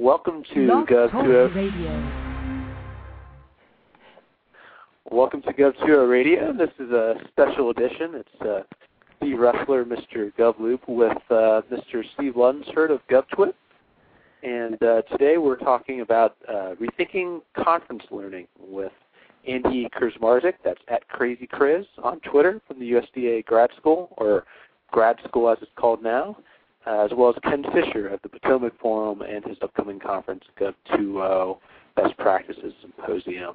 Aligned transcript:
Welcome 0.00 0.44
to 0.54 0.66
Blog 0.68 0.86
Gov 0.86 1.10
Talk 1.10 1.24
2 1.24 1.50
Radio. 1.56 2.48
Welcome 5.10 5.42
to 5.42 5.52
Gov 5.52 5.72
2 5.84 6.06
Radio. 6.06 6.52
This 6.52 6.70
is 6.78 6.92
a 6.92 7.16
special 7.26 7.70
edition. 7.70 8.14
It's 8.14 8.40
uh, 8.40 8.60
the 9.20 9.26
Ressler, 9.26 9.84
Mr. 9.84 10.32
GovLoop, 10.38 10.86
with 10.86 11.18
uh, 11.30 11.62
Mr. 11.68 12.04
Steve 12.14 12.34
Lunceford 12.34 12.92
of 12.92 13.00
GovTwit. 13.10 13.54
And 14.44 14.80
uh, 14.80 15.02
today 15.10 15.36
we're 15.36 15.56
talking 15.56 16.02
about 16.02 16.36
uh, 16.48 16.76
rethinking 16.80 17.40
conference 17.60 18.04
learning 18.12 18.46
with 18.56 18.92
Andy 19.48 19.88
Krzmarzick. 20.00 20.54
That's 20.64 20.80
at 20.86 21.08
Crazy 21.08 21.48
Kriz 21.48 21.84
on 22.04 22.20
Twitter 22.20 22.60
from 22.68 22.78
the 22.78 22.92
USDA 22.92 23.46
Grad 23.46 23.70
School, 23.76 24.14
or 24.16 24.44
Grad 24.92 25.16
School 25.26 25.50
as 25.50 25.58
it's 25.60 25.72
called 25.74 26.04
now, 26.04 26.36
as 26.88 27.10
well 27.14 27.30
as 27.30 27.36
Ken 27.42 27.64
Fischer 27.72 28.08
of 28.08 28.20
the 28.22 28.28
Potomac 28.28 28.78
Forum 28.80 29.22
and 29.22 29.44
his 29.44 29.58
upcoming 29.62 29.98
conference, 29.98 30.44
Gov2O 30.58 31.58
Best 31.96 32.16
Practices 32.16 32.72
Symposium. 32.80 33.54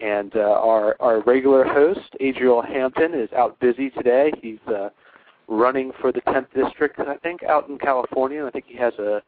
And 0.00 0.34
uh, 0.36 0.40
our, 0.40 0.96
our 1.00 1.22
regular 1.22 1.64
host, 1.64 2.16
Adriel 2.20 2.62
Hampton, 2.62 3.14
is 3.14 3.30
out 3.32 3.58
busy 3.60 3.90
today. 3.90 4.30
He's 4.42 4.58
uh, 4.68 4.90
running 5.48 5.92
for 6.00 6.12
the 6.12 6.20
10th 6.22 6.46
district, 6.54 6.98
I 6.98 7.16
think, 7.16 7.42
out 7.42 7.68
in 7.68 7.78
California. 7.78 8.44
I 8.44 8.50
think 8.50 8.66
he 8.68 8.76
has 8.76 8.94
a 8.94 9.22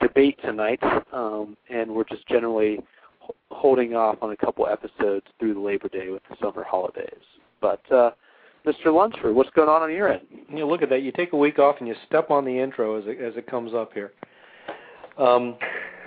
debate 0.00 0.38
tonight, 0.42 0.82
um, 1.12 1.56
and 1.68 1.90
we're 1.90 2.04
just 2.04 2.26
generally 2.26 2.80
holding 3.50 3.94
off 3.94 4.16
on 4.22 4.32
a 4.32 4.36
couple 4.36 4.66
episodes 4.66 5.26
through 5.38 5.54
the 5.54 5.60
Labor 5.60 5.88
Day 5.88 6.08
with 6.10 6.22
the 6.28 6.36
summer 6.42 6.64
holidays. 6.64 7.22
But 7.60 7.90
uh, 7.90 8.10
Mr. 8.66 8.86
Lunceford, 8.86 9.34
what's 9.34 9.50
going 9.50 9.68
on 9.68 9.82
on 9.82 9.90
your 9.92 10.10
end? 10.10 10.22
You 10.48 10.66
look 10.66 10.82
at 10.82 10.88
that. 10.88 11.02
You 11.02 11.12
take 11.12 11.32
a 11.32 11.36
week 11.36 11.58
off 11.58 11.76
and 11.80 11.88
you 11.88 11.94
step 12.06 12.30
on 12.30 12.44
the 12.44 12.58
intro 12.58 12.98
as 12.98 13.04
it 13.06 13.20
as 13.20 13.36
it 13.36 13.46
comes 13.46 13.74
up 13.74 13.92
here. 13.92 14.12
Um, 15.18 15.56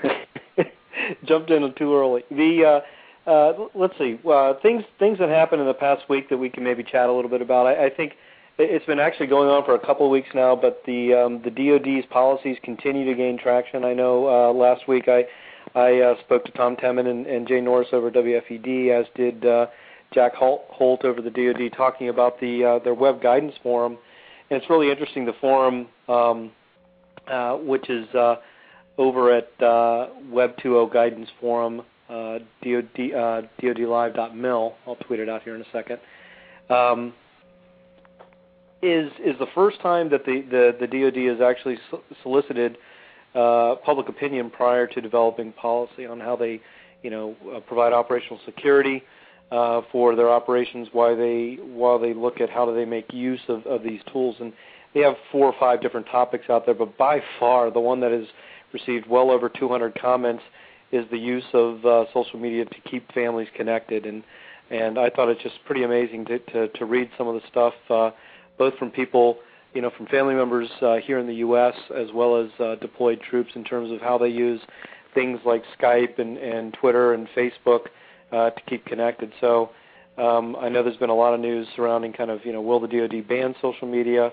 jumped 1.26 1.52
in 1.52 1.72
too 1.78 1.96
early. 1.96 2.24
The 2.32 2.82
uh, 3.28 3.30
uh, 3.30 3.68
let's 3.76 3.98
see 4.00 4.20
uh, 4.28 4.54
things 4.62 4.84
things 4.98 5.20
that 5.20 5.30
happened 5.30 5.62
in 5.62 5.68
the 5.68 5.74
past 5.74 6.10
week 6.10 6.30
that 6.30 6.38
we 6.38 6.50
can 6.50 6.64
maybe 6.64 6.84
chat 6.84 7.10
a 7.10 7.14
little 7.14 7.30
bit 7.30 7.42
about. 7.44 7.68
I, 7.68 7.86
I 7.86 7.90
think 7.92 8.14
it- 8.58 8.72
it's 8.72 8.86
been 8.86 9.00
actually 9.00 9.28
going 9.28 9.50
on 9.50 9.64
for 9.64 9.76
a 9.76 9.80
couple 9.86 10.06
of 10.08 10.12
weeks 10.12 10.30
now, 10.34 10.56
but 10.56 10.82
the 10.88 11.14
um, 11.14 11.42
the 11.44 11.52
DoD's 11.52 12.08
policies 12.10 12.58
continue 12.64 13.06
to 13.06 13.14
gain 13.14 13.38
traction. 13.38 13.84
I 13.86 13.94
know 13.94 14.28
uh, 14.28 14.52
last 14.54 14.88
week 14.88 15.08
I 15.08 15.26
I 15.76 16.00
uh, 16.00 16.20
spoke 16.22 16.44
to 16.46 16.52
Tom 16.54 16.76
Temin 16.76 17.06
and, 17.08 17.28
and 17.28 17.48
Jay 17.48 17.62
Norris 17.62 17.90
over 17.92 18.10
WFED, 18.10 18.90
as 19.00 19.06
did 19.16 19.46
uh, 19.46 19.68
Jack 20.14 20.36
Holt, 20.36 21.04
over 21.04 21.22
the 21.22 21.30
DoD, 21.30 21.76
talking 21.76 22.10
about 22.10 22.40
the 22.40 22.64
uh, 22.64 22.80
their 22.84 22.94
web 22.94 23.22
guidance 23.22 23.56
forum. 23.62 23.98
And 24.50 24.62
it's 24.62 24.70
really 24.70 24.90
interesting. 24.90 25.26
The 25.26 25.36
forum, 25.42 25.88
um, 26.08 26.52
uh, 27.28 27.56
which 27.58 27.90
is 27.90 28.08
uh, 28.16 28.36
over 28.98 29.32
at 29.34 29.50
uh, 29.60 30.08
Web2O 30.32 30.92
Guidance 30.92 31.30
Forum, 31.42 31.82
uh, 32.10 32.40
DOD, 32.64 33.12
uh, 33.14 33.42
DoDlive.mil. 33.62 34.76
I'll 34.86 34.96
tweet 34.96 35.20
it 35.20 35.30
out 35.30 35.44
here 35.44 35.56
in 35.56 35.62
a 35.62 35.72
second. 35.72 36.00
Um, 36.70 37.14
is 38.82 39.12
is 39.24 39.38
the 39.40 39.48
first 39.56 39.82
time 39.82 40.10
that 40.10 40.26
the 40.26 40.42
the, 40.42 40.78
the 40.80 40.88
DoD 40.88 41.38
has 41.38 41.42
actually 41.42 41.78
so- 41.92 42.04
solicited 42.24 42.78
uh, 43.36 43.76
public 43.84 44.08
opinion 44.08 44.50
prior 44.50 44.88
to 44.88 45.02
developing 45.02 45.52
policy 45.52 46.06
on 46.06 46.20
how 46.20 46.36
they, 46.36 46.62
you 47.04 47.10
know, 47.10 47.36
uh, 47.54 47.60
provide 47.62 47.92
operational 47.94 48.40
security 48.46 49.04
uh, 49.52 49.82
for 49.92 50.16
their 50.16 50.30
operations. 50.30 50.90
Why 50.92 51.16
they 51.16 51.58
while 51.62 52.00
they 52.00 52.14
look 52.14 52.42
at 52.42 52.50
how 52.50 52.66
do 52.66 52.76
they 52.76 52.86
make 52.86 53.14
use 53.14 53.42
of, 53.48 53.66
of 53.66 53.84
these 53.84 54.02
tools, 54.12 54.36
and 54.40 54.54
they 54.94 55.02
have 55.02 55.16
four 55.32 55.46
or 55.46 55.56
five 55.60 55.82
different 55.82 56.08
topics 56.08 56.50
out 56.50 56.66
there. 56.66 56.76
But 56.76 56.98
by 56.98 57.22
far, 57.40 57.72
the 57.72 57.80
one 57.80 58.00
that 58.02 58.12
has 58.12 58.26
received 58.74 59.08
well 59.08 59.32
over 59.32 59.50
200 59.50 60.00
comments 60.00 60.44
is 60.92 61.06
the 61.12 61.18
use 61.18 61.46
of 61.54 61.86
uh, 61.86 62.06
social 62.14 62.40
media 62.40 62.66
to 62.66 62.82
keep 62.90 63.12
families 63.14 63.48
connected. 63.56 64.06
And 64.06 64.24
and 64.70 65.00
I 65.00 65.10
thought 65.10 65.30
it's 65.30 65.44
just 65.44 65.64
pretty 65.66 65.84
amazing 65.84 66.26
to 66.26 66.40
to, 66.40 66.68
to 66.68 66.86
read 66.86 67.10
some 67.18 67.28
of 67.28 67.36
the 67.36 67.48
stuff, 67.50 67.74
uh, 67.90 68.12
both 68.58 68.76
from 68.78 68.92
people 68.92 69.38
you 69.74 69.82
know, 69.82 69.92
from 69.96 70.08
family 70.08 70.34
members 70.34 70.70
uh, 70.82 70.96
here 70.96 71.20
in 71.20 71.28
the 71.28 71.36
U.S. 71.36 71.76
as 71.96 72.08
well 72.12 72.42
as 72.42 72.50
uh, 72.60 72.76
deployed 72.76 73.22
troops 73.22 73.52
in 73.54 73.64
terms 73.64 73.92
of 73.92 74.02
how 74.02 74.18
they 74.18 74.30
use 74.30 74.60
things 75.14 75.40
like 75.46 75.64
Skype 75.80 76.20
and, 76.20 76.38
and 76.38 76.74
Twitter 76.74 77.14
and 77.14 77.28
Facebook 77.38 77.82
uh, 78.32 78.50
to 78.52 78.62
keep 78.68 78.86
connected. 78.86 79.32
So 79.42 79.72
um, 80.18 80.56
I 80.60 80.70
know 80.70 80.84
there's 80.84 80.98
been 80.98 81.10
a 81.10 81.16
lot 81.16 81.34
of 81.34 81.40
news 81.40 81.68
surrounding 81.76 82.14
kind 82.14 82.32
of, 82.32 82.46
you 82.46 82.54
know, 82.54 82.62
will 82.62 82.80
the 82.80 82.88
DoD 82.88 83.28
ban 83.28 83.56
social 83.62 83.88
media 83.88 84.32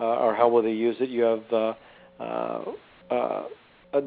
uh, 0.00 0.04
or 0.04 0.34
how 0.34 0.48
will 0.48 0.62
they 0.62 0.72
use 0.72 0.96
it? 1.00 1.08
You 1.08 1.22
have 1.22 1.52
uh, 1.52 1.74
uh, 2.20 2.62
uh, 3.10 3.42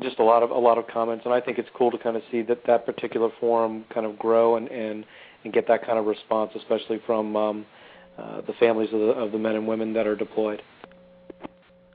just 0.02 0.20
a 0.20 0.24
lot 0.24 0.44
of 0.44 0.52
a 0.52 0.58
lot 0.58 0.78
of 0.78 0.88
comments, 0.88 1.26
and 1.26 1.34
I 1.34 1.42
think 1.42 1.58
it's 1.58 1.70
cool 1.76 1.92
to 1.92 1.98
kind 1.98 2.16
of 2.16 2.22
see 2.32 2.42
that 2.44 2.66
that 2.68 2.86
particular 2.86 3.30
forum 3.40 3.86
kind 3.94 4.06
of 4.06 4.20
grow 4.20 4.58
and 4.58 4.68
and, 4.70 5.06
and 5.44 5.54
get 5.54 5.68
that 5.68 5.86
kind 5.86 5.98
of 5.98 6.06
response, 6.06 6.52
especially 6.56 7.02
from 7.06 7.36
um, 7.36 7.66
uh, 8.18 8.42
the 8.42 8.54
families 8.60 8.90
of 8.94 9.00
the, 9.00 9.08
of 9.08 9.32
the 9.32 9.40
men 9.40 9.56
and 9.56 9.68
women 9.68 9.94
that 9.94 10.06
are 10.06 10.16
deployed. 10.16 10.62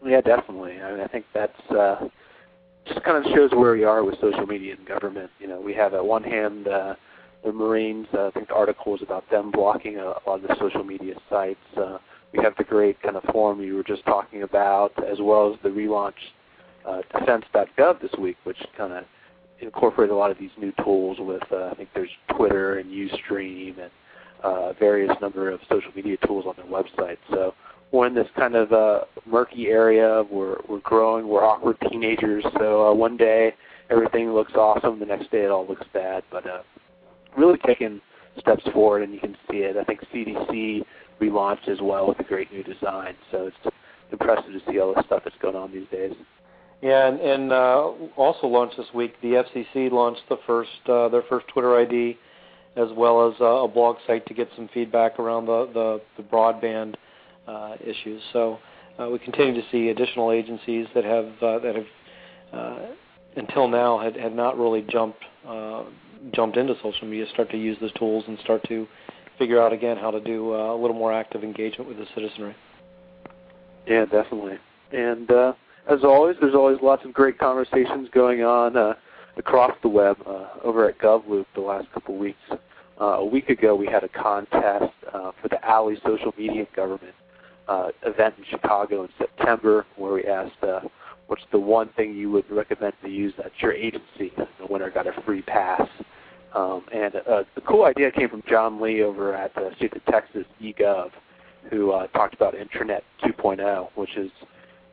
Yeah, 0.04 0.20
definitely. 0.20 0.80
I 0.80 0.92
mean, 0.92 1.00
I 1.00 1.06
think 1.06 1.24
that's 1.32 1.70
uh, 1.70 2.08
just 2.86 3.02
kind 3.04 3.24
of 3.24 3.32
shows 3.32 3.50
where 3.52 3.72
we 3.72 3.84
are 3.84 4.04
with 4.04 4.16
social 4.20 4.46
media 4.46 4.74
and 4.76 4.86
government. 4.86 5.30
You 5.38 5.46
know, 5.46 5.60
we 5.60 5.72
have 5.74 5.94
at 5.94 6.04
one 6.04 6.22
hand 6.22 6.68
uh, 6.68 6.94
the 7.44 7.52
Marines. 7.52 8.06
Uh, 8.12 8.26
I 8.26 8.30
think 8.30 8.48
the 8.48 8.54
article 8.54 8.92
was 8.92 9.02
about 9.02 9.28
them 9.30 9.50
blocking 9.50 9.98
a, 9.98 10.04
a 10.04 10.22
lot 10.26 10.42
of 10.42 10.42
the 10.42 10.56
social 10.58 10.84
media 10.84 11.14
sites. 11.28 11.58
Uh, 11.76 11.98
we 12.32 12.42
have 12.42 12.54
the 12.56 12.64
great 12.64 13.00
kind 13.02 13.16
of 13.16 13.22
forum 13.24 13.60
you 13.60 13.76
were 13.76 13.84
just 13.84 14.04
talking 14.04 14.42
about, 14.42 14.92
as 15.04 15.18
well 15.20 15.52
as 15.52 15.58
the 15.62 15.68
relaunch 15.68 16.14
uh, 16.86 17.02
defense.gov 17.16 18.00
this 18.00 18.12
week, 18.18 18.36
which 18.44 18.58
kind 18.76 18.92
of 18.92 19.04
incorporated 19.60 20.12
a 20.12 20.16
lot 20.16 20.30
of 20.30 20.38
these 20.38 20.50
new 20.58 20.72
tools 20.82 21.18
with, 21.20 21.42
uh, 21.52 21.68
I 21.70 21.74
think 21.74 21.90
there's 21.94 22.10
Twitter 22.36 22.78
and 22.78 22.90
Ustream 22.90 23.78
and 23.78 23.90
uh, 24.42 24.72
various 24.74 25.12
number 25.20 25.50
of 25.50 25.60
social 25.70 25.90
media 25.94 26.16
tools 26.26 26.44
on 26.46 26.54
their 26.56 26.66
website. 26.66 27.16
So 27.30 27.54
we're 27.92 28.06
in 28.06 28.14
this 28.14 28.28
kind 28.36 28.54
of 28.54 28.72
uh, 28.72 29.02
murky 29.24 29.68
area. 29.68 30.24
We're 30.30 30.56
we're 30.68 30.80
growing. 30.80 31.28
We're 31.28 31.44
awkward 31.44 31.76
teenagers. 31.88 32.44
So 32.58 32.88
uh, 32.88 32.94
one 32.94 33.16
day 33.16 33.54
everything 33.88 34.32
looks 34.32 34.52
awesome. 34.54 34.98
The 34.98 35.06
next 35.06 35.30
day 35.30 35.44
it 35.44 35.50
all 35.50 35.66
looks 35.66 35.86
bad. 35.92 36.24
But 36.30 36.46
uh, 36.46 36.62
really 37.36 37.58
taking 37.66 38.00
steps 38.38 38.64
forward, 38.72 39.02
and 39.02 39.12
you 39.12 39.20
can 39.20 39.36
see 39.50 39.58
it. 39.58 39.76
I 39.76 39.84
think 39.84 40.00
CDC 40.12 40.82
relaunched 41.20 41.68
as 41.68 41.78
well 41.80 42.08
with 42.08 42.18
a 42.20 42.24
great 42.24 42.52
new 42.52 42.62
design. 42.62 43.14
So 43.30 43.46
it's 43.46 43.74
impressive 44.10 44.52
to 44.52 44.60
see 44.70 44.80
all 44.80 44.94
the 44.94 45.02
stuff 45.04 45.22
that's 45.24 45.36
going 45.40 45.56
on 45.56 45.72
these 45.72 45.86
days. 45.90 46.12
Yeah, 46.82 47.08
and, 47.08 47.20
and 47.20 47.52
uh, 47.52 47.92
also 48.16 48.46
launched 48.46 48.76
this 48.76 48.86
week, 48.94 49.14
the 49.22 49.42
FCC 49.44 49.90
launched 49.90 50.22
the 50.28 50.36
first 50.46 50.70
uh, 50.86 51.08
their 51.08 51.22
first 51.22 51.46
Twitter 51.48 51.78
ID, 51.78 52.18
as 52.76 52.88
well 52.94 53.28
as 53.28 53.34
uh, 53.40 53.44
a 53.44 53.68
blog 53.68 53.96
site 54.06 54.26
to 54.26 54.34
get 54.34 54.48
some 54.56 54.68
feedback 54.74 55.18
around 55.18 55.46
the 55.46 55.66
the, 55.72 56.00
the 56.16 56.22
broadband 56.28 56.94
uh, 57.46 57.76
issues. 57.82 58.20
So 58.32 58.58
uh, 58.98 59.08
we 59.08 59.18
continue 59.18 59.54
to 59.54 59.66
see 59.70 59.88
additional 59.88 60.30
agencies 60.32 60.86
that 60.94 61.04
have 61.04 61.26
uh, 61.42 61.58
that 61.60 61.74
have 61.74 61.86
uh, 62.52 62.86
until 63.36 63.68
now 63.68 63.98
had, 63.98 64.16
had 64.16 64.34
not 64.34 64.58
really 64.58 64.82
jumped 64.82 65.24
uh, 65.46 65.84
jumped 66.32 66.56
into 66.56 66.74
social 66.82 67.06
media 67.06 67.26
start 67.32 67.50
to 67.50 67.58
use 67.58 67.76
those 67.80 67.92
tools 67.92 68.24
and 68.26 68.38
start 68.40 68.62
to 68.68 68.86
figure 69.38 69.60
out 69.60 69.72
again 69.72 69.96
how 69.96 70.10
to 70.10 70.20
do 70.20 70.54
uh, 70.54 70.74
a 70.74 70.76
little 70.76 70.96
more 70.96 71.12
active 71.12 71.42
engagement 71.42 71.88
with 71.88 71.98
the 71.98 72.06
citizenry. 72.14 72.54
Yeah, 73.86 74.04
definitely. 74.06 74.58
And 74.92 75.30
uh, 75.30 75.52
as 75.90 76.04
always, 76.04 76.36
there's 76.40 76.54
always 76.54 76.78
lots 76.82 77.04
of 77.04 77.12
great 77.12 77.38
conversations 77.38 78.08
going 78.12 78.42
on 78.42 78.76
uh, 78.76 78.94
across 79.36 79.72
the 79.82 79.88
web 79.88 80.16
uh, 80.26 80.46
over 80.62 80.88
at 80.88 80.98
GovLoop 80.98 81.46
the 81.54 81.60
last 81.60 81.90
couple 81.92 82.14
of 82.14 82.20
weeks. 82.20 82.38
Uh, 83.00 83.04
a 83.04 83.24
week 83.24 83.48
ago, 83.48 83.74
we 83.74 83.86
had 83.86 84.04
a 84.04 84.08
contest 84.08 84.92
uh, 85.12 85.32
for 85.42 85.48
the 85.48 85.62
Alley 85.64 85.96
Social 86.06 86.32
Media 86.38 86.66
Government 86.74 87.14
event 88.06 88.34
in 88.38 88.44
Chicago 88.50 89.02
in 89.02 89.08
September, 89.18 89.84
where 89.96 90.12
we 90.12 90.24
asked, 90.24 90.52
"What's 91.26 91.42
the 91.50 91.58
one 91.58 91.88
thing 91.96 92.14
you 92.14 92.30
would 92.30 92.48
recommend 92.50 92.92
to 93.02 93.08
use 93.08 93.32
at 93.44 93.50
your 93.60 93.72
agency?" 93.72 94.32
The 94.36 94.66
winner 94.68 94.90
got 94.90 95.06
a 95.06 95.20
free 95.22 95.42
pass. 95.42 95.88
Um, 96.54 96.84
and 96.92 97.16
uh, 97.16 97.42
the 97.54 97.60
cool 97.62 97.84
idea 97.84 98.12
came 98.12 98.28
from 98.28 98.42
John 98.48 98.80
Lee 98.80 99.02
over 99.02 99.34
at 99.34 99.54
the 99.54 99.70
state 99.76 99.94
of 99.96 100.04
Texas 100.06 100.44
eGov, 100.62 101.10
who 101.70 101.92
uh, 101.92 102.06
talked 102.08 102.34
about 102.34 102.54
Intranet 102.54 103.00
2.0, 103.24 103.88
which 103.96 104.16
is, 104.16 104.30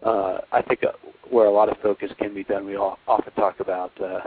uh, 0.04 0.40
I 0.52 0.62
think, 0.64 0.84
uh, 0.84 0.94
where 1.30 1.46
a 1.46 1.52
lot 1.52 1.70
of 1.70 1.78
focus 1.82 2.12
can 2.18 2.34
be 2.34 2.44
done. 2.44 2.66
We 2.66 2.78
all, 2.78 2.98
often 3.08 3.32
talk 3.34 3.60
about 3.60 3.92
uh, 4.02 4.22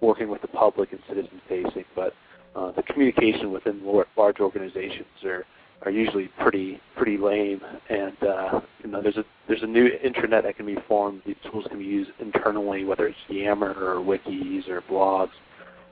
working 0.00 0.28
with 0.28 0.42
the 0.42 0.48
public 0.48 0.92
and 0.92 1.00
citizen 1.08 1.40
facing, 1.48 1.84
but 1.96 2.14
uh, 2.54 2.72
the 2.72 2.82
communication 2.82 3.50
within 3.50 3.82
large 4.16 4.40
organizations 4.40 5.06
are 5.24 5.44
are 5.82 5.90
usually 5.90 6.28
pretty 6.40 6.80
pretty 6.96 7.18
lame. 7.18 7.60
And 7.90 8.16
uh, 8.22 8.60
you 8.82 8.90
know, 8.90 9.02
there's 9.02 9.16
a 9.16 9.24
there's 9.46 9.62
a 9.62 9.66
new 9.66 9.90
intranet 10.04 10.44
that 10.44 10.56
can 10.56 10.66
be 10.66 10.76
formed. 10.88 11.22
These 11.26 11.36
tools 11.50 11.66
can 11.68 11.78
be 11.78 11.84
used 11.84 12.10
internally, 12.18 12.84
whether 12.84 13.06
it's 13.06 13.18
Yammer 13.28 13.74
or 13.74 13.96
wikis 13.96 14.68
or 14.68 14.82
blogs. 14.82 15.32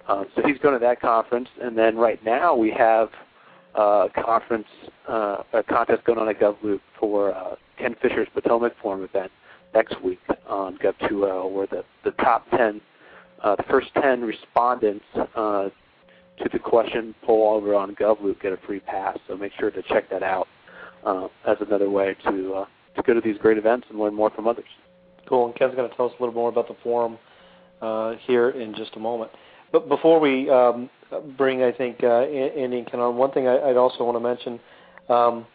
Um, 0.09 0.27
so 0.35 0.43
he's 0.47 0.59
going 0.59 0.75
to 0.75 0.85
that 0.85 1.01
conference, 1.01 1.49
and 1.63 1.77
then 1.77 1.97
right 1.97 2.23
now 2.25 2.55
we 2.55 2.71
have 2.71 3.09
uh, 3.79 4.07
a 4.07 4.23
conference, 4.23 4.67
uh, 5.09 5.43
a 5.53 5.63
contest 5.63 6.05
going 6.05 6.19
on 6.19 6.29
at 6.29 6.39
GovLoop 6.39 6.81
for 6.99 7.35
uh, 7.35 7.57
Ken 7.79 7.97
Fischer's 8.03 8.29
Potomac 8.35 8.75
Forum 8.83 9.03
event 9.03 9.33
next 9.75 10.01
week 10.03 10.21
on 10.47 10.79
Gov2O, 10.79 11.51
where 11.51 11.67
the, 11.67 11.85
the 12.05 12.13
top 12.13 12.49
10 12.51 12.81
uh, 13.43 13.55
the 13.57 13.63
first 13.65 13.89
10 14.01 14.23
respondents 14.23 15.05
uh, 15.15 15.69
to 16.39 16.49
the 16.51 16.59
question 16.59 17.15
poll 17.23 17.55
over 17.55 17.75
on 17.75 17.95
GovLoop 17.95 18.41
get 18.41 18.53
a 18.53 18.57
free 18.67 18.81
pass. 18.81 19.19
So 19.29 19.37
make 19.37 19.53
sure 19.59 19.71
to 19.71 19.83
check 19.83 20.09
that 20.11 20.23
out 20.23 20.49
uh, 21.05 21.29
as 21.47 21.59
another 21.61 21.91
way 21.91 22.17
to 22.25 22.55
uh, 22.55 22.65
to 22.97 23.03
go 23.03 23.13
to 23.13 23.21
these 23.21 23.37
great 23.39 23.59
events 23.59 23.87
and 23.91 23.99
learn 23.99 24.15
more 24.15 24.31
from 24.31 24.49
others. 24.49 24.65
Cool. 25.29 25.47
And 25.47 25.55
Ken's 25.55 25.75
going 25.75 25.89
to 25.89 25.95
tell 25.97 26.07
us 26.07 26.13
a 26.19 26.23
little 26.23 26.35
more 26.35 26.49
about 26.49 26.69
the 26.69 26.77
forum 26.83 27.19
uh, 27.83 28.15
here 28.27 28.51
in 28.51 28.75
just 28.75 28.97
a 28.97 28.99
moment. 28.99 29.31
But 29.75 29.89
before 29.89 30.21
we 30.21 30.49
um, 30.49 30.89
bring, 31.37 31.65
I 31.65 31.73
think, 31.73 32.05
uh, 32.05 32.21
Andy 32.21 32.79
and 32.79 32.89
Ken 32.89 33.01
on, 33.01 33.17
one 33.17 33.33
thing 33.33 33.49
I, 33.49 33.55
would 33.67 33.77
also 33.77 34.05
want 34.05 34.15
to 34.15 34.21
mention 34.21 34.61
um, 35.09 35.47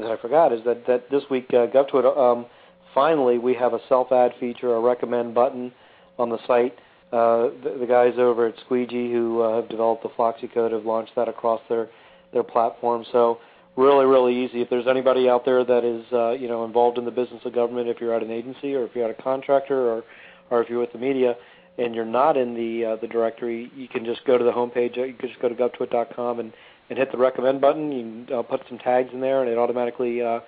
that 0.00 0.12
I 0.12 0.16
forgot 0.22 0.52
is 0.52 0.60
that, 0.64 0.86
that 0.86 1.10
this 1.10 1.24
week, 1.28 1.46
uh, 1.48 1.66
GovTwit, 1.66 2.16
um, 2.16 2.46
finally 2.94 3.38
we 3.38 3.52
have 3.54 3.72
a 3.72 3.80
self-ad 3.88 4.34
feature, 4.38 4.76
a 4.76 4.80
recommend 4.80 5.34
button 5.34 5.72
on 6.20 6.30
the 6.30 6.38
site. 6.46 6.78
Uh, 7.12 7.50
the, 7.64 7.78
the, 7.80 7.86
guys 7.86 8.14
over 8.16 8.46
at 8.46 8.54
Squeegee 8.64 9.10
who 9.10 9.40
uh, 9.42 9.56
have 9.56 9.68
developed 9.68 10.04
the 10.04 10.10
Floxy 10.14 10.46
code 10.46 10.70
have 10.70 10.84
launched 10.86 11.16
that 11.16 11.28
across 11.28 11.60
their, 11.68 11.88
their 12.32 12.44
platform. 12.44 13.04
So 13.10 13.40
really, 13.76 14.06
really 14.06 14.44
easy. 14.44 14.62
If 14.62 14.70
there's 14.70 14.86
anybody 14.86 15.28
out 15.28 15.44
there 15.44 15.64
that 15.64 15.84
is, 15.84 16.04
uh, 16.12 16.30
you 16.30 16.46
know, 16.46 16.64
involved 16.64 16.96
in 16.96 17.04
the 17.04 17.10
business 17.10 17.40
of 17.44 17.52
government, 17.52 17.88
if 17.88 18.00
you're 18.00 18.14
at 18.14 18.22
an 18.22 18.30
agency 18.30 18.76
or 18.76 18.84
if 18.84 18.94
you're 18.94 19.10
at 19.10 19.18
a 19.18 19.20
contractor 19.20 19.90
or, 19.90 20.04
or 20.50 20.62
if 20.62 20.70
you're 20.70 20.78
with 20.78 20.92
the 20.92 20.98
media, 20.98 21.34
and 21.78 21.94
you're 21.94 22.04
not 22.04 22.36
in 22.36 22.54
the 22.54 22.84
uh, 22.84 22.96
the 22.96 23.08
directory, 23.08 23.70
you 23.74 23.88
can 23.88 24.04
just 24.04 24.24
go 24.24 24.36
to 24.36 24.44
the 24.44 24.52
homepage. 24.52 24.96
You 24.96 25.14
can 25.14 25.28
just 25.28 25.40
go 25.40 25.48
to 25.48 25.54
govtwit.com 25.54 26.40
and 26.40 26.52
and 26.90 26.98
hit 26.98 27.10
the 27.10 27.18
recommend 27.18 27.60
button. 27.60 27.92
You 27.92 28.26
can 28.26 28.36
uh, 28.38 28.42
put 28.42 28.62
some 28.68 28.78
tags 28.78 29.10
in 29.12 29.20
there, 29.20 29.42
and 29.42 29.50
it 29.50 29.58
automatically 29.58 30.22
uh, 30.22 30.40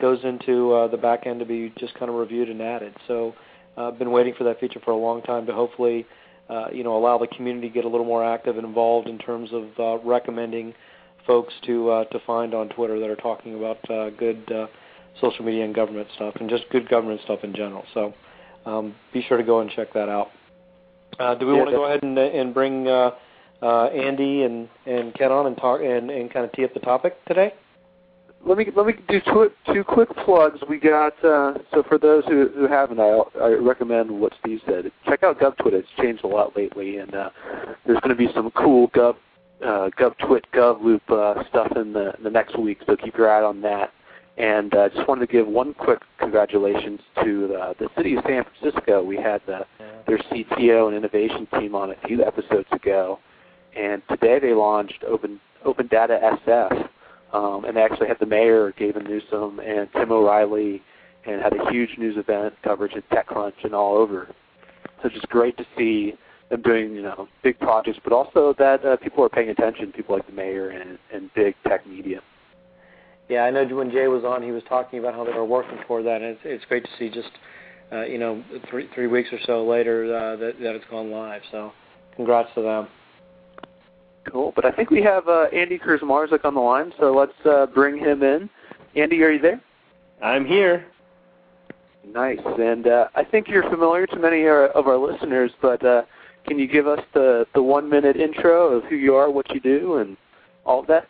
goes 0.00 0.18
into 0.24 0.72
uh, 0.72 0.88
the 0.88 0.96
back 0.96 1.26
end 1.26 1.40
to 1.40 1.46
be 1.46 1.72
just 1.78 1.94
kind 1.94 2.10
of 2.10 2.16
reviewed 2.16 2.48
and 2.48 2.60
added. 2.60 2.94
So 3.06 3.34
uh, 3.76 3.88
I've 3.88 3.98
been 3.98 4.10
waiting 4.10 4.34
for 4.36 4.44
that 4.44 4.60
feature 4.60 4.80
for 4.84 4.90
a 4.90 4.96
long 4.96 5.22
time 5.22 5.46
to 5.46 5.52
hopefully, 5.52 6.06
uh, 6.48 6.66
you 6.72 6.84
know, 6.84 6.96
allow 6.96 7.18
the 7.18 7.26
community 7.26 7.68
to 7.68 7.74
get 7.74 7.84
a 7.84 7.88
little 7.88 8.06
more 8.06 8.24
active 8.24 8.56
and 8.56 8.66
involved 8.66 9.08
in 9.08 9.18
terms 9.18 9.50
of 9.52 9.64
uh, 9.78 10.04
recommending 10.04 10.74
folks 11.26 11.54
to 11.64 11.90
uh, 11.90 12.04
to 12.06 12.20
find 12.26 12.54
on 12.54 12.68
Twitter 12.68 13.00
that 13.00 13.10
are 13.10 13.16
talking 13.16 13.54
about 13.54 13.90
uh, 13.90 14.10
good 14.10 14.50
uh, 14.52 14.66
social 15.20 15.44
media 15.44 15.64
and 15.64 15.74
government 15.74 16.08
stuff, 16.14 16.34
and 16.40 16.48
just 16.48 16.64
good 16.70 16.88
government 16.88 17.20
stuff 17.24 17.40
in 17.42 17.54
general. 17.54 17.84
So 17.94 18.14
um, 18.64 18.94
be 19.12 19.22
sure 19.22 19.36
to 19.36 19.42
go 19.42 19.60
and 19.60 19.70
check 19.70 19.92
that 19.94 20.08
out. 20.08 20.28
Uh, 21.18 21.34
do 21.34 21.46
we 21.46 21.52
yeah, 21.52 21.58
want 21.58 21.70
to 21.70 21.76
go 21.76 21.84
ahead 21.86 22.02
and, 22.02 22.18
and 22.18 22.52
bring 22.52 22.88
uh, 22.88 23.10
uh, 23.62 23.86
Andy 23.86 24.42
and, 24.42 24.68
and 24.86 25.14
Ken 25.14 25.32
on 25.32 25.46
and 25.46 25.56
talk 25.56 25.80
and, 25.80 26.10
and 26.10 26.32
kind 26.32 26.44
of 26.44 26.52
tee 26.52 26.64
up 26.64 26.74
the 26.74 26.80
topic 26.80 27.24
today? 27.26 27.54
Let 28.44 28.58
me 28.58 28.68
let 28.76 28.86
me 28.86 28.92
do 29.08 29.20
two, 29.26 29.50
two 29.72 29.82
quick 29.82 30.08
plugs. 30.24 30.60
We 30.68 30.78
got 30.78 31.12
uh, 31.24 31.54
so 31.72 31.82
for 31.88 31.98
those 31.98 32.24
who, 32.26 32.48
who 32.54 32.68
haven't, 32.68 33.00
I, 33.00 33.18
I 33.40 33.48
recommend 33.54 34.08
what 34.08 34.34
Steve 34.38 34.60
said. 34.66 34.92
Check 35.04 35.24
out 35.24 35.40
GovTwit. 35.40 35.72
It's 35.72 35.88
changed 36.00 36.22
a 36.22 36.28
lot 36.28 36.56
lately, 36.56 36.98
and 36.98 37.12
uh, 37.12 37.30
there's 37.84 37.98
going 38.00 38.10
to 38.10 38.14
be 38.14 38.28
some 38.34 38.52
cool 38.52 38.88
Gov 38.90 39.16
uh, 39.64 39.90
GovTwit 39.98 40.42
GovLoop 40.54 41.00
uh, 41.10 41.42
stuff 41.48 41.72
in 41.76 41.92
the 41.92 42.14
in 42.18 42.22
the 42.22 42.30
next 42.30 42.56
week. 42.56 42.78
So 42.86 42.94
keep 42.94 43.16
your 43.16 43.28
eye 43.28 43.42
on 43.42 43.62
that. 43.62 43.92
And 44.36 44.74
I 44.74 44.86
uh, 44.86 44.88
just 44.90 45.08
wanted 45.08 45.26
to 45.26 45.32
give 45.32 45.46
one 45.46 45.72
quick 45.72 46.00
congratulations 46.18 47.00
to 47.24 47.48
the, 47.48 47.74
the 47.78 47.88
city 47.96 48.16
of 48.16 48.24
San 48.28 48.44
Francisco. 48.44 49.02
We 49.02 49.16
had 49.16 49.40
the, 49.46 49.60
their 50.06 50.18
CTO 50.18 50.88
and 50.88 50.96
innovation 50.96 51.48
team 51.58 51.74
on 51.74 51.90
a 51.90 51.96
few 52.06 52.22
episodes 52.22 52.68
ago, 52.70 53.18
and 53.74 54.02
today 54.10 54.38
they 54.38 54.52
launched 54.52 55.04
Open 55.08 55.40
Open 55.64 55.86
Data 55.86 56.18
SF, 56.46 56.88
um, 57.32 57.64
and 57.64 57.76
they 57.76 57.80
actually 57.80 58.08
had 58.08 58.18
the 58.20 58.26
mayor 58.26 58.72
Gavin 58.78 59.04
Newsom 59.04 59.58
and 59.58 59.88
Tim 59.94 60.12
O'Reilly, 60.12 60.82
and 61.24 61.40
had 61.40 61.54
a 61.54 61.70
huge 61.70 61.96
news 61.96 62.16
event 62.18 62.54
coverage 62.62 62.92
at 62.94 63.08
TechCrunch 63.08 63.64
and 63.64 63.74
all 63.74 63.96
over. 63.96 64.28
So 65.00 65.06
it's 65.06 65.14
just 65.14 65.28
great 65.28 65.56
to 65.56 65.66
see 65.78 66.12
them 66.50 66.60
doing 66.60 66.94
you 66.94 67.02
know 67.02 67.26
big 67.42 67.58
projects, 67.58 67.98
but 68.04 68.12
also 68.12 68.54
that 68.58 68.84
uh, 68.84 68.98
people 68.98 69.24
are 69.24 69.30
paying 69.30 69.48
attention. 69.48 69.92
People 69.92 70.14
like 70.14 70.26
the 70.26 70.32
mayor 70.34 70.68
and, 70.68 70.98
and 71.10 71.30
big 71.34 71.54
tech 71.66 71.86
media. 71.86 72.20
Yeah, 73.28 73.42
I 73.42 73.50
know 73.50 73.64
when 73.66 73.90
Jay 73.90 74.06
was 74.06 74.24
on, 74.24 74.42
he 74.42 74.52
was 74.52 74.62
talking 74.68 75.00
about 75.00 75.14
how 75.14 75.24
they 75.24 75.32
were 75.32 75.44
working 75.44 75.78
toward 75.86 76.06
that, 76.06 76.22
and 76.22 76.24
it's, 76.24 76.40
it's 76.44 76.64
great 76.66 76.84
to 76.84 76.90
see 76.98 77.10
just 77.10 77.30
uh, 77.92 78.02
you 78.02 78.18
know 78.18 78.42
three 78.70 78.88
three 78.94 79.08
weeks 79.08 79.30
or 79.32 79.38
so 79.46 79.66
later 79.66 80.04
uh, 80.04 80.36
that 80.36 80.60
that 80.60 80.76
it's 80.76 80.84
gone 80.90 81.10
live. 81.10 81.42
So, 81.50 81.72
congrats 82.14 82.50
to 82.54 82.62
them. 82.62 82.88
Cool, 84.30 84.52
but 84.54 84.64
I 84.64 84.70
think 84.70 84.90
we 84.90 85.02
have 85.02 85.28
uh, 85.28 85.44
Andy 85.52 85.78
Krzmarzick 85.78 86.44
on 86.44 86.54
the 86.54 86.60
line, 86.60 86.92
so 86.98 87.12
let's 87.12 87.32
uh, 87.44 87.66
bring 87.66 87.98
him 87.98 88.22
in. 88.22 88.50
Andy, 88.96 89.22
are 89.22 89.30
you 89.30 89.40
there? 89.40 89.60
I'm 90.22 90.44
here. 90.44 90.86
Nice, 92.04 92.40
and 92.44 92.86
uh, 92.86 93.08
I 93.14 93.24
think 93.24 93.48
you're 93.48 93.68
familiar 93.68 94.06
to 94.06 94.16
many 94.16 94.46
of 94.46 94.86
our 94.86 94.96
listeners, 94.96 95.50
but 95.60 95.84
uh, 95.84 96.02
can 96.46 96.58
you 96.58 96.68
give 96.68 96.86
us 96.86 97.00
the 97.12 97.46
the 97.54 97.62
one 97.62 97.88
minute 97.88 98.16
intro 98.16 98.68
of 98.68 98.84
who 98.84 98.94
you 98.94 99.16
are, 99.16 99.30
what 99.30 99.52
you 99.52 99.60
do, 99.60 99.96
and 99.96 100.16
all 100.64 100.80
of 100.80 100.86
that? 100.86 101.08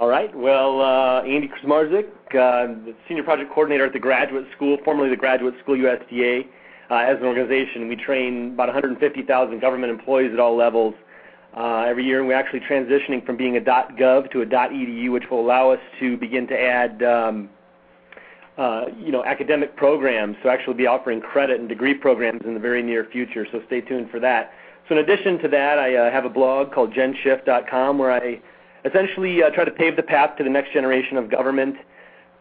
All 0.00 0.08
right. 0.08 0.34
Well, 0.34 0.80
uh, 0.80 1.20
Andy 1.24 1.46
Krzmarzick, 1.46 2.06
uh, 2.30 2.72
the 2.86 2.94
senior 3.06 3.22
project 3.22 3.50
coordinator 3.52 3.84
at 3.84 3.92
the 3.92 3.98
Graduate 3.98 4.46
School, 4.56 4.78
formerly 4.82 5.10
the 5.10 5.16
Graduate 5.16 5.52
School 5.62 5.76
USDA. 5.76 6.46
Uh, 6.90 6.94
as 6.94 7.18
an 7.18 7.24
organization, 7.24 7.86
we 7.86 7.96
train 7.96 8.52
about 8.54 8.68
150,000 8.68 9.60
government 9.60 9.92
employees 9.92 10.32
at 10.32 10.40
all 10.40 10.56
levels 10.56 10.94
uh, 11.54 11.84
every 11.86 12.06
year, 12.06 12.20
and 12.20 12.28
we're 12.28 12.34
actually 12.34 12.60
transitioning 12.60 13.26
from 13.26 13.36
being 13.36 13.58
a 13.58 13.60
.gov 13.60 14.30
to 14.30 14.40
a 14.40 14.46
.edu, 14.46 15.12
which 15.12 15.24
will 15.30 15.40
allow 15.40 15.68
us 15.70 15.80
to 15.98 16.16
begin 16.16 16.46
to 16.46 16.58
add, 16.58 17.02
um, 17.02 17.50
uh, 18.56 18.86
you 18.98 19.12
know, 19.12 19.22
academic 19.26 19.76
programs. 19.76 20.34
So 20.42 20.48
actually, 20.48 20.76
be 20.76 20.86
offering 20.86 21.20
credit 21.20 21.60
and 21.60 21.68
degree 21.68 21.92
programs 21.92 22.40
in 22.46 22.54
the 22.54 22.60
very 22.60 22.82
near 22.82 23.04
future. 23.12 23.46
So 23.52 23.60
stay 23.66 23.82
tuned 23.82 24.10
for 24.10 24.18
that. 24.20 24.52
So 24.88 24.96
in 24.96 25.04
addition 25.04 25.38
to 25.40 25.48
that, 25.48 25.78
I 25.78 25.94
uh, 25.94 26.10
have 26.10 26.24
a 26.24 26.30
blog 26.30 26.72
called 26.72 26.94
GenShift.com 26.94 27.98
where 27.98 28.12
I 28.12 28.40
essentially 28.84 29.42
uh, 29.42 29.50
try 29.50 29.64
to 29.64 29.70
pave 29.70 29.96
the 29.96 30.02
path 30.02 30.36
to 30.38 30.44
the 30.44 30.50
next 30.50 30.72
generation 30.72 31.16
of 31.16 31.30
government, 31.30 31.76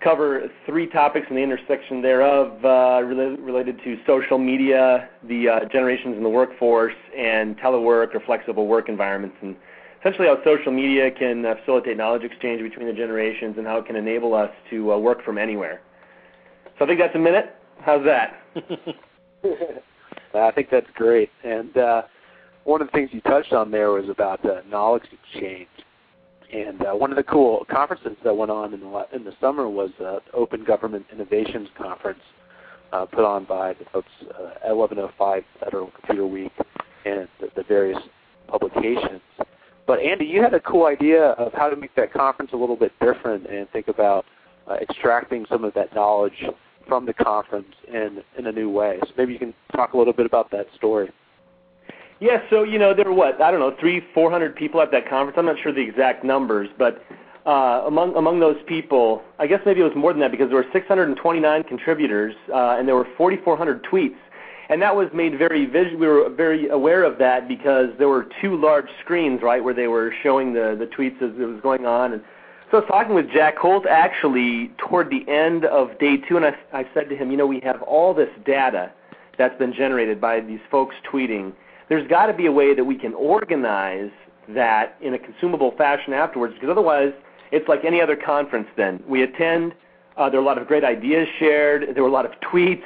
cover 0.02 0.50
three 0.66 0.88
topics 0.88 1.28
in 1.30 1.36
the 1.36 1.42
intersection 1.42 2.02
thereof 2.02 2.64
uh, 2.64 3.06
related, 3.06 3.40
related 3.40 3.80
to 3.84 3.98
social 4.08 4.38
media, 4.38 5.10
the 5.28 5.50
uh, 5.50 5.66
generations 5.72 6.16
in 6.16 6.24
the 6.24 6.30
workforce, 6.30 6.94
and 7.18 7.58
telework 7.58 8.16
or 8.16 8.22
flexible 8.26 8.68
work 8.68 8.88
environments, 8.88 9.36
and 9.42 9.56
essentially 10.00 10.28
how 10.28 10.42
social 10.44 10.72
media 10.72 11.12
can 11.12 11.46
uh, 11.46 11.56
facilitate 11.60 11.98
knowledge 11.98 12.24
exchange 12.24 12.62
between 12.62 12.88
the 12.88 12.94
generations 12.94 13.56
and 13.58 13.68
how 13.68 13.78
it 13.78 13.86
can 13.86 13.96
enable 13.96 14.34
us 14.34 14.52
to 14.70 14.94
uh, 14.94 14.98
work 14.98 15.24
from 15.24 15.38
anywhere. 15.38 15.82
So 16.78 16.86
I 16.86 16.88
think 16.88 17.00
that's 17.00 17.16
a 17.16 17.20
minute. 17.20 17.56
How's 17.82 18.06
that? 18.06 18.42
I 20.34 20.52
think 20.52 20.70
that's 20.70 20.90
great. 20.94 21.30
And 21.44 21.76
uh, 21.78 22.04
one 22.64 22.82
of 22.82 22.88
the 22.88 22.92
things 22.92 23.10
you 23.12 23.22
touched 23.22 23.52
on 23.52 23.72
there 23.72 23.92
was 23.92 24.08
about 24.10 24.40
knowledge 24.70 25.04
exchange. 25.12 25.68
And 26.52 26.84
uh, 26.84 26.94
one 26.94 27.12
of 27.12 27.18
the 27.18 27.24
cool 27.24 27.66
conferences 27.70 28.18
that 28.24 28.36
went 28.36 28.50
on 28.50 28.74
in 28.74 28.80
the, 28.80 29.06
in 29.14 29.24
the 29.24 29.34
summer 29.40 29.70
was 29.70 29.92
uh, 30.04 30.20
Open 30.34 30.64
Government 30.64 31.06
Innovations 31.12 31.68
Conference 31.78 32.20
uh, 32.92 33.06
put 33.06 33.24
on 33.24 33.46
by 33.46 33.74
the 33.74 33.86
folks 33.94 34.10
uh, 34.24 34.68
at 34.68 34.76
1105 34.76 35.44
Federal 35.64 35.92
Computer 35.92 36.26
Week 36.26 36.52
and 37.06 37.28
the, 37.40 37.50
the 37.56 37.64
various 37.64 38.00
publications. 38.48 39.22
But 39.86 40.00
Andy, 40.00 40.26
you 40.26 40.42
had 40.42 40.54
a 40.54 40.60
cool 40.60 40.86
idea 40.86 41.32
of 41.32 41.54
how 41.54 41.70
to 41.70 41.76
make 41.76 41.96
that 41.96 42.14
conference 42.14 42.52
a 42.54 42.58
little 42.58 42.76
bit 42.76 42.92
different 43.00 43.48
and 43.48 43.70
think 43.70 43.88
about 43.88 44.26
uh, 44.70 44.76
extracting 44.76 45.46
some 45.50 45.64
of 45.64 45.74
that 45.76 45.94
knowledge 45.94 46.46
from 46.88 47.06
the 47.06 47.14
conference 47.14 47.74
in, 47.88 48.22
in 48.38 48.48
a 48.48 48.52
new 48.52 48.70
way. 48.70 49.00
So 49.02 49.10
maybe 49.18 49.34
you 49.34 49.40
can 49.40 49.54
talk 49.76 49.94
a 49.94 49.98
little 49.98 50.14
bit 50.14 50.26
about 50.26 50.50
that 50.52 50.66
story. 50.76 51.12
Yeah, 52.20 52.42
so 52.50 52.64
you 52.64 52.80
know 52.80 52.94
there 52.94 53.06
were 53.06 53.14
what 53.14 53.42
I 53.42 53.50
don't 53.50 53.62
know 53.62 53.76
three, 53.80 54.02
four 54.14 54.30
hundred 54.30 54.56
people 54.56 54.82
at 54.82 54.92
that 54.92 55.10
conference. 55.10 55.38
I'm 55.38 55.46
not 55.46 55.56
sure 55.62 55.72
the 55.72 55.82
exact 55.82 56.26
numbers, 56.26 56.68
but 56.78 57.02
uh, 57.46 57.84
among 57.86 58.14
among 58.16 58.42
those 58.42 58.58
people, 58.68 59.24
I 59.40 59.48
guess 59.48 59.62
maybe 59.66 59.80
it 59.80 59.86
was 59.86 59.96
more 59.96 60.12
than 60.12 60.20
that 60.20 60.32
because 60.32 60.50
there 60.50 60.58
were 60.58 60.68
629 60.74 61.64
contributors 61.64 62.36
uh, 62.54 62.76
and 62.78 62.88
there 62.88 62.96
were 62.96 63.08
4,400 63.18 63.84
tweets, 63.86 64.18
and 64.68 64.82
that 64.82 64.94
was 64.94 65.08
made 65.14 65.38
very 65.38 65.66
visual. 65.66 65.98
We 65.98 66.08
were 66.08 66.30
very 66.30 66.68
aware 66.68 67.06
of 67.06 67.20
that 67.20 67.48
because 67.48 67.88
there 67.98 68.10
were 68.10 68.28
two 68.42 68.60
large 68.60 68.90
screens, 69.00 69.42
right, 69.42 69.64
where 69.64 69.74
they 69.74 69.88
were 69.88 70.14
showing 70.22 70.52
the 70.54 70.76
the 70.78 70.88
tweets 70.88 71.22
as 71.22 71.40
it 71.40 71.46
was 71.46 71.62
going 71.62 71.86
on. 71.86 72.12
And 72.12 72.22
so 72.70 72.78
I 72.78 72.80
was 72.82 72.90
talking 72.90 73.16
with 73.16 73.32
Jack 73.32 73.58
Holt 73.58 73.88
actually 73.88 74.72
toward 74.78 75.10
the 75.10 75.26
end 75.32 75.64
of 75.64 75.98
day 76.00 76.18
two, 76.18 76.36
and 76.36 76.46
I, 76.46 76.54
I 76.74 76.86
said 76.94 77.08
to 77.08 77.16
him, 77.16 77.32
you 77.32 77.38
know, 77.38 77.48
we 77.48 77.62
have 77.62 77.82
all 77.82 78.14
this 78.14 78.30
data 78.46 78.92
that's 79.38 79.58
been 79.58 79.74
generated 79.74 80.20
by 80.20 80.42
these 80.42 80.60
folks 80.70 80.96
tweeting 81.10 81.54
there's 81.90 82.08
got 82.08 82.28
to 82.28 82.34
be 82.34 82.46
a 82.46 82.52
way 82.52 82.74
that 82.74 82.86
we 82.86 82.96
can 82.96 83.14
organize 83.14 84.12
that 84.50 84.96
in 85.02 85.14
a 85.14 85.20
consumable 85.20 85.72
fashion 85.78 86.14
afterwards, 86.14 86.54
because 86.54 86.70
otherwise 86.70 87.14
it's 87.52 87.68
like 87.68 87.84
any 87.84 88.02
other 88.02 88.16
conference 88.16 88.68
then. 88.78 89.04
We 89.08 89.24
attend, 89.24 89.74
uh, 90.18 90.30
there 90.30 90.40
are 90.40 90.44
a 90.44 90.46
lot 90.46 90.58
of 90.58 90.68
great 90.68 90.84
ideas 90.84 91.28
shared, 91.40 91.96
there 91.96 92.04
were 92.04 92.10
a 92.10 92.12
lot 92.12 92.26
of 92.26 92.32
tweets, 92.42 92.84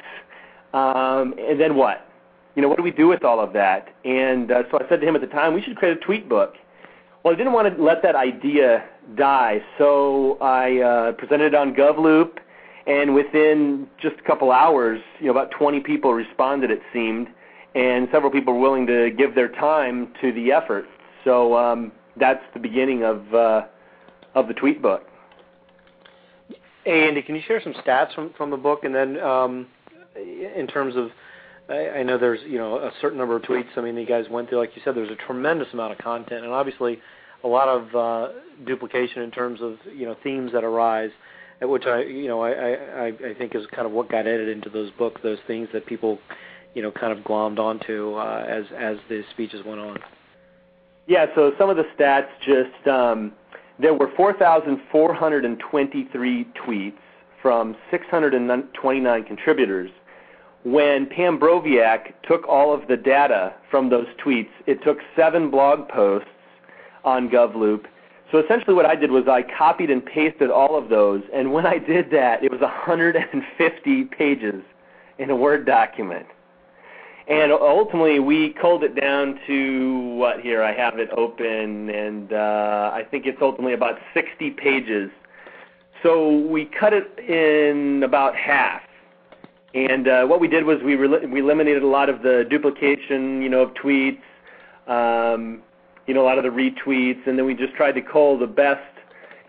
um, 0.72 1.34
and 1.38 1.60
then 1.60 1.76
what? 1.76 2.08
You 2.56 2.62
know, 2.62 2.68
what 2.68 2.76
do 2.76 2.82
we 2.82 2.90
do 2.90 3.08
with 3.08 3.24
all 3.24 3.40
of 3.40 3.52
that? 3.52 3.94
And 4.04 4.50
uh, 4.50 4.62
so 4.70 4.78
I 4.78 4.88
said 4.88 5.00
to 5.00 5.08
him 5.08 5.14
at 5.14 5.20
the 5.20 5.26
time, 5.26 5.54
we 5.54 5.62
should 5.62 5.76
create 5.76 5.96
a 5.96 6.00
tweet 6.00 6.28
book. 6.28 6.54
Well, 7.22 7.32
I 7.32 7.36
didn't 7.36 7.52
want 7.52 7.74
to 7.74 7.82
let 7.82 8.02
that 8.02 8.14
idea 8.14 8.84
die, 9.16 9.62
so 9.78 10.38
I 10.40 10.80
uh, 10.80 11.12
presented 11.12 11.46
it 11.46 11.54
on 11.54 11.74
GovLoop, 11.74 12.38
and 12.86 13.14
within 13.14 13.88
just 14.00 14.16
a 14.18 14.22
couple 14.22 14.52
hours, 14.52 15.00
you 15.18 15.26
know, 15.26 15.32
about 15.32 15.50
20 15.50 15.80
people 15.80 16.12
responded, 16.12 16.70
it 16.70 16.82
seemed, 16.92 17.28
and 17.74 18.08
several 18.12 18.30
people 18.30 18.54
were 18.54 18.60
willing 18.60 18.86
to 18.86 19.10
give 19.16 19.34
their 19.34 19.48
time 19.48 20.12
to 20.20 20.32
the 20.32 20.52
effort. 20.52 20.86
So 21.24 21.56
um, 21.56 21.92
that's 22.18 22.42
the 22.52 22.60
beginning 22.60 23.04
of 23.04 23.34
uh, 23.34 23.62
of 24.34 24.48
the 24.48 24.54
tweet 24.54 24.82
book. 24.82 25.02
Hey, 26.84 27.08
Andy, 27.08 27.22
can 27.22 27.34
you 27.34 27.42
share 27.46 27.62
some 27.62 27.74
stats 27.74 28.14
from 28.14 28.32
from 28.36 28.50
the 28.50 28.56
book, 28.56 28.84
and 28.84 28.94
then 28.94 29.18
um, 29.20 29.66
in 30.16 30.66
terms 30.66 30.94
of 30.96 31.08
I, 31.68 31.88
I 31.98 32.02
know 32.02 32.18
there's 32.18 32.40
you 32.46 32.58
know 32.58 32.76
a 32.76 32.92
certain 33.00 33.18
number 33.18 33.36
of 33.36 33.42
tweets. 33.42 33.76
I 33.76 33.80
mean, 33.80 33.96
you 33.96 34.06
guys 34.06 34.26
went 34.30 34.48
through, 34.48 34.58
like 34.58 34.70
you 34.76 34.82
said, 34.84 34.94
there's 34.94 35.10
a 35.10 35.26
tremendous 35.26 35.68
amount 35.72 35.92
of 35.92 35.98
content, 35.98 36.44
and 36.44 36.52
obviously 36.52 36.98
a 37.42 37.48
lot 37.48 37.68
of 37.68 37.94
uh, 37.94 38.32
duplication 38.66 39.22
in 39.22 39.30
terms 39.30 39.60
of 39.60 39.76
you 39.92 40.06
know 40.06 40.16
themes 40.22 40.52
that 40.52 40.64
arise, 40.64 41.10
which 41.62 41.86
I 41.86 42.02
you 42.02 42.28
know 42.28 42.42
I, 42.42 42.50
I 42.50 43.06
I 43.06 43.34
think 43.38 43.54
is 43.54 43.64
kind 43.74 43.86
of 43.86 43.92
what 43.92 44.10
got 44.10 44.26
edited 44.26 44.48
into 44.48 44.70
those 44.70 44.90
books, 44.92 45.20
those 45.22 45.38
things 45.46 45.68
that 45.72 45.86
people 45.86 46.18
you 46.74 46.82
know 46.82 46.90
kind 46.90 47.16
of 47.16 47.24
glommed 47.24 47.58
onto 47.58 48.14
uh, 48.14 48.44
as 48.48 48.64
as 48.76 48.96
the 49.08 49.22
speeches 49.30 49.64
went 49.64 49.80
on. 49.80 49.98
Yeah, 51.06 51.26
so 51.34 51.52
some 51.58 51.70
of 51.70 51.76
the 51.76 51.84
stats 51.96 52.28
just 52.44 52.88
um, 52.88 53.32
there 53.78 53.94
were 53.94 54.10
4,423 54.16 56.48
tweets 56.66 56.92
from 57.42 57.76
629 57.90 59.24
contributors. 59.24 59.90
When 60.62 61.06
Pam 61.06 61.38
Broviak 61.38 62.14
took 62.26 62.48
all 62.48 62.72
of 62.72 62.88
the 62.88 62.96
data 62.96 63.52
from 63.70 63.90
those 63.90 64.06
tweets, 64.24 64.48
it 64.66 64.82
took 64.82 64.96
seven 65.14 65.50
blog 65.50 65.86
posts 65.88 66.30
on 67.04 67.28
GovLoop. 67.28 67.84
So 68.32 68.38
essentially 68.38 68.72
what 68.74 68.86
I 68.86 68.94
did 68.94 69.10
was 69.10 69.24
I 69.28 69.42
copied 69.42 69.90
and 69.90 70.02
pasted 70.04 70.50
all 70.50 70.78
of 70.78 70.88
those, 70.88 71.22
and 71.34 71.52
when 71.52 71.66
I 71.66 71.76
did 71.78 72.10
that, 72.12 72.42
it 72.42 72.50
was 72.50 72.62
150 72.62 74.04
pages 74.04 74.62
in 75.18 75.28
a 75.28 75.36
Word 75.36 75.66
document. 75.66 76.24
And 77.26 77.52
ultimately, 77.52 78.18
we 78.18 78.50
culled 78.60 78.84
it 78.84 79.00
down 79.00 79.40
to 79.46 79.98
what 80.16 80.40
here? 80.40 80.62
I 80.62 80.74
have 80.74 80.98
it 80.98 81.08
open, 81.16 81.88
and 81.88 82.30
uh, 82.32 82.90
I 82.92 83.02
think 83.10 83.24
it's 83.24 83.38
ultimately 83.40 83.72
about 83.72 83.98
60 84.12 84.50
pages. 84.50 85.10
So 86.02 86.36
we 86.38 86.66
cut 86.66 86.92
it 86.92 87.18
in 87.18 88.02
about 88.02 88.36
half. 88.36 88.82
And 89.72 90.06
uh, 90.06 90.26
what 90.26 90.38
we 90.38 90.48
did 90.48 90.64
was 90.64 90.82
we, 90.84 90.96
re- 90.96 91.24
we 91.24 91.40
eliminated 91.40 91.82
a 91.82 91.86
lot 91.86 92.10
of 92.10 92.20
the 92.22 92.46
duplication, 92.48 93.40
you 93.40 93.48
know, 93.48 93.62
of 93.62 93.70
tweets, 93.74 94.20
um, 94.86 95.62
you 96.06 96.12
know, 96.12 96.20
a 96.20 96.26
lot 96.26 96.36
of 96.36 96.44
the 96.44 96.50
retweets, 96.50 97.26
and 97.26 97.38
then 97.38 97.46
we 97.46 97.54
just 97.54 97.72
tried 97.74 97.92
to 97.92 98.02
cull 98.02 98.38
the 98.38 98.46
best 98.46 98.82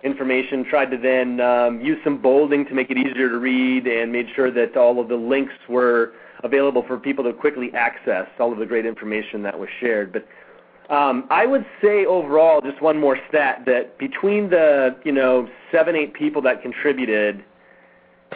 information. 0.02 0.64
Tried 0.64 0.92
to 0.92 0.98
then 0.98 1.42
um, 1.42 1.82
use 1.82 1.98
some 2.06 2.22
bolding 2.22 2.66
to 2.68 2.74
make 2.74 2.90
it 2.90 2.98
easier 2.98 3.28
to 3.28 3.38
read, 3.38 3.86
and 3.86 4.14
made 4.14 4.28
sure 4.34 4.50
that 4.50 4.78
all 4.78 5.02
of 5.02 5.10
the 5.10 5.18
links 5.18 5.54
were 5.68 6.14
available 6.46 6.84
for 6.88 6.98
people 6.98 7.24
to 7.24 7.34
quickly 7.34 7.72
access 7.74 8.28
all 8.40 8.54
of 8.54 8.60
the 8.60 8.66
great 8.66 8.86
information 8.86 9.42
that 9.44 9.58
was 9.58 9.68
shared. 9.80 10.14
But 10.14 10.94
um, 10.94 11.28
I 11.32 11.46
would 11.46 11.66
say 11.82 12.06
overall, 12.06 12.62
just 12.62 12.82
one 12.82 13.00
more 13.00 13.18
stat, 13.28 13.64
that 13.66 13.98
between 13.98 14.50
the 14.50 14.96
you 15.04 15.12
know 15.12 15.50
seven 15.72 15.96
eight 15.96 16.14
people 16.14 16.42
that 16.44 16.62
contributed, 16.62 17.44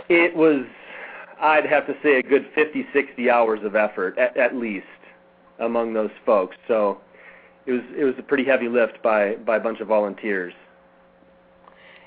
it 0.09 0.35
was 0.35 0.65
I'd 1.39 1.65
have 1.67 1.85
to 1.87 1.93
say 2.03 2.17
a 2.17 2.23
good 2.23 2.47
50 2.55 2.85
60 2.91 3.29
hours 3.29 3.59
of 3.63 3.75
effort 3.75 4.17
at, 4.17 4.35
at 4.35 4.55
least 4.55 4.85
among 5.59 5.93
those 5.93 6.11
folks. 6.25 6.57
So 6.67 6.99
it 7.65 7.71
was 7.73 7.81
it 7.95 8.03
was 8.03 8.15
a 8.17 8.23
pretty 8.23 8.43
heavy 8.43 8.67
lift 8.67 9.01
by 9.03 9.35
by 9.35 9.57
a 9.57 9.59
bunch 9.59 9.79
of 9.79 9.87
volunteers. 9.87 10.53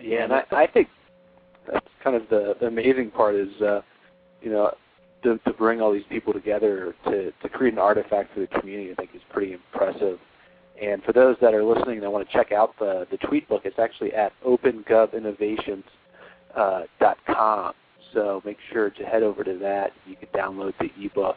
Yeah, 0.00 0.24
and 0.24 0.32
I, 0.32 0.42
I 0.50 0.66
think 0.66 0.88
that's 1.70 1.86
kind 2.02 2.16
of 2.16 2.28
the, 2.28 2.56
the 2.58 2.66
amazing 2.66 3.12
part 3.12 3.36
is 3.36 3.48
uh, 3.62 3.82
you 4.40 4.50
know 4.50 4.74
to, 5.22 5.38
to 5.38 5.52
bring 5.52 5.80
all 5.80 5.92
these 5.92 6.02
people 6.08 6.32
together 6.32 6.94
to, 7.04 7.32
to 7.42 7.48
create 7.48 7.72
an 7.72 7.78
artifact 7.78 8.34
for 8.34 8.40
the 8.40 8.46
community, 8.46 8.90
I 8.92 8.94
think 8.94 9.10
is 9.14 9.22
pretty 9.30 9.52
impressive. 9.52 10.18
And 10.80 11.02
for 11.04 11.12
those 11.12 11.36
that 11.40 11.54
are 11.54 11.62
listening 11.62 12.00
that 12.00 12.10
want 12.10 12.26
to 12.26 12.32
check 12.32 12.50
out 12.52 12.74
the, 12.78 13.06
the 13.10 13.18
tweet 13.18 13.48
book, 13.48 13.62
it's 13.64 13.78
actually 13.78 14.12
at 14.14 14.32
opengovinnovations.com. 14.44 15.84
Uh, 16.56 17.72
so 18.12 18.42
make 18.44 18.58
sure 18.72 18.90
to 18.90 19.04
head 19.04 19.22
over 19.22 19.42
to 19.44 19.56
that. 19.58 19.92
You 20.06 20.16
can 20.16 20.28
download 20.28 20.74
the 20.78 20.90
ebook, 21.02 21.36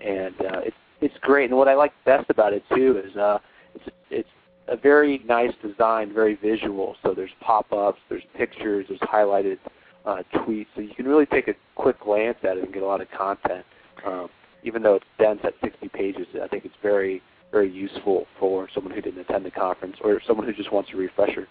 and 0.00 0.34
uh, 0.40 0.60
it's 0.64 0.76
it's 1.00 1.14
great. 1.20 1.50
And 1.50 1.58
what 1.58 1.66
I 1.66 1.74
like 1.74 1.92
best 2.04 2.30
about 2.30 2.52
it 2.52 2.62
too 2.72 3.02
is 3.04 3.16
uh, 3.16 3.38
it's 3.74 3.88
it's 4.10 4.28
a 4.68 4.76
very 4.76 5.20
nice 5.26 5.52
design, 5.62 6.14
very 6.14 6.36
visual. 6.36 6.94
So 7.02 7.12
there's 7.12 7.32
pop-ups, 7.40 7.98
there's 8.08 8.22
pictures, 8.36 8.86
there's 8.88 9.00
highlighted 9.00 9.58
uh, 10.06 10.22
tweets. 10.34 10.66
So 10.74 10.80
you 10.80 10.94
can 10.94 11.06
really 11.06 11.26
take 11.26 11.48
a 11.48 11.54
quick 11.74 12.00
glance 12.00 12.38
at 12.42 12.56
it 12.56 12.64
and 12.64 12.72
get 12.72 12.82
a 12.82 12.86
lot 12.86 13.00
of 13.00 13.10
content. 13.10 13.64
Um, 14.06 14.28
even 14.62 14.82
though 14.82 14.96
it's 14.96 15.06
dense 15.18 15.40
at 15.44 15.54
60 15.62 15.88
pages, 15.88 16.26
I 16.42 16.48
think 16.48 16.64
it's 16.64 16.74
very, 16.82 17.22
very 17.50 17.70
useful 17.70 18.26
for 18.38 18.68
someone 18.74 18.94
who 18.94 19.00
didn't 19.00 19.20
attend 19.20 19.44
the 19.44 19.50
conference 19.50 19.96
or 20.02 20.20
someone 20.26 20.46
who 20.46 20.52
just 20.52 20.72
wants 20.72 20.90
a 20.92 20.96
refresher. 20.96 21.48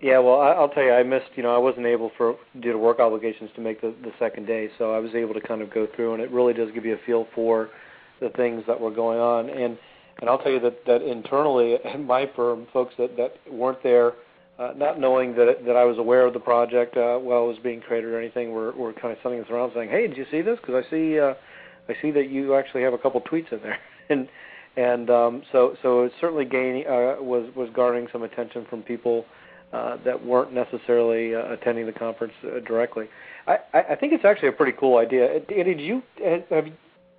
Yeah, 0.00 0.18
well, 0.18 0.40
I'll 0.40 0.68
tell 0.68 0.82
you, 0.82 0.92
I 0.92 1.04
missed. 1.04 1.30
You 1.36 1.44
know, 1.44 1.54
I 1.54 1.58
wasn't 1.58 1.86
able 1.86 2.10
for 2.18 2.36
due 2.58 2.72
to 2.72 2.78
work 2.78 2.98
obligations 2.98 3.50
to 3.54 3.60
make 3.60 3.80
the 3.80 3.94
the 4.02 4.10
second 4.18 4.46
day, 4.46 4.68
so 4.76 4.92
I 4.92 4.98
was 4.98 5.14
able 5.14 5.32
to 5.32 5.40
kind 5.40 5.62
of 5.62 5.72
go 5.72 5.86
through, 5.94 6.14
and 6.14 6.22
it 6.22 6.28
really 6.32 6.52
does 6.52 6.70
give 6.74 6.84
you 6.84 6.94
a 6.94 7.06
feel 7.06 7.28
for 7.36 7.70
the 8.20 8.28
things 8.30 8.64
that 8.66 8.80
were 8.80 8.90
going 8.90 9.20
on. 9.20 9.48
And 9.48 9.78
and 10.20 10.28
I'll 10.28 10.38
tell 10.38 10.50
you 10.50 10.58
that 10.58 10.84
that 10.86 11.02
internally 11.02 11.74
at 11.84 12.00
my 12.00 12.28
firm, 12.34 12.66
folks 12.72 12.94
that 12.98 13.16
that 13.16 13.36
weren't 13.48 13.80
there 13.84 14.14
uh, 14.58 14.72
not 14.76 15.00
knowing 15.00 15.34
that 15.36 15.64
that 15.66 15.76
I 15.76 15.84
was 15.84 15.98
aware 15.98 16.26
of 16.26 16.34
the 16.34 16.40
project 16.40 16.96
uh, 16.96 17.18
while 17.18 17.44
it 17.44 17.48
was 17.48 17.58
being 17.62 17.80
created 17.80 18.10
or 18.10 18.18
anything, 18.18 18.52
were 18.52 18.72
were 18.72 18.92
kind 18.92 19.12
of 19.12 19.18
sending 19.22 19.40
us 19.40 19.50
around 19.50 19.72
saying, 19.74 19.90
"Hey, 19.90 20.06
did 20.06 20.16
you 20.16 20.26
see 20.30 20.42
this? 20.42 20.58
Because 20.60 20.84
I 20.84 20.90
see 20.90 21.18
uh, 21.18 21.34
I 21.88 21.94
see 22.02 22.10
that 22.12 22.28
you 22.28 22.54
actually 22.54 22.82
have 22.82 22.92
a 22.92 22.98
couple 22.98 23.20
tweets 23.22 23.52
in 23.52 23.60
there." 23.62 23.78
and 24.08 24.28
and 24.76 25.10
um, 25.10 25.42
so 25.52 25.76
so 25.82 26.04
it 26.04 26.12
certainly 26.20 26.44
gaining 26.44 26.86
uh, 26.86 27.16
was 27.20 27.48
was 27.56 27.70
garnering 27.74 28.08
some 28.12 28.22
attention 28.22 28.66
from 28.68 28.82
people 28.82 29.24
uh, 29.72 29.96
that 30.04 30.24
weren't 30.24 30.52
necessarily 30.52 31.34
uh, 31.34 31.52
attending 31.52 31.86
the 31.86 31.92
conference 31.92 32.34
uh, 32.44 32.60
directly. 32.60 33.08
I, 33.46 33.58
I 33.72 33.96
think 33.96 34.12
it's 34.12 34.24
actually 34.24 34.48
a 34.48 34.52
pretty 34.52 34.76
cool 34.78 34.98
idea. 34.98 35.40
Did 35.40 35.80
you 35.80 36.02
have 36.20 36.66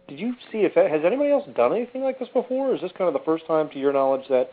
did 0.07 0.19
you 0.19 0.33
see 0.51 0.59
if 0.59 0.73
has 0.73 1.01
anybody 1.05 1.31
else 1.31 1.43
done 1.55 1.73
anything 1.73 2.03
like 2.03 2.19
this 2.19 2.29
before? 2.29 2.69
Or 2.69 2.75
is 2.75 2.81
this 2.81 2.91
kind 2.97 3.07
of 3.07 3.13
the 3.13 3.25
first 3.25 3.47
time, 3.47 3.69
to 3.69 3.79
your 3.79 3.91
knowledge, 3.91 4.27
that 4.29 4.51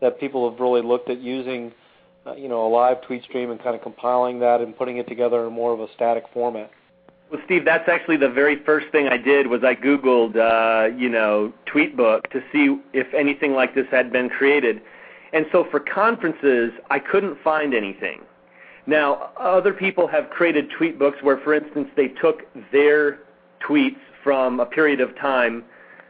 that 0.00 0.20
people 0.20 0.50
have 0.50 0.60
really 0.60 0.82
looked 0.82 1.10
at 1.10 1.18
using 1.18 1.68
uh, 1.68 1.79
you 2.36 2.48
know, 2.48 2.66
a 2.66 2.68
live 2.68 3.02
tweet 3.02 3.24
stream 3.24 3.50
and 3.50 3.62
kind 3.62 3.74
of 3.74 3.82
compiling 3.82 4.40
that 4.40 4.60
and 4.60 4.76
putting 4.76 4.98
it 4.98 5.08
together 5.08 5.46
in 5.46 5.52
more 5.52 5.72
of 5.72 5.80
a 5.80 5.86
static 5.94 6.24
format? 6.32 6.70
Well, 7.30 7.40
Steve, 7.44 7.64
that's 7.64 7.88
actually 7.88 8.16
the 8.16 8.28
very 8.28 8.62
first 8.64 8.88
thing 8.90 9.06
I 9.06 9.16
did 9.16 9.46
was 9.46 9.62
I 9.62 9.76
Googled, 9.76 10.36
uh, 10.36 10.96
you 10.96 11.08
know, 11.08 11.52
Tweetbook 11.72 12.28
to 12.30 12.42
see 12.52 12.76
if 12.92 13.06
anything 13.14 13.52
like 13.52 13.74
this 13.74 13.86
had 13.90 14.10
been 14.10 14.28
created. 14.28 14.80
And 15.32 15.46
so 15.52 15.64
for 15.70 15.78
conferences, 15.78 16.72
I 16.90 16.98
couldn't 16.98 17.40
find 17.42 17.72
anything. 17.72 18.22
Now, 18.86 19.30
other 19.38 19.72
people 19.72 20.08
have 20.08 20.30
created 20.30 20.70
tweetbooks 20.70 21.22
where, 21.22 21.38
for 21.38 21.54
instance, 21.54 21.88
they 21.96 22.08
took 22.08 22.42
their 22.72 23.20
tweets 23.66 24.00
from 24.24 24.58
a 24.58 24.66
period 24.66 25.00
of 25.00 25.16
time, 25.16 25.64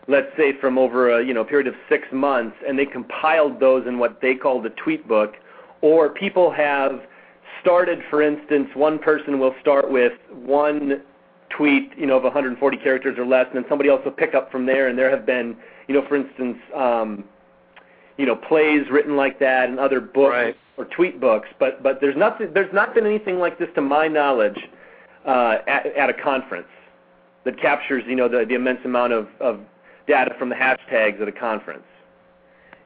let's 0.09 0.35
say 0.37 0.59
from 0.59 0.79
over 0.79 1.19
a 1.19 1.25
you 1.25 1.35
know 1.35 1.45
period 1.45 1.67
of 1.67 1.75
six 1.89 2.07
months, 2.13 2.57
and 2.67 2.79
they 2.79 2.87
compiled 2.87 3.61
those 3.61 3.87
in 3.87 3.99
what 3.99 4.23
they 4.23 4.35
called 4.35 4.65
a 4.65 4.71
tweetbook 4.71 5.35
or 5.83 6.09
people 6.09 6.51
have 6.51 7.01
started, 7.61 8.01
for 8.09 8.23
instance, 8.23 8.69
one 8.75 8.99
person 8.99 9.39
will 9.39 9.55
start 9.61 9.91
with 9.91 10.13
one 10.31 11.03
tweet, 11.51 11.93
you 11.97 12.07
know, 12.07 12.17
of 12.17 12.23
140 12.23 12.77
characters 12.79 13.19
or 13.19 13.27
less, 13.27 13.47
and 13.53 13.57
then 13.57 13.69
somebody 13.69 13.91
else 13.91 14.01
will 14.05 14.13
pick 14.13 14.35
up 14.35 14.51
from 14.51 14.67
there. 14.67 14.89
And 14.89 14.99
there 14.99 15.11
have 15.11 15.27
been, 15.27 15.57
you 15.89 15.95
know, 15.95 16.07
for 16.07 16.17
instance, 16.17 16.59
um, 16.75 17.25
you 18.17 18.27
know, 18.27 18.37
plays 18.37 18.89
written 18.91 19.17
like 19.17 19.39
that 19.41 19.69
and 19.69 19.79
other 19.79 20.01
books 20.01 20.33
right. 20.33 20.57
or 20.77 20.85
tweet 20.85 21.21
books. 21.21 21.49
But 21.59 21.83
but 21.83 22.01
there's 22.01 22.17
nothing, 22.17 22.53
there's 22.53 22.73
not 22.73 22.95
been 22.95 23.07
anything 23.07 23.39
like 23.39 23.59
this 23.59 23.69
to 23.75 23.81
my 23.81 24.09
knowledge 24.09 24.59
uh, 25.27 25.57
at, 25.67 25.87
at 25.97 26.11
a 26.11 26.15
conference 26.15 26.69
that 27.45 27.59
captures, 27.61 28.05
you 28.07 28.17
know, 28.17 28.29
the, 28.29 28.45
the 28.47 28.55
immense 28.55 28.81
amount 28.85 29.13
of, 29.13 29.29
of 29.41 29.61
data 30.07 30.35
from 30.39 30.51
the 30.51 30.55
hashtags 30.55 31.21
at 31.21 31.29
a 31.29 31.33
conference. 31.33 31.85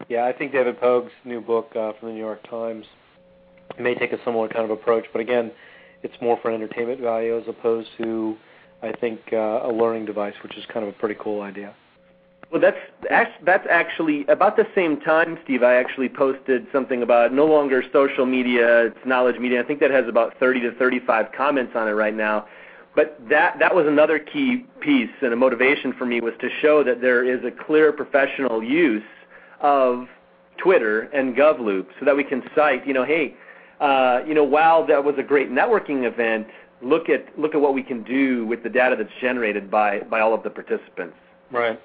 Yeah, 0.08 0.26
I 0.26 0.32
think 0.32 0.52
David 0.52 0.80
Pogue's 0.80 1.12
new 1.24 1.40
book 1.40 1.70
uh, 1.74 1.92
from 1.98 2.08
the 2.08 2.14
New 2.14 2.20
York 2.20 2.48
Times 2.48 2.84
may 3.78 3.94
take 3.94 4.12
a 4.12 4.18
similar 4.24 4.48
kind 4.48 4.64
of 4.64 4.70
approach, 4.70 5.06
but 5.12 5.20
again, 5.20 5.50
it's 6.02 6.14
more 6.20 6.38
for 6.42 6.50
entertainment 6.50 7.00
value 7.00 7.38
as 7.38 7.44
opposed 7.48 7.88
to, 7.98 8.36
I 8.82 8.92
think, 8.92 9.20
uh, 9.32 9.62
a 9.62 9.72
learning 9.72 10.04
device, 10.04 10.34
which 10.42 10.56
is 10.56 10.64
kind 10.66 10.86
of 10.86 10.94
a 10.94 10.98
pretty 10.98 11.16
cool 11.18 11.40
idea. 11.40 11.74
Well, 12.52 12.60
that's 12.60 12.76
that's 13.44 13.66
actually 13.68 14.26
about 14.26 14.56
the 14.56 14.66
same 14.74 15.00
time, 15.00 15.38
Steve. 15.42 15.62
I 15.62 15.74
actually 15.76 16.10
posted 16.10 16.66
something 16.70 17.02
about 17.02 17.32
no 17.32 17.46
longer 17.46 17.82
social 17.92 18.26
media; 18.26 18.86
it's 18.86 18.98
knowledge 19.06 19.40
media. 19.40 19.60
I 19.60 19.66
think 19.66 19.80
that 19.80 19.90
has 19.90 20.06
about 20.06 20.38
30 20.38 20.60
to 20.60 20.72
35 20.72 21.32
comments 21.36 21.72
on 21.74 21.88
it 21.88 21.92
right 21.92 22.14
now. 22.14 22.46
But 22.94 23.18
that 23.28 23.58
that 23.58 23.74
was 23.74 23.86
another 23.88 24.18
key 24.20 24.66
piece 24.80 25.10
and 25.22 25.32
a 25.32 25.36
motivation 25.36 25.94
for 25.94 26.04
me 26.04 26.20
was 26.20 26.34
to 26.42 26.48
show 26.60 26.84
that 26.84 27.00
there 27.00 27.24
is 27.24 27.42
a 27.44 27.50
clear 27.50 27.90
professional 27.92 28.62
use 28.62 29.02
of 29.64 30.06
Twitter 30.58 31.00
and 31.14 31.34
GovLoop 31.34 31.86
so 31.98 32.04
that 32.04 32.14
we 32.14 32.22
can 32.22 32.42
cite, 32.54 32.86
you 32.86 32.92
know, 32.92 33.04
hey, 33.04 33.34
uh, 33.80 34.20
you 34.26 34.34
know, 34.34 34.44
wow, 34.44 34.84
that 34.86 35.02
was 35.02 35.14
a 35.18 35.22
great 35.22 35.50
networking 35.50 36.06
event, 36.06 36.46
look 36.82 37.08
at 37.08 37.36
look 37.38 37.54
at 37.54 37.60
what 37.60 37.74
we 37.74 37.82
can 37.82 38.04
do 38.04 38.46
with 38.46 38.62
the 38.62 38.68
data 38.68 38.94
that's 38.96 39.10
generated 39.20 39.70
by 39.70 40.00
by 40.00 40.20
all 40.20 40.34
of 40.34 40.42
the 40.42 40.50
participants. 40.50 41.16
Right. 41.50 41.80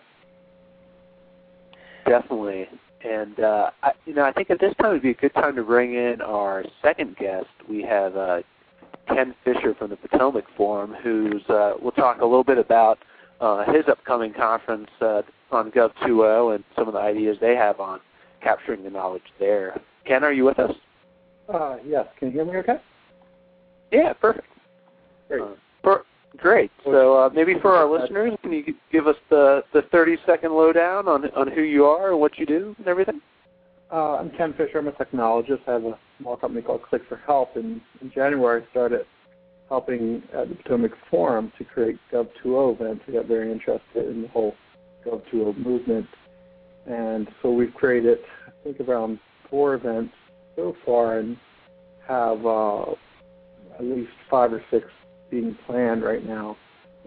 definitely. 2.05 2.67
And 3.03 3.39
uh, 3.39 3.71
I, 3.81 3.91
you 4.05 4.13
know, 4.13 4.23
I 4.23 4.33
think 4.33 4.49
at 4.49 4.59
this 4.59 4.73
time 4.81 4.91
it 4.91 4.93
would 4.93 5.01
be 5.01 5.11
a 5.11 5.13
good 5.13 5.33
time 5.33 5.55
to 5.55 5.63
bring 5.63 5.93
in 5.93 6.21
our 6.21 6.65
second 6.81 7.15
guest. 7.15 7.47
We 7.69 7.81
have 7.83 8.17
uh, 8.17 8.41
Ken 9.07 9.33
Fischer 9.45 9.73
from 9.73 9.91
the 9.91 9.95
Potomac 9.95 10.43
Forum, 10.57 10.93
who's 11.01 11.43
uh, 11.47 11.73
we'll 11.81 11.93
talk 11.93 12.19
a 12.19 12.25
little 12.25 12.43
bit 12.43 12.57
about 12.57 12.99
uh, 13.39 13.71
his 13.71 13.85
upcoming 13.87 14.33
conference 14.33 14.89
uh, 14.99 15.21
on 15.51 15.71
Gov2O 15.71 16.55
and 16.55 16.63
some 16.75 16.87
of 16.87 16.93
the 16.93 16.99
ideas 16.99 17.37
they 17.41 17.55
have 17.55 17.79
on 17.79 17.99
capturing 18.41 18.83
the 18.83 18.89
knowledge 18.89 19.23
there. 19.39 19.79
Ken, 20.05 20.23
are 20.23 20.33
you 20.33 20.45
with 20.45 20.59
us? 20.59 20.71
Uh, 21.53 21.77
yes. 21.85 22.05
Can 22.17 22.29
you 22.29 22.33
hear 22.35 22.45
me 22.45 22.57
okay? 22.57 22.77
Yeah, 23.91 24.13
perfect. 24.13 24.47
Great. 25.27 25.41
Uh, 25.41 25.47
per- 25.83 26.03
great. 26.37 26.71
So 26.85 27.17
uh, 27.17 27.29
maybe 27.33 27.55
for 27.61 27.75
our 27.75 27.89
listeners, 27.89 28.33
can 28.41 28.51
you 28.51 28.63
give 28.91 29.07
us 29.07 29.15
the, 29.29 29.63
the 29.73 29.83
30 29.91 30.17
second 30.25 30.53
lowdown 30.53 31.07
on, 31.07 31.25
on 31.31 31.51
who 31.51 31.61
you 31.61 31.85
are 31.85 32.11
and 32.11 32.19
what 32.19 32.37
you 32.37 32.45
do 32.45 32.75
and 32.77 32.87
everything? 32.87 33.21
Uh, 33.91 34.17
I'm 34.17 34.29
Ken 34.31 34.53
Fischer. 34.53 34.77
I'm 34.77 34.87
a 34.87 34.91
technologist. 34.91 35.67
I 35.67 35.73
have 35.73 35.83
a 35.83 35.97
small 36.19 36.37
company 36.37 36.61
called 36.61 36.83
Click 36.83 37.01
for 37.09 37.17
Help. 37.17 37.55
And 37.55 37.81
in 38.01 38.11
January, 38.11 38.61
I 38.61 38.71
started 38.71 39.05
helping 39.67 40.21
at 40.33 40.49
the 40.49 40.55
Potomac 40.55 40.91
Forum 41.09 41.51
to 41.57 41.63
create 41.63 41.97
Gov2O 42.11 42.75
events. 42.75 43.03
I 43.07 43.13
got 43.13 43.25
very 43.25 43.51
interested 43.51 44.07
in 44.07 44.23
the 44.23 44.27
whole 44.27 44.53
Gov2O 45.05 45.57
movement. 45.57 46.07
And 46.85 47.27
so 47.41 47.51
we've 47.51 47.73
created, 47.73 48.19
I 48.47 48.51
think, 48.63 48.79
around 48.79 49.19
four 49.49 49.75
events 49.75 50.13
so 50.55 50.75
far 50.85 51.19
and 51.19 51.37
have 52.07 52.45
uh, 52.45 52.91
at 53.77 53.83
least 53.83 54.11
five 54.29 54.51
or 54.51 54.63
six 54.71 54.85
being 55.29 55.57
planned 55.65 56.03
right 56.03 56.25
now 56.25 56.57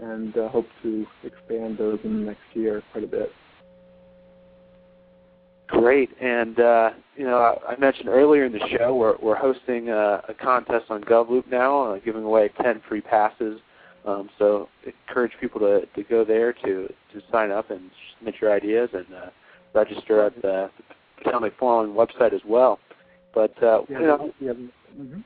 and 0.00 0.37
uh, 0.37 0.49
hope 0.49 0.66
to 0.82 1.06
expand 1.25 1.78
those 1.78 1.99
in 2.04 2.20
the 2.20 2.26
next 2.26 2.42
year 2.54 2.82
quite 2.92 3.04
a 3.04 3.06
bit. 3.06 3.32
Great, 5.68 6.11
and 6.20 6.61
uh, 6.61 6.90
you 7.16 7.25
know 7.25 7.58
I 7.66 7.76
mentioned 7.76 8.08
earlier 8.08 8.44
in 8.44 8.52
the 8.52 8.66
show 8.76 8.94
we're 8.94 9.16
we're 9.22 9.37
hosting 9.37 9.88
a, 9.88 10.22
a 10.28 10.34
contest 10.34 10.87
on 10.90 11.02
GovLoop 11.02 11.49
now, 11.50 11.92
uh, 11.94 11.99
giving 11.99 12.25
away 12.25 12.50
10 12.62 12.82
free 12.88 13.00
passes. 13.00 13.58
Um, 14.04 14.30
so 14.38 14.68
encourage 14.85 15.32
people 15.40 15.61
to, 15.61 15.87
to 15.87 16.02
go 16.02 16.25
there 16.25 16.52
to 16.52 16.92
to 17.12 17.23
sign 17.30 17.50
up 17.50 17.71
and 17.71 17.90
submit 18.18 18.35
your 18.40 18.52
ideas 18.52 18.90
and 18.92 19.06
uh, 19.14 19.30
register 19.75 20.26
at 20.26 20.40
the 20.42 20.71
Potomac 21.23 21.56
Forum 21.59 21.94
website 21.94 22.32
as 22.32 22.40
well. 22.47 22.80
But 23.35 23.54
uh, 23.62 23.82
Yeah, 23.88 24.00
you 24.00 24.06
know, 24.06 24.35
yeah, 24.40 24.52
mm-hmm. 24.52 25.21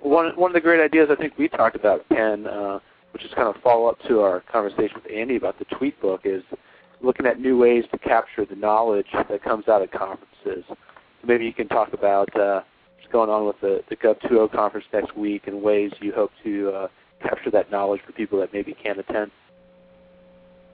one 0.00 0.36
one 0.36 0.50
of 0.50 0.54
the 0.54 0.60
great 0.60 0.82
ideas 0.82 1.08
I 1.10 1.16
think 1.16 1.34
we 1.38 1.48
talked 1.48 1.76
about, 1.76 2.08
Ken, 2.08 2.46
uh, 2.46 2.78
which 3.12 3.24
is 3.24 3.30
kind 3.34 3.48
of 3.48 3.60
follow 3.62 3.86
up 3.86 3.98
to 4.08 4.20
our 4.20 4.40
conversation 4.50 4.96
with 4.96 5.12
Andy 5.12 5.36
about 5.36 5.58
the 5.58 5.66
tweet 5.66 6.00
book, 6.00 6.22
is 6.24 6.42
looking 7.02 7.26
at 7.26 7.38
new 7.38 7.58
ways 7.58 7.84
to 7.92 7.98
capture 7.98 8.46
the 8.46 8.56
knowledge 8.56 9.06
that 9.12 9.42
comes 9.42 9.68
out 9.68 9.82
of 9.82 9.90
conferences. 9.90 10.64
So 10.68 10.76
maybe 11.26 11.44
you 11.44 11.52
can 11.52 11.68
talk 11.68 11.92
about 11.92 12.34
uh, 12.34 12.62
what's 12.96 13.12
going 13.12 13.30
on 13.30 13.46
with 13.46 13.60
the, 13.60 13.82
the 13.90 13.96
Gov2O 13.96 14.52
conference 14.52 14.86
next 14.92 15.16
week 15.16 15.46
and 15.46 15.60
ways 15.62 15.92
you 16.00 16.12
hope 16.12 16.30
to 16.42 16.70
uh, 16.70 16.88
capture 17.28 17.50
that 17.50 17.70
knowledge 17.70 18.00
for 18.06 18.12
people 18.12 18.38
that 18.40 18.52
maybe 18.52 18.74
can't 18.82 18.98
attend. 18.98 19.30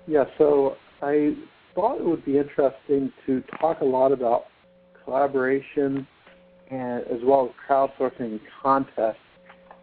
Yeah, 0.06 0.24
so 0.38 0.76
I 1.02 1.34
thought 1.74 1.98
it 1.98 2.04
would 2.04 2.24
be 2.24 2.38
interesting 2.38 3.12
to 3.26 3.42
talk 3.60 3.80
a 3.80 3.84
lot 3.84 4.12
about 4.12 4.46
collaboration 5.04 6.06
and 6.70 7.02
as 7.06 7.20
well 7.24 7.46
as 7.46 7.50
crowdsourcing 7.68 8.40
contests 8.62 9.16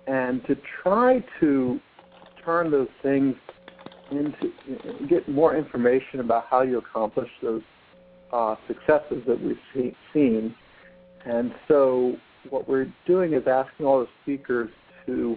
and 0.07 0.45
to 0.47 0.55
try 0.83 1.23
to 1.39 1.79
turn 2.43 2.71
those 2.71 2.87
things 3.03 3.35
into 4.11 4.51
get 5.09 5.27
more 5.27 5.55
information 5.55 6.21
about 6.21 6.45
how 6.49 6.61
you 6.61 6.77
accomplish 6.77 7.29
those 7.41 7.61
uh, 8.31 8.55
successes 8.67 9.23
that 9.27 9.41
we've 9.41 9.57
see, 9.73 9.93
seen. 10.13 10.55
And 11.25 11.53
so 11.67 12.15
what 12.49 12.69
we're 12.69 12.91
doing 13.05 13.33
is 13.33 13.43
asking 13.47 13.85
all 13.85 13.99
the 13.99 14.07
speakers 14.23 14.69
to, 15.05 15.35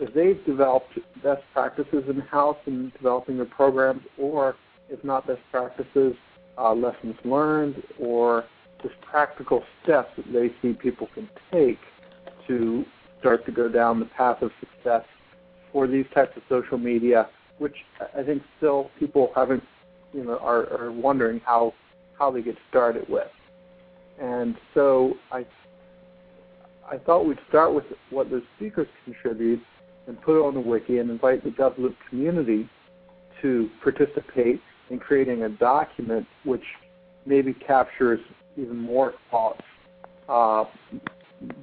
if 0.00 0.14
they've 0.14 0.44
developed 0.44 0.98
best 1.22 1.42
practices 1.52 2.04
in 2.08 2.20
house 2.20 2.56
in 2.66 2.90
developing 2.96 3.36
their 3.36 3.46
programs, 3.46 4.02
or 4.16 4.56
if 4.88 5.02
not 5.04 5.26
best 5.26 5.40
practices, 5.50 6.14
uh, 6.56 6.72
lessons 6.74 7.16
learned, 7.24 7.82
or 8.00 8.44
just 8.82 8.94
practical 9.00 9.62
steps 9.82 10.10
that 10.16 10.32
they 10.32 10.52
see 10.62 10.72
people 10.74 11.08
can 11.14 11.28
take 11.52 11.78
to 12.46 12.84
start 13.20 13.44
to 13.46 13.52
go 13.52 13.68
down 13.68 13.98
the 13.98 14.06
path 14.06 14.40
of 14.42 14.50
success 14.60 15.04
for 15.72 15.86
these 15.86 16.06
types 16.14 16.36
of 16.36 16.42
social 16.48 16.78
media, 16.78 17.28
which 17.58 17.74
I 18.16 18.22
think 18.22 18.42
still 18.56 18.90
people 18.98 19.32
haven't, 19.34 19.64
you 20.12 20.24
know, 20.24 20.38
are, 20.38 20.72
are 20.72 20.92
wondering 20.92 21.40
how 21.44 21.74
how 22.18 22.30
they 22.32 22.42
get 22.42 22.56
started 22.68 23.08
with. 23.08 23.28
And 24.20 24.56
so 24.74 25.14
I 25.30 25.44
I 26.90 26.98
thought 26.98 27.26
we'd 27.26 27.38
start 27.48 27.74
with 27.74 27.84
what 28.10 28.30
the 28.30 28.42
speakers 28.56 28.88
contribute 29.04 29.60
and 30.08 30.20
put 30.22 30.36
it 30.36 30.42
on 30.42 30.54
the 30.54 30.60
wiki 30.60 30.98
and 30.98 31.10
invite 31.10 31.44
the 31.44 31.50
GovLoop 31.50 31.94
community 32.08 32.68
to 33.42 33.70
participate 33.82 34.60
in 34.90 34.98
creating 34.98 35.42
a 35.44 35.48
document 35.48 36.26
which 36.44 36.64
maybe 37.26 37.52
captures 37.52 38.18
even 38.56 38.76
more 38.76 39.14
thoughts 39.30 39.60
uh, 40.28 40.64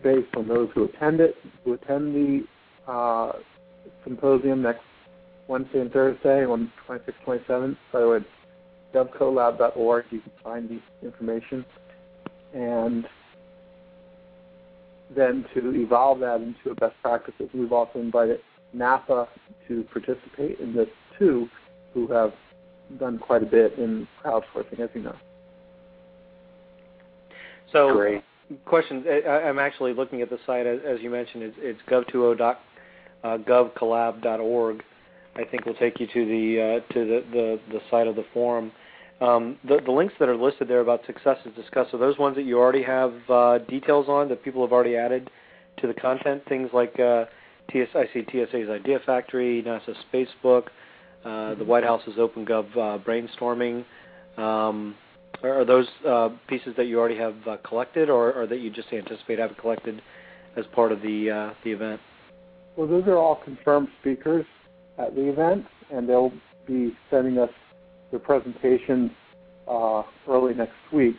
based 0.04 0.34
on 0.38 0.48
those 0.48 0.70
who 0.74 0.86
attend 0.86 1.20
it, 1.20 1.36
who 1.64 1.74
attend 1.74 2.16
the 2.16 2.92
uh, 2.92 3.34
symposium 4.04 4.62
next 4.62 4.84
Wednesday 5.48 5.82
and 5.82 5.92
Thursday 5.92 6.46
on 6.46 6.72
26th, 6.88 7.14
27th. 7.26 7.78
By 7.92 8.00
the 8.00 8.08
way, 8.08 8.18
it's 8.18 8.26
govcolab.org. 8.94 10.06
You 10.12 10.22
can 10.22 10.32
find 10.44 10.70
the 10.70 11.06
information. 11.06 11.66
And 12.54 13.06
then 15.14 15.46
to 15.54 15.74
evolve 15.76 16.20
that 16.20 16.42
into 16.42 16.72
a 16.72 16.76
best 16.76 16.96
practices, 17.02 17.50
we've 17.54 17.72
also 17.72 18.00
invited 18.00 18.40
NASA 18.76 19.28
to 19.68 19.84
participate 19.92 20.60
in 20.60 20.74
this 20.74 20.88
too, 21.20 21.48
who 21.94 22.08
have 22.08 22.34
done 23.00 23.18
quite 23.18 23.44
a 23.44 23.46
bit 23.46 23.78
in 23.78 24.08
crowdsourcing, 24.24 24.80
as 24.80 24.90
you 24.94 25.02
know. 25.02 25.16
So, 27.72 27.94
Great. 27.94 28.24
question. 28.66 29.04
I, 29.08 29.30
I'm 29.30 29.60
actually 29.60 29.94
looking 29.94 30.22
at 30.22 30.30
the 30.30 30.38
site 30.46 30.66
as, 30.66 30.80
as 30.88 31.00
you 31.02 31.10
mentioned. 31.10 31.44
It's, 31.44 31.58
it's 31.60 31.82
gov2o 31.90 32.38
dot 32.38 32.60
uh, 33.24 33.38
I 35.38 35.44
think 35.44 35.66
will 35.66 35.74
take 35.74 36.00
you 36.00 36.08
to 36.08 36.26
the 36.26 36.62
uh, 36.62 36.94
to 36.94 37.06
the, 37.06 37.24
the, 37.32 37.60
the 37.72 37.80
site 37.92 38.08
of 38.08 38.16
the 38.16 38.26
forum. 38.34 38.72
Um, 39.22 39.58
the, 39.64 39.80
the 39.84 39.92
links 39.92 40.14
that 40.20 40.28
are 40.28 40.36
listed 40.36 40.68
there 40.68 40.82
about 40.82 41.06
successes 41.06 41.54
discussed 41.56 41.94
are 41.94 41.98
those 41.98 42.18
ones 42.18 42.36
that 42.36 42.44
you 42.44 42.60
already 42.60 42.84
have 42.84 43.14
uh, 43.30 43.60
details 43.60 44.08
on 44.10 44.28
that 44.30 44.44
people 44.44 44.62
have 44.62 44.74
already 44.74 44.98
added 44.98 45.30
to 45.78 45.88
the 45.88 45.94
content. 45.94 46.44
Things 46.50 46.70
like 46.74 47.00
uh, 47.00 47.26
TS, 47.72 47.88
I 47.96 48.10
see 48.14 48.26
TSA's 48.30 48.70
Idea 48.70 49.00
Factory, 49.06 49.64
NASA's 49.66 49.98
Spacebook, 50.12 50.68
uh, 51.24 51.56
the 51.56 51.64
White 51.64 51.84
House's 51.84 52.16
OpenGov 52.18 52.72
uh, 52.72 53.04
brainstorming. 53.04 53.86
Um, 54.38 54.96
are 55.44 55.62
are 55.62 55.66
those 55.66 55.88
uh, 56.08 56.30
pieces 56.48 56.74
that 56.78 56.86
you 56.86 57.00
already 57.00 57.18
have 57.18 57.36
uh, 57.48 57.58
collected, 57.68 58.10
or, 58.10 58.34
or 58.34 58.48
that 58.48 58.60
you 58.60 58.70
just 58.70 58.92
anticipate 58.92 59.40
having 59.40 59.56
collected 59.58 60.02
as 60.58 60.66
part 60.74 60.92
of 60.92 61.02
the 61.02 61.32
uh, 61.32 61.54
the 61.64 61.72
event? 61.72 62.02
Well, 62.76 62.88
those 62.88 63.06
are 63.08 63.18
all 63.18 63.38
confirmed 63.44 63.88
speakers 64.02 64.46
at 64.98 65.16
the 65.16 65.30
event, 65.30 65.66
and 65.92 66.08
they'll 66.08 66.34
be 66.68 66.96
sending 67.10 67.38
us 67.38 67.50
their 68.12 68.20
presentations 68.20 69.12
uh, 69.68 70.04
early 70.28 70.54
next 70.54 70.74
week. 70.92 71.18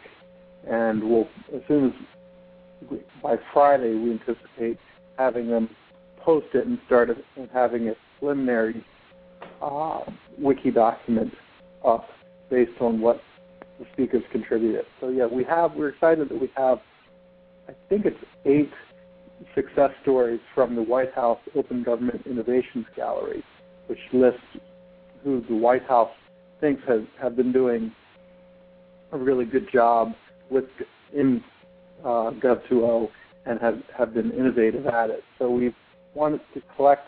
And 0.68 1.03
we'll, 1.03 1.29
as 1.55 1.62
soon 1.68 1.87
as 1.87 2.99
by 3.22 3.37
Friday, 3.53 3.94
we 3.94 4.12
anticipate 4.12 4.79
having 5.18 5.49
them 5.49 5.68
post 6.18 6.46
it 6.55 6.66
and 6.66 6.79
start 6.87 7.11
it, 7.11 7.25
and 7.37 7.49
having 7.53 7.88
a 7.88 7.94
preliminary 8.18 8.85
uh, 9.62 10.01
wiki 10.38 10.70
document 10.70 11.33
up 11.85 12.09
based 12.51 12.81
on 12.81 13.01
what 13.01 13.20
the 13.79 13.87
speakers 13.92 14.22
contributed. 14.33 14.85
So 15.01 15.09
yeah, 15.09 15.27
we 15.27 15.44
have. 15.44 15.75
We're 15.75 15.90
excited 15.90 16.29
that 16.29 16.40
we 16.40 16.51
have. 16.57 16.79
I 17.68 17.72
think 17.88 18.07
it's 18.07 18.16
eight 18.44 18.70
success 19.55 19.90
stories 20.03 20.40
from 20.55 20.75
the 20.75 20.83
White 20.83 21.12
House 21.14 21.38
Open 21.55 21.83
Government 21.83 22.22
Innovations 22.27 22.87
Gallery, 22.94 23.44
which 23.87 23.99
lists 24.12 24.40
who 25.22 25.42
the 25.49 25.57
White 25.57 25.85
House 25.85 26.11
thinks 26.61 26.83
has 26.87 27.03
have 27.21 27.37
been 27.37 27.53
doing 27.53 27.92
a 29.12 29.19
really 29.19 29.45
good 29.45 29.71
job 29.73 30.12
with 30.51 30.64
in 31.14 31.42
uh, 32.05 32.31
Gov2O 32.42 33.09
and 33.47 33.61
have 33.61 33.79
have 33.97 34.14
been 34.14 34.31
innovative 34.33 34.87
at 34.87 35.11
it. 35.11 35.23
So 35.38 35.51
we 35.51 35.75
wanted 36.14 36.40
to 36.55 36.62
collect 36.77 37.07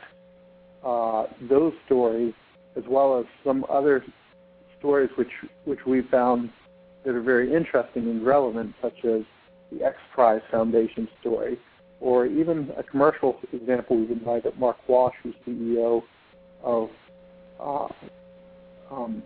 uh, 0.85 1.25
those 1.49 1.73
stories 1.87 2.35
as 2.77 2.85
well 2.89 3.19
as 3.19 3.27
some 3.45 3.65
other 3.69 4.05
stories 4.79 5.11
which 5.17 5.33
which 5.65 5.81
we 5.87 6.03
found 6.11 6.51
that 7.05 7.15
are 7.15 7.23
very 7.23 7.55
interesting 7.55 8.05
and 8.05 8.25
relevant, 8.25 8.75
such 8.83 9.05
as 9.05 9.23
the 9.73 9.85
X 9.85 9.97
Prize 10.15 10.43
Foundation 10.51 11.09
story, 11.21 11.59
or 12.01 12.27
even 12.27 12.71
a 12.77 12.83
commercial 12.83 13.39
example. 13.53 13.97
We've 13.97 14.11
invited 14.11 14.59
Mark 14.59 14.77
Walsh, 14.89 15.15
who's 15.23 15.35
CEO 15.47 16.03
of 16.63 16.91
uh, 17.61 17.89
um, 18.91 19.23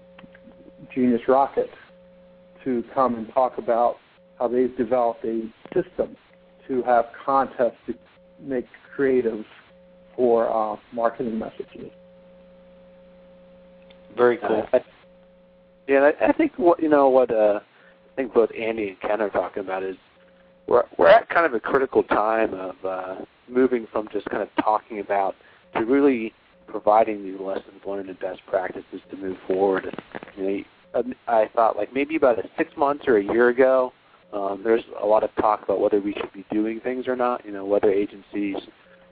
Genius 0.94 1.22
Rocket, 1.28 1.70
to 2.64 2.84
come 2.94 3.16
and 3.16 3.32
talk 3.32 3.58
about 3.58 3.96
how 4.38 4.48
they've 4.48 4.76
developed 4.76 5.24
a 5.24 5.52
system 5.74 6.16
to 6.68 6.82
have 6.82 7.06
contests 7.24 7.76
to 7.86 7.94
make 8.40 8.66
creatives 8.96 9.44
for 10.16 10.50
uh, 10.50 10.76
marketing 10.92 11.38
messages. 11.38 11.90
Very 14.16 14.36
cool. 14.38 14.66
Uh, 14.72 14.78
yeah, 15.88 16.10
I, 16.20 16.28
I 16.28 16.32
think 16.32 16.52
what 16.56 16.82
you 16.82 16.88
know 16.88 17.08
what 17.08 17.30
uh, 17.30 17.60
I 18.12 18.16
think 18.16 18.34
both 18.34 18.50
Andy 18.58 18.88
and 18.88 19.00
Ken 19.00 19.20
are 19.20 19.30
talking 19.30 19.62
about 19.62 19.82
is 19.82 19.96
we're 20.66 20.84
we're 20.98 21.08
at 21.08 21.28
kind 21.28 21.46
of 21.46 21.54
a 21.54 21.60
critical 21.60 22.02
time 22.02 22.54
of 22.54 22.84
uh, 22.84 23.14
moving 23.48 23.86
from 23.90 24.08
just 24.12 24.26
kind 24.26 24.42
of 24.42 24.48
talking 24.62 25.00
about 25.00 25.34
to 25.74 25.84
really 25.84 26.32
providing 26.72 27.22
these 27.22 27.38
lessons 27.38 27.80
learned 27.86 28.08
and 28.08 28.18
best 28.18 28.40
practices 28.46 29.00
to 29.10 29.16
move 29.16 29.36
forward. 29.46 29.94
You 30.36 30.42
know, 30.42 30.64
um, 30.94 31.14
I 31.28 31.48
thought 31.54 31.76
like 31.76 31.92
maybe 31.92 32.16
about 32.16 32.38
six 32.58 32.72
months 32.76 33.04
or 33.06 33.18
a 33.18 33.24
year 33.24 33.50
ago, 33.50 33.92
um, 34.32 34.62
there's 34.64 34.82
a 35.00 35.06
lot 35.06 35.22
of 35.22 35.30
talk 35.36 35.62
about 35.62 35.80
whether 35.80 36.00
we 36.00 36.14
should 36.14 36.32
be 36.32 36.44
doing 36.50 36.80
things 36.80 37.06
or 37.06 37.14
not. 37.14 37.44
You 37.44 37.52
know, 37.52 37.64
whether 37.64 37.90
agencies 37.90 38.56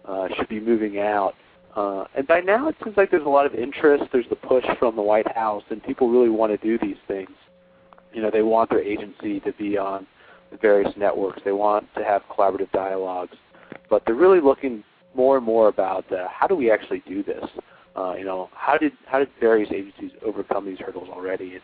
uh, 0.07 0.29
should 0.37 0.49
be 0.49 0.61
moving 0.61 0.99
out. 0.99 1.35
Uh, 1.77 2.05
and 2.17 2.27
by 2.27 2.41
now, 2.41 2.69
it 2.69 2.75
seems 2.83 2.97
like 2.97 3.11
there's 3.11 3.27
a 3.27 3.29
lot 3.29 3.47
of 3.47 3.55
interest. 3.55 4.05
There's 4.13 4.29
the 4.29 4.37
push 4.37 4.65
from 4.79 4.97
the 4.97 5.03
White 5.03 5.31
House, 5.37 5.63
and 5.71 5.83
people 5.83 6.11
really 6.11 6.29
want 6.29 6.51
to 6.53 6.67
do 6.67 6.85
these 6.85 6.97
things. 7.07 7.31
You 8.13 8.23
know, 8.23 8.31
they 8.31 8.43
want 8.43 8.71
their 8.71 8.83
agency 8.83 9.39
to 9.41 9.53
be 9.53 9.79
on 9.79 10.07
the 10.51 10.57
various 10.57 10.93
networks. 10.97 11.41
They 11.45 11.53
want 11.53 11.87
to 11.97 12.03
have 12.03 12.23
collaborative 12.29 12.73
dialogues, 12.73 13.37
but 13.89 14.03
they're 14.05 14.17
really 14.17 14.41
looking 14.41 14.83
more 15.15 15.37
and 15.37 15.45
more 15.45 15.69
about 15.69 16.11
uh, 16.13 16.29
how 16.31 16.47
do 16.47 16.55
we 16.55 16.71
actually 16.71 17.03
do 17.07 17.23
this. 17.23 17.45
Uh, 17.97 18.15
you 18.15 18.25
know, 18.25 18.49
how 18.55 18.77
did 18.79 18.93
how 19.07 19.19
did 19.19 19.29
various 19.41 19.71
agencies 19.73 20.13
overcome 20.25 20.65
these 20.65 20.79
hurdles 20.79 21.09
already? 21.11 21.55
And 21.55 21.63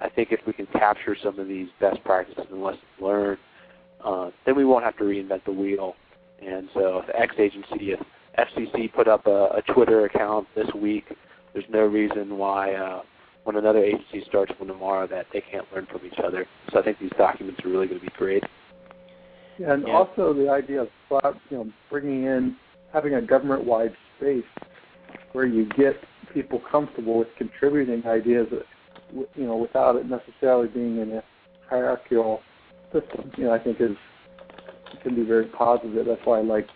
I 0.00 0.08
think 0.08 0.32
if 0.32 0.40
we 0.46 0.52
can 0.52 0.66
capture 0.66 1.16
some 1.22 1.38
of 1.38 1.48
these 1.48 1.68
best 1.80 2.02
practices 2.04 2.44
and 2.50 2.62
lessons 2.62 2.82
learned, 3.00 3.38
uh, 4.04 4.30
then 4.44 4.56
we 4.56 4.64
won't 4.64 4.84
have 4.84 4.96
to 4.98 5.04
reinvent 5.04 5.44
the 5.44 5.52
wheel. 5.52 5.94
And 6.44 6.68
so, 6.74 6.98
if 6.98 7.06
the 7.06 7.18
X 7.18 7.34
agency, 7.38 7.92
if 7.92 8.00
FCC 8.38 8.92
put 8.92 9.08
up 9.08 9.26
a, 9.26 9.48
a 9.56 9.62
Twitter 9.72 10.04
account 10.04 10.46
this 10.54 10.68
week, 10.74 11.04
there's 11.52 11.64
no 11.68 11.80
reason 11.80 12.36
why 12.38 12.74
uh, 12.74 13.02
when 13.44 13.56
another 13.56 13.82
agency 13.82 14.22
starts 14.28 14.52
one 14.58 14.68
tomorrow 14.68 15.06
that 15.06 15.26
they 15.32 15.40
can't 15.40 15.64
learn 15.74 15.86
from 15.90 16.00
each 16.04 16.18
other. 16.24 16.46
So 16.72 16.78
I 16.78 16.82
think 16.82 16.98
these 16.98 17.12
documents 17.16 17.60
are 17.64 17.68
really 17.68 17.86
going 17.86 18.00
to 18.00 18.06
be 18.06 18.12
great. 18.16 18.44
And 19.58 19.84
yeah. 19.86 19.94
also 19.94 20.32
the 20.32 20.48
idea 20.50 20.82
of 20.82 20.88
you 21.50 21.56
know 21.56 21.72
bringing 21.90 22.24
in 22.24 22.56
having 22.92 23.14
a 23.14 23.22
government-wide 23.22 23.92
space 24.16 24.44
where 25.32 25.46
you 25.46 25.66
get 25.76 25.94
people 26.32 26.60
comfortable 26.70 27.18
with 27.18 27.28
contributing 27.36 28.02
ideas, 28.06 28.46
you 29.12 29.46
know, 29.46 29.56
without 29.56 29.96
it 29.96 30.06
necessarily 30.06 30.68
being 30.68 30.98
in 30.98 31.12
a 31.12 31.24
hierarchical 31.68 32.40
system. 32.92 33.30
You 33.36 33.44
know, 33.44 33.52
I 33.52 33.58
think 33.58 33.80
is 33.80 33.96
can 35.02 35.14
be 35.14 35.22
very 35.22 35.46
positive. 35.46 36.06
That's 36.06 36.20
why 36.24 36.38
I 36.38 36.42
like 36.42 36.66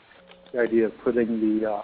the 0.52 0.60
idea 0.60 0.86
of 0.86 0.92
putting 1.02 1.60
the 1.60 1.70
uh, 1.70 1.82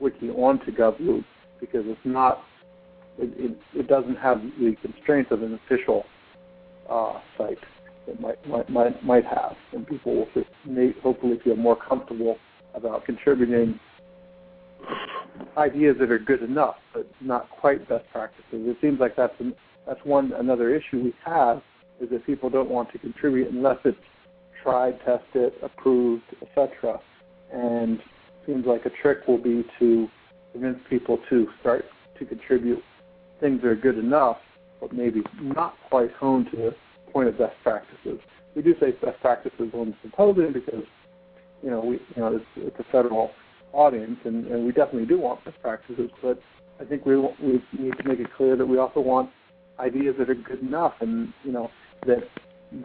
wiki 0.00 0.30
onto 0.30 0.70
GovLoop 0.72 1.24
because 1.60 1.82
it's 1.86 2.00
not 2.04 2.42
it, 3.18 3.30
it, 3.36 3.58
it 3.74 3.88
doesn't 3.88 4.16
have 4.16 4.40
the 4.58 4.76
constraints 4.80 5.32
of 5.32 5.42
an 5.42 5.58
official 5.66 6.04
uh, 6.88 7.14
site 7.36 7.58
that 8.06 8.20
might, 8.20 8.48
might 8.48 8.70
might 8.70 9.04
might 9.04 9.24
have, 9.24 9.56
and 9.72 9.86
people 9.86 10.14
will 10.14 10.92
hopefully 11.02 11.38
feel 11.44 11.56
more 11.56 11.76
comfortable 11.76 12.36
about 12.78 13.04
contributing 13.04 13.78
ideas 15.56 15.96
that 16.00 16.10
are 16.10 16.18
good 16.18 16.42
enough, 16.42 16.76
but 16.94 17.06
not 17.20 17.50
quite 17.50 17.88
best 17.88 18.04
practices. 18.12 18.44
It 18.52 18.76
seems 18.80 19.00
like 19.00 19.16
that's 19.16 19.34
an, 19.40 19.54
that's 19.86 20.00
one 20.04 20.32
another 20.32 20.74
issue 20.74 21.02
we 21.02 21.14
have 21.24 21.62
is 22.00 22.10
that 22.10 22.24
people 22.24 22.48
don't 22.48 22.70
want 22.70 22.90
to 22.92 22.98
contribute 22.98 23.48
unless 23.50 23.78
it's 23.84 23.98
tried, 24.62 24.98
tested, 25.04 25.52
approved, 25.62 26.24
etc. 26.42 27.00
And 27.52 27.98
it 27.98 28.04
seems 28.46 28.66
like 28.66 28.86
a 28.86 28.90
trick 29.02 29.26
will 29.26 29.42
be 29.42 29.64
to 29.78 30.08
convince 30.52 30.78
people 30.88 31.18
to 31.28 31.48
start 31.60 31.84
to 32.18 32.24
contribute 32.24 32.82
things 33.40 33.60
that 33.62 33.68
are 33.68 33.76
good 33.76 33.98
enough, 33.98 34.38
but 34.80 34.92
maybe 34.92 35.22
not 35.40 35.74
quite 35.88 36.10
honed 36.12 36.48
to 36.52 36.56
the 36.56 36.74
point 37.12 37.28
of 37.28 37.38
best 37.38 37.54
practices. 37.62 38.20
We 38.54 38.62
do 38.62 38.74
say 38.80 38.92
best 38.92 39.20
practices 39.20 39.70
on 39.72 39.90
the 39.90 39.94
symposium 40.02 40.52
because 40.52 40.84
you 41.62 41.70
know 41.70 41.80
we 41.80 41.94
you 41.94 42.22
know 42.22 42.36
it's, 42.36 42.44
it's 42.56 42.78
a 42.78 42.84
federal 42.92 43.30
audience, 43.72 44.18
and, 44.24 44.46
and 44.46 44.64
we 44.64 44.72
definitely 44.72 45.06
do 45.06 45.18
want 45.18 45.44
best 45.44 45.60
practices, 45.62 46.10
but 46.22 46.40
I 46.80 46.84
think 46.84 47.04
we 47.06 47.16
we 47.16 47.62
need 47.78 47.96
to 47.98 48.08
make 48.08 48.20
it 48.20 48.32
clear 48.36 48.56
that 48.56 48.66
we 48.66 48.78
also 48.78 49.00
want 49.00 49.30
ideas 49.78 50.16
that 50.18 50.30
are 50.30 50.34
good 50.34 50.60
enough, 50.60 50.94
and 51.00 51.32
you 51.44 51.52
know 51.52 51.70
that 52.06 52.28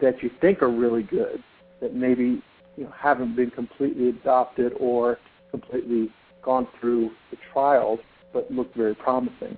that 0.00 0.22
you 0.22 0.30
think 0.40 0.62
are 0.62 0.70
really 0.70 1.02
good, 1.02 1.42
that 1.80 1.94
maybe 1.94 2.42
you 2.76 2.84
know 2.84 2.92
haven't 2.96 3.36
been 3.36 3.50
completely 3.50 4.08
adopted 4.08 4.72
or 4.78 5.18
completely 5.50 6.10
gone 6.42 6.68
through 6.80 7.10
the 7.30 7.38
trials, 7.52 8.00
but 8.32 8.50
look 8.50 8.74
very 8.74 8.94
promising, 8.94 9.56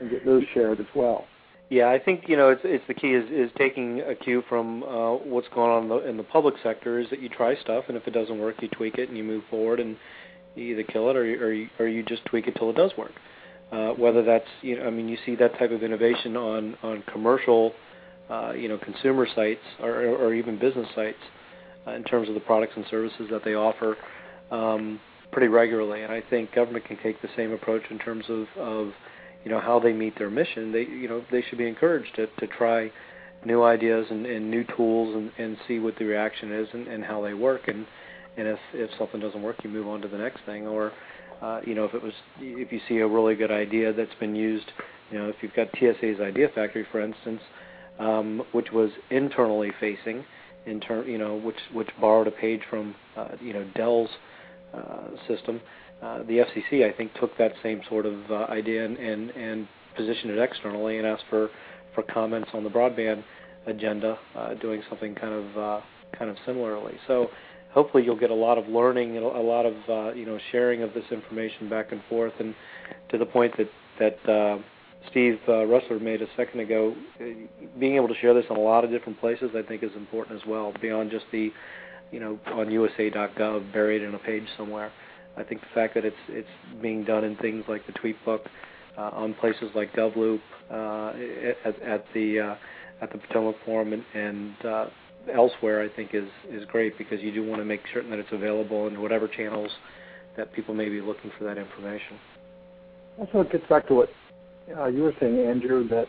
and 0.00 0.10
get 0.10 0.24
those 0.24 0.44
shared 0.54 0.80
as 0.80 0.86
well. 0.94 1.24
Yeah, 1.70 1.88
I 1.88 2.00
think 2.00 2.24
you 2.26 2.36
know 2.36 2.50
it's 2.50 2.62
it's 2.64 2.84
the 2.88 2.94
key 2.94 3.14
is 3.14 3.30
is 3.30 3.48
taking 3.56 4.00
a 4.00 4.16
cue 4.16 4.42
from 4.48 4.82
uh, 4.82 5.14
what's 5.14 5.46
going 5.54 5.70
on 5.70 5.82
in 5.84 5.88
the, 5.88 6.08
in 6.10 6.16
the 6.16 6.24
public 6.24 6.56
sector 6.64 6.98
is 6.98 7.08
that 7.10 7.20
you 7.20 7.28
try 7.28 7.54
stuff 7.60 7.84
and 7.86 7.96
if 7.96 8.08
it 8.08 8.10
doesn't 8.10 8.40
work 8.40 8.56
you 8.60 8.68
tweak 8.68 8.98
it 8.98 9.08
and 9.08 9.16
you 9.16 9.22
move 9.22 9.44
forward 9.48 9.78
and 9.78 9.96
you 10.56 10.64
either 10.72 10.82
kill 10.82 11.08
it 11.10 11.16
or 11.16 11.22
or 11.22 11.52
you, 11.52 11.68
or 11.78 11.86
you 11.86 12.02
just 12.02 12.24
tweak 12.24 12.48
it 12.48 12.56
till 12.56 12.70
it 12.70 12.76
does 12.76 12.90
work. 12.98 13.12
Uh, 13.70 13.90
whether 13.90 14.24
that's 14.24 14.48
you 14.62 14.76
know 14.76 14.84
I 14.84 14.90
mean 14.90 15.08
you 15.08 15.16
see 15.24 15.36
that 15.36 15.56
type 15.60 15.70
of 15.70 15.84
innovation 15.84 16.36
on 16.36 16.76
on 16.82 17.04
commercial 17.12 17.72
uh, 18.28 18.50
you 18.50 18.68
know 18.68 18.76
consumer 18.78 19.28
sites 19.32 19.62
or 19.80 20.06
or 20.08 20.34
even 20.34 20.58
business 20.58 20.88
sites 20.96 21.22
uh, 21.86 21.92
in 21.92 22.02
terms 22.02 22.28
of 22.28 22.34
the 22.34 22.40
products 22.40 22.72
and 22.74 22.84
services 22.90 23.28
that 23.30 23.44
they 23.44 23.54
offer 23.54 23.96
um, 24.50 24.98
pretty 25.30 25.46
regularly 25.46 26.02
and 26.02 26.12
I 26.12 26.20
think 26.20 26.52
government 26.52 26.84
can 26.84 26.96
take 27.00 27.22
the 27.22 27.28
same 27.36 27.52
approach 27.52 27.82
in 27.90 28.00
terms 28.00 28.24
of 28.28 28.46
of 28.58 28.92
you 29.44 29.50
know 29.50 29.60
how 29.60 29.78
they 29.78 29.92
meet 29.92 30.18
their 30.18 30.30
mission, 30.30 30.72
they 30.72 30.82
you 30.82 31.08
know 31.08 31.24
they 31.30 31.42
should 31.42 31.58
be 31.58 31.68
encouraged 31.68 32.14
to 32.16 32.26
to 32.38 32.46
try 32.46 32.90
new 33.44 33.62
ideas 33.62 34.06
and, 34.10 34.26
and 34.26 34.50
new 34.50 34.64
tools 34.76 35.14
and, 35.14 35.32
and 35.38 35.56
see 35.66 35.78
what 35.78 35.96
the 35.98 36.04
reaction 36.04 36.52
is 36.52 36.68
and, 36.72 36.86
and 36.88 37.04
how 37.04 37.22
they 37.22 37.34
work. 37.34 37.68
And 37.68 37.86
and 38.36 38.48
if 38.48 38.58
if 38.74 38.90
something 38.98 39.20
doesn't 39.20 39.42
work 39.42 39.56
you 39.64 39.70
move 39.70 39.88
on 39.88 40.00
to 40.02 40.08
the 40.08 40.18
next 40.18 40.40
thing. 40.46 40.66
Or 40.66 40.92
uh, 41.42 41.60
you 41.64 41.74
know 41.74 41.84
if 41.84 41.94
it 41.94 42.02
was 42.02 42.12
if 42.40 42.72
you 42.72 42.80
see 42.88 42.98
a 42.98 43.06
really 43.06 43.34
good 43.34 43.50
idea 43.50 43.92
that's 43.92 44.14
been 44.20 44.34
used 44.34 44.70
you 45.10 45.18
know 45.18 45.28
if 45.28 45.36
you've 45.40 45.54
got 45.54 45.68
TSA's 45.78 46.20
Idea 46.20 46.48
Factory 46.54 46.86
for 46.90 47.00
instance 47.00 47.40
um, 47.98 48.42
which 48.52 48.72
was 48.72 48.90
internally 49.10 49.70
facing 49.80 50.24
in 50.66 50.80
term 50.80 51.08
you 51.08 51.18
know 51.18 51.36
which 51.36 51.56
which 51.72 51.88
borrowed 52.00 52.26
a 52.26 52.30
page 52.30 52.60
from 52.68 52.94
uh, 53.16 53.28
you 53.40 53.52
know 53.52 53.64
Dell's 53.74 54.10
uh, 54.74 55.08
system 55.26 55.60
the 56.00 56.44
FCC, 56.44 56.88
I 56.88 56.96
think, 56.96 57.12
took 57.14 57.36
that 57.38 57.52
same 57.62 57.80
sort 57.88 58.06
of 58.06 58.14
uh, 58.30 58.46
idea 58.48 58.84
and, 58.84 58.96
and, 58.96 59.30
and 59.30 59.68
positioned 59.96 60.30
it 60.30 60.38
externally 60.38 60.98
and 60.98 61.06
asked 61.06 61.24
for, 61.28 61.50
for 61.94 62.02
comments 62.02 62.50
on 62.54 62.64
the 62.64 62.70
broadband 62.70 63.22
agenda, 63.66 64.18
uh, 64.36 64.54
doing 64.54 64.82
something 64.88 65.14
kind 65.14 65.34
of 65.34 65.58
uh, 65.58 65.80
kind 66.18 66.30
of 66.30 66.36
similarly. 66.46 66.94
So 67.06 67.28
hopefully 67.72 68.04
you'll 68.04 68.18
get 68.18 68.30
a 68.30 68.34
lot 68.34 68.58
of 68.58 68.66
learning 68.68 69.16
and 69.16 69.24
a 69.24 69.28
lot 69.28 69.66
of 69.66 69.74
uh, 69.88 70.12
you 70.14 70.26
know 70.26 70.38
sharing 70.52 70.82
of 70.82 70.92
this 70.94 71.04
information 71.10 71.68
back 71.68 71.92
and 71.92 72.02
forth, 72.08 72.32
and 72.38 72.54
to 73.10 73.18
the 73.18 73.26
point 73.26 73.54
that 73.56 73.70
that 73.98 74.30
uh, 74.30 74.58
Steve 75.10 75.38
uh, 75.48 75.64
made 75.98 76.22
a 76.22 76.26
second 76.36 76.60
ago, 76.60 76.94
being 77.78 77.96
able 77.96 78.08
to 78.08 78.14
share 78.20 78.34
this 78.34 78.44
in 78.50 78.56
a 78.56 78.60
lot 78.60 78.84
of 78.84 78.90
different 78.90 79.18
places, 79.20 79.50
I 79.56 79.62
think, 79.62 79.82
is 79.82 79.90
important 79.96 80.40
as 80.40 80.46
well, 80.46 80.72
beyond 80.80 81.10
just 81.10 81.26
the 81.32 81.50
you 82.10 82.20
know 82.20 82.38
on 82.46 82.70
USA.gov 82.70 83.72
buried 83.72 84.02
in 84.02 84.14
a 84.14 84.18
page 84.18 84.46
somewhere. 84.56 84.90
I 85.40 85.44
think 85.44 85.62
the 85.62 85.68
fact 85.74 85.94
that 85.94 86.04
it's 86.04 86.16
it's 86.28 86.48
being 86.82 87.04
done 87.04 87.24
in 87.24 87.36
things 87.36 87.64
like 87.68 87.86
the 87.86 87.92
Tweetbook, 87.92 88.40
uh, 88.98 89.10
on 89.12 89.34
places 89.34 89.70
like 89.74 89.92
GovLoop, 89.94 90.40
uh, 90.70 91.12
at, 91.64 91.82
at 91.82 92.04
the 92.14 92.40
uh, 92.40 92.54
at 93.00 93.10
the 93.10 93.18
Potomac 93.18 93.56
Forum 93.64 93.92
and, 93.94 94.04
and 94.14 94.64
uh, 94.64 94.86
elsewhere, 95.34 95.82
I 95.82 95.88
think 95.88 96.14
is 96.14 96.28
is 96.50 96.64
great 96.66 96.98
because 96.98 97.20
you 97.20 97.32
do 97.32 97.46
want 97.46 97.60
to 97.60 97.64
make 97.64 97.80
certain 97.92 98.10
that 98.10 98.18
it's 98.18 98.32
available 98.32 98.86
in 98.86 99.00
whatever 99.00 99.26
channels 99.28 99.70
that 100.36 100.52
people 100.52 100.74
may 100.74 100.88
be 100.88 101.00
looking 101.00 101.30
for 101.38 101.44
that 101.44 101.56
information. 101.56 102.18
Also, 103.18 103.40
it 103.40 103.50
gets 103.50 103.66
back 103.68 103.88
to 103.88 103.94
what 103.94 104.10
uh, 104.76 104.86
you 104.86 105.02
were 105.02 105.14
saying, 105.20 105.38
Andrew. 105.38 105.88
That 105.88 106.06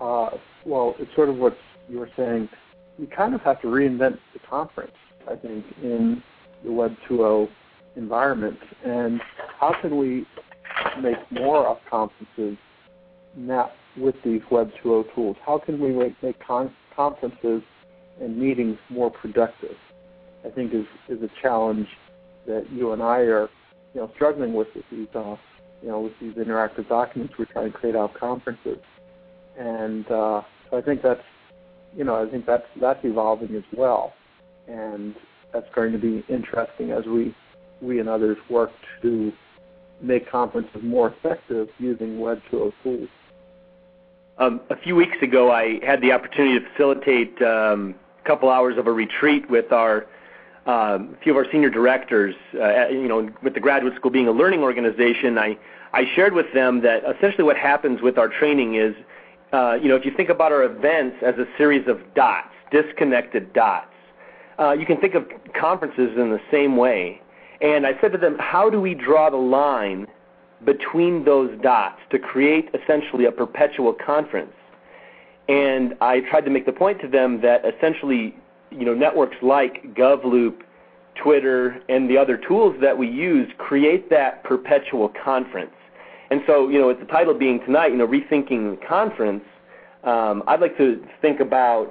uh, 0.00 0.30
well, 0.64 0.94
it's 0.98 1.14
sort 1.14 1.28
of 1.28 1.36
what 1.36 1.56
you 1.88 1.98
were 1.98 2.10
saying. 2.16 2.48
You 2.98 3.06
kind 3.06 3.34
of 3.34 3.42
have 3.42 3.60
to 3.62 3.68
reinvent 3.68 4.18
the 4.32 4.38
conference. 4.48 4.92
I 5.30 5.36
think 5.36 5.64
in 5.82 6.22
the 6.64 6.72
Web 6.72 6.94
2.0 7.08 7.48
environment, 7.96 8.58
and 8.84 9.20
how 9.58 9.74
can 9.80 9.96
we 9.96 10.26
make 11.00 11.16
more 11.30 11.66
of 11.66 11.78
conferences 11.88 12.56
now 13.36 13.70
with 13.96 14.14
these 14.24 14.40
Web 14.50 14.70
2.0 14.84 15.14
tools? 15.14 15.36
How 15.44 15.58
can 15.58 15.80
we 15.80 15.92
make, 15.92 16.16
con- 16.46 16.74
conferences 16.94 17.62
and 18.20 18.36
meetings 18.36 18.78
more 18.90 19.10
productive? 19.10 19.76
I 20.44 20.50
think 20.50 20.74
is 20.74 20.86
is 21.08 21.22
a 21.22 21.30
challenge 21.40 21.86
that 22.46 22.68
you 22.70 22.92
and 22.92 23.02
I 23.02 23.18
are, 23.18 23.48
you 23.94 24.00
know, 24.00 24.10
struggling 24.16 24.54
with 24.54 24.68
with 24.74 24.84
these, 24.90 25.06
uh, 25.14 25.36
you 25.82 25.88
know, 25.88 26.00
with 26.00 26.12
these 26.20 26.34
interactive 26.34 26.88
documents 26.88 27.34
we're 27.38 27.44
trying 27.44 27.70
to 27.70 27.78
create 27.78 27.94
out 27.94 28.10
of 28.12 28.20
conferences, 28.20 28.78
and 29.56 30.04
uh, 30.06 30.42
so 30.70 30.78
I 30.78 30.82
think 30.82 31.02
that's 31.02 31.22
you 31.96 32.04
know, 32.04 32.26
I 32.26 32.30
think 32.30 32.46
that's 32.46 32.66
that's 32.80 33.00
evolving 33.04 33.54
as 33.54 33.64
well, 33.76 34.14
and 34.66 35.14
that's 35.52 35.66
going 35.74 35.92
to 35.92 35.98
be 35.98 36.24
interesting 36.28 36.90
as 36.90 37.04
we 37.06 37.34
we 37.82 37.98
and 37.98 38.08
others 38.08 38.38
work 38.48 38.70
to 39.02 39.32
make 40.00 40.30
conferences 40.30 40.82
more 40.82 41.08
effective 41.08 41.68
using 41.78 42.20
Web 42.20 42.40
2.0 42.50 42.72
tools. 42.82 43.08
Um, 44.38 44.60
a 44.70 44.76
few 44.76 44.96
weeks 44.96 45.18
ago, 45.20 45.52
I 45.52 45.84
had 45.84 46.00
the 46.00 46.12
opportunity 46.12 46.58
to 46.58 46.70
facilitate 46.70 47.40
um, 47.42 47.94
a 48.22 48.26
couple 48.26 48.48
hours 48.48 48.78
of 48.78 48.86
a 48.86 48.92
retreat 48.92 49.48
with 49.50 49.72
our 49.72 50.06
um, 50.64 51.16
a 51.18 51.22
few 51.22 51.32
of 51.32 51.36
our 51.36 51.50
senior 51.50 51.70
directors. 51.70 52.34
Uh, 52.54 52.88
you 52.88 53.08
know, 53.08 53.28
with 53.42 53.54
the 53.54 53.60
graduate 53.60 53.94
school 53.96 54.10
being 54.10 54.28
a 54.28 54.32
learning 54.32 54.60
organization, 54.60 55.36
I 55.36 55.58
I 55.92 56.04
shared 56.14 56.32
with 56.32 56.52
them 56.54 56.80
that 56.82 57.02
essentially 57.04 57.44
what 57.44 57.56
happens 57.56 58.00
with 58.00 58.16
our 58.16 58.28
training 58.28 58.76
is, 58.76 58.94
uh, 59.52 59.74
you 59.80 59.88
know, 59.88 59.96
if 59.96 60.04
you 60.04 60.12
think 60.16 60.30
about 60.30 60.50
our 60.50 60.64
events 60.64 61.16
as 61.22 61.34
a 61.36 61.46
series 61.58 61.86
of 61.86 62.00
dots, 62.14 62.48
disconnected 62.70 63.52
dots, 63.52 63.92
uh, 64.58 64.72
you 64.72 64.86
can 64.86 64.98
think 64.98 65.14
of 65.14 65.26
conferences 65.58 66.16
in 66.16 66.30
the 66.30 66.40
same 66.50 66.76
way. 66.76 67.21
And 67.62 67.86
I 67.86 67.92
said 68.00 68.12
to 68.12 68.18
them, 68.18 68.36
how 68.38 68.68
do 68.68 68.80
we 68.80 68.94
draw 68.94 69.30
the 69.30 69.36
line 69.36 70.06
between 70.64 71.24
those 71.24 71.50
dots 71.62 72.00
to 72.10 72.18
create 72.18 72.68
essentially 72.74 73.24
a 73.24 73.32
perpetual 73.32 73.94
conference? 73.94 74.52
And 75.48 75.94
I 76.00 76.20
tried 76.20 76.42
to 76.42 76.50
make 76.50 76.66
the 76.66 76.72
point 76.72 77.00
to 77.02 77.08
them 77.08 77.40
that 77.42 77.62
essentially, 77.64 78.34
you 78.70 78.84
know, 78.84 78.94
networks 78.94 79.36
like 79.42 79.94
GovLoop, 79.94 80.62
Twitter, 81.14 81.80
and 81.88 82.10
the 82.10 82.18
other 82.18 82.36
tools 82.36 82.74
that 82.80 82.96
we 82.96 83.08
use 83.08 83.48
create 83.58 84.10
that 84.10 84.42
perpetual 84.44 85.12
conference. 85.24 85.72
And 86.30 86.40
so, 86.46 86.68
you 86.68 86.78
know, 86.80 86.88
with 86.88 86.98
the 86.98 87.06
title 87.06 87.34
being 87.34 87.60
tonight, 87.60 87.92
you 87.92 87.98
know, 87.98 88.06
rethinking 88.06 88.80
the 88.80 88.86
conference, 88.86 89.44
um, 90.04 90.42
I'd 90.46 90.60
like 90.60 90.76
to 90.78 91.04
think 91.20 91.40
about 91.40 91.90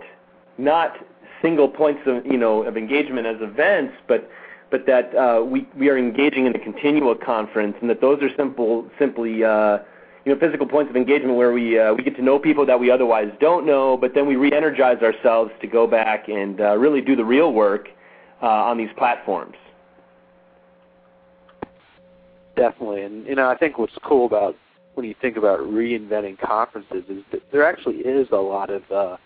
not 0.57 0.97
single 1.41 1.67
points 1.67 2.01
of 2.05 2.25
you 2.25 2.37
know 2.37 2.63
of 2.63 2.77
engagement 2.77 3.25
as 3.25 3.37
events, 3.39 3.93
but 4.07 4.29
but 4.71 4.85
that 4.87 5.13
uh, 5.15 5.43
we 5.43 5.67
we 5.77 5.89
are 5.89 5.97
engaging 5.97 6.45
in 6.45 6.55
a 6.55 6.59
continual 6.59 7.13
conference, 7.13 7.75
and 7.81 7.89
that 7.89 8.01
those 8.01 8.21
are 8.23 8.29
simple 8.35 8.89
simply. 8.97 9.43
Uh, 9.43 9.79
you 10.23 10.31
know, 10.31 10.39
physical 10.39 10.67
points 10.67 10.87
of 10.87 10.95
engagement 10.95 11.35
where 11.35 11.51
we 11.51 11.79
uh, 11.79 11.93
we 11.95 12.03
get 12.03 12.15
to 12.15 12.21
know 12.21 12.37
people 12.37 12.63
that 12.67 12.79
we 12.79 12.91
otherwise 12.91 13.31
don't 13.39 13.65
know, 13.65 13.97
but 13.97 14.13
then 14.13 14.27
we 14.27 14.35
re-energize 14.35 15.01
ourselves 15.01 15.51
to 15.61 15.67
go 15.67 15.87
back 15.87 16.29
and 16.29 16.61
uh, 16.61 16.77
really 16.77 17.01
do 17.01 17.15
the 17.15 17.25
real 17.25 17.53
work 17.53 17.89
uh, 18.41 18.45
on 18.45 18.77
these 18.77 18.91
platforms. 18.97 19.55
Definitely, 22.55 23.01
and 23.01 23.25
you 23.25 23.33
know, 23.33 23.49
I 23.49 23.57
think 23.57 23.79
what's 23.79 23.97
cool 24.03 24.27
about 24.27 24.55
when 24.93 25.07
you 25.07 25.15
think 25.19 25.37
about 25.37 25.59
reinventing 25.61 26.39
conferences 26.39 27.03
is 27.09 27.23
that 27.31 27.41
there 27.51 27.63
actually 27.63 27.97
is 27.97 28.27
a 28.31 28.35
lot 28.35 28.69
of 28.69 28.91
uh, 28.91 29.17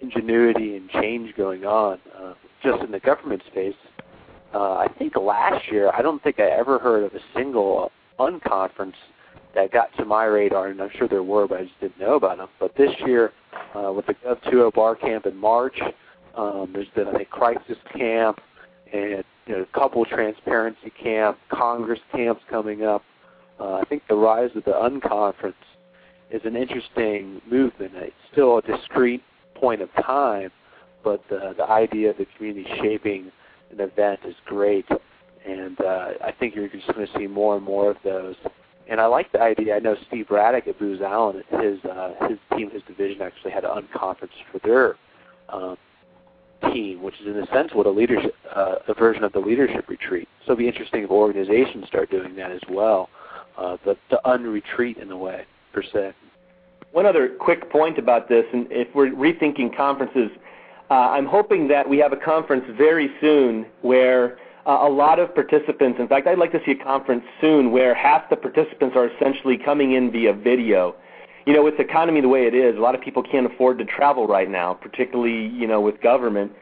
ingenuity 0.00 0.76
and 0.76 0.90
change 0.90 1.34
going 1.36 1.64
on 1.64 1.98
uh, 2.18 2.34
just 2.62 2.82
in 2.82 2.90
the 2.90 3.00
government 3.00 3.42
space. 3.46 3.74
Uh, 4.54 4.74
I 4.74 4.86
think 4.98 5.16
last 5.16 5.70
year, 5.70 5.90
I 5.92 6.00
don't 6.00 6.22
think 6.22 6.38
I 6.38 6.44
ever 6.44 6.78
heard 6.78 7.02
of 7.02 7.12
a 7.14 7.20
single 7.36 7.90
unconference 8.20 8.94
that 9.54 9.72
got 9.72 9.94
to 9.96 10.04
my 10.04 10.24
radar, 10.24 10.68
and 10.68 10.80
I'm 10.80 10.90
sure 10.96 11.08
there 11.08 11.24
were, 11.24 11.48
but 11.48 11.58
I 11.58 11.62
just 11.64 11.80
didn't 11.80 11.98
know 11.98 12.14
about 12.14 12.38
them. 12.38 12.48
But 12.60 12.76
this 12.76 12.90
year, 13.04 13.32
uh, 13.74 13.92
with 13.92 14.06
the 14.06 14.14
Gov 14.14 14.42
2.0 14.44 14.72
Bar 14.74 14.94
Camp 14.96 15.26
in 15.26 15.36
March, 15.36 15.78
um, 16.36 16.70
there's 16.72 16.88
been 16.94 17.12
think 17.12 17.30
Crisis 17.30 17.78
Camp, 17.96 18.40
and 18.92 19.24
you 19.46 19.56
know, 19.56 19.62
a 19.62 19.78
couple 19.78 20.04
transparency 20.04 20.92
camp, 21.02 21.38
Congress 21.48 22.00
camps 22.12 22.42
coming 22.48 22.84
up. 22.84 23.02
Uh, 23.60 23.74
I 23.74 23.84
think 23.88 24.02
the 24.08 24.14
rise 24.14 24.50
of 24.54 24.64
the 24.64 24.72
unconference 24.72 25.54
is 26.30 26.42
an 26.44 26.56
interesting 26.56 27.40
movement. 27.50 27.92
It's 27.96 28.14
still 28.32 28.58
a 28.58 28.62
discrete 28.62 29.22
point 29.54 29.82
of 29.82 29.92
time, 29.94 30.50
but 31.02 31.22
the, 31.28 31.54
the 31.56 31.64
idea 31.64 32.10
of 32.10 32.18
the 32.18 32.26
community 32.36 32.68
shaping 32.80 33.30
an 33.78 33.80
event 33.80 34.20
is 34.26 34.34
great, 34.46 34.86
and 35.46 35.80
uh, 35.80 36.08
I 36.22 36.32
think 36.38 36.54
you're 36.54 36.68
just 36.68 36.86
going 36.92 37.06
to 37.06 37.18
see 37.18 37.26
more 37.26 37.56
and 37.56 37.64
more 37.64 37.90
of 37.90 37.96
those. 38.04 38.36
And 38.88 39.00
I 39.00 39.06
like 39.06 39.32
the 39.32 39.40
idea. 39.40 39.76
I 39.76 39.78
know 39.78 39.96
Steve 40.08 40.26
Radick 40.26 40.68
at 40.68 40.78
Booz 40.78 41.00
Allen, 41.00 41.42
his 41.60 41.78
uh, 41.84 42.28
his 42.28 42.38
team, 42.56 42.70
his 42.70 42.82
division 42.86 43.22
actually 43.22 43.52
had 43.52 43.64
an 43.64 43.70
unconference 43.70 44.30
for 44.52 44.58
their 44.62 44.96
um, 45.48 45.76
team, 46.72 47.02
which 47.02 47.14
is 47.20 47.26
in 47.26 47.36
a 47.36 47.46
sense 47.46 47.70
what 47.72 47.86
a 47.86 47.90
leadership, 47.90 48.34
uh, 48.54 48.76
a 48.88 48.94
version 48.94 49.24
of 49.24 49.32
the 49.32 49.38
leadership 49.38 49.88
retreat. 49.88 50.28
So 50.44 50.52
it'd 50.52 50.58
be 50.58 50.68
interesting 50.68 51.04
if 51.04 51.10
organizations 51.10 51.86
start 51.86 52.10
doing 52.10 52.36
that 52.36 52.50
as 52.50 52.60
well, 52.68 53.08
uh, 53.56 53.78
the 53.84 53.96
the 54.10 54.20
unretreat 54.26 54.98
in 54.98 55.10
a 55.10 55.16
way 55.16 55.44
per 55.72 55.82
se. 55.82 56.12
One 56.92 57.06
other 57.06 57.30
quick 57.40 57.70
point 57.72 57.98
about 57.98 58.28
this, 58.28 58.44
and 58.52 58.68
if 58.70 58.94
we're 58.94 59.10
rethinking 59.10 59.76
conferences, 59.76 60.30
uh, 60.90 60.94
I'm 60.94 61.26
hoping 61.26 61.68
that 61.68 61.88
we 61.88 61.98
have 61.98 62.12
a 62.12 62.16
conference 62.16 62.64
very 62.76 63.10
soon 63.20 63.66
where 63.82 64.38
uh, 64.66 64.78
a 64.82 64.88
lot 64.88 65.18
of 65.18 65.34
participants, 65.34 65.98
in 65.98 66.08
fact, 66.08 66.26
I'd 66.26 66.38
like 66.38 66.52
to 66.52 66.60
see 66.64 66.72
a 66.72 66.84
conference 66.84 67.24
soon 67.40 67.70
where 67.70 67.94
half 67.94 68.28
the 68.30 68.36
participants 68.36 68.96
are 68.96 69.08
essentially 69.08 69.58
coming 69.58 69.92
in 69.92 70.10
via 70.10 70.32
video. 70.32 70.94
You 71.46 71.52
know, 71.52 71.62
with 71.62 71.76
the 71.76 71.82
economy 71.82 72.20
the 72.20 72.28
way 72.28 72.46
it 72.46 72.54
is, 72.54 72.76
a 72.76 72.80
lot 72.80 72.94
of 72.94 73.00
people 73.00 73.22
can't 73.22 73.46
afford 73.46 73.78
to 73.78 73.84
travel 73.84 74.26
right 74.26 74.48
now, 74.48 74.74
particularly, 74.74 75.48
you 75.48 75.66
know, 75.66 75.80
with 75.80 76.00
government. 76.00 76.52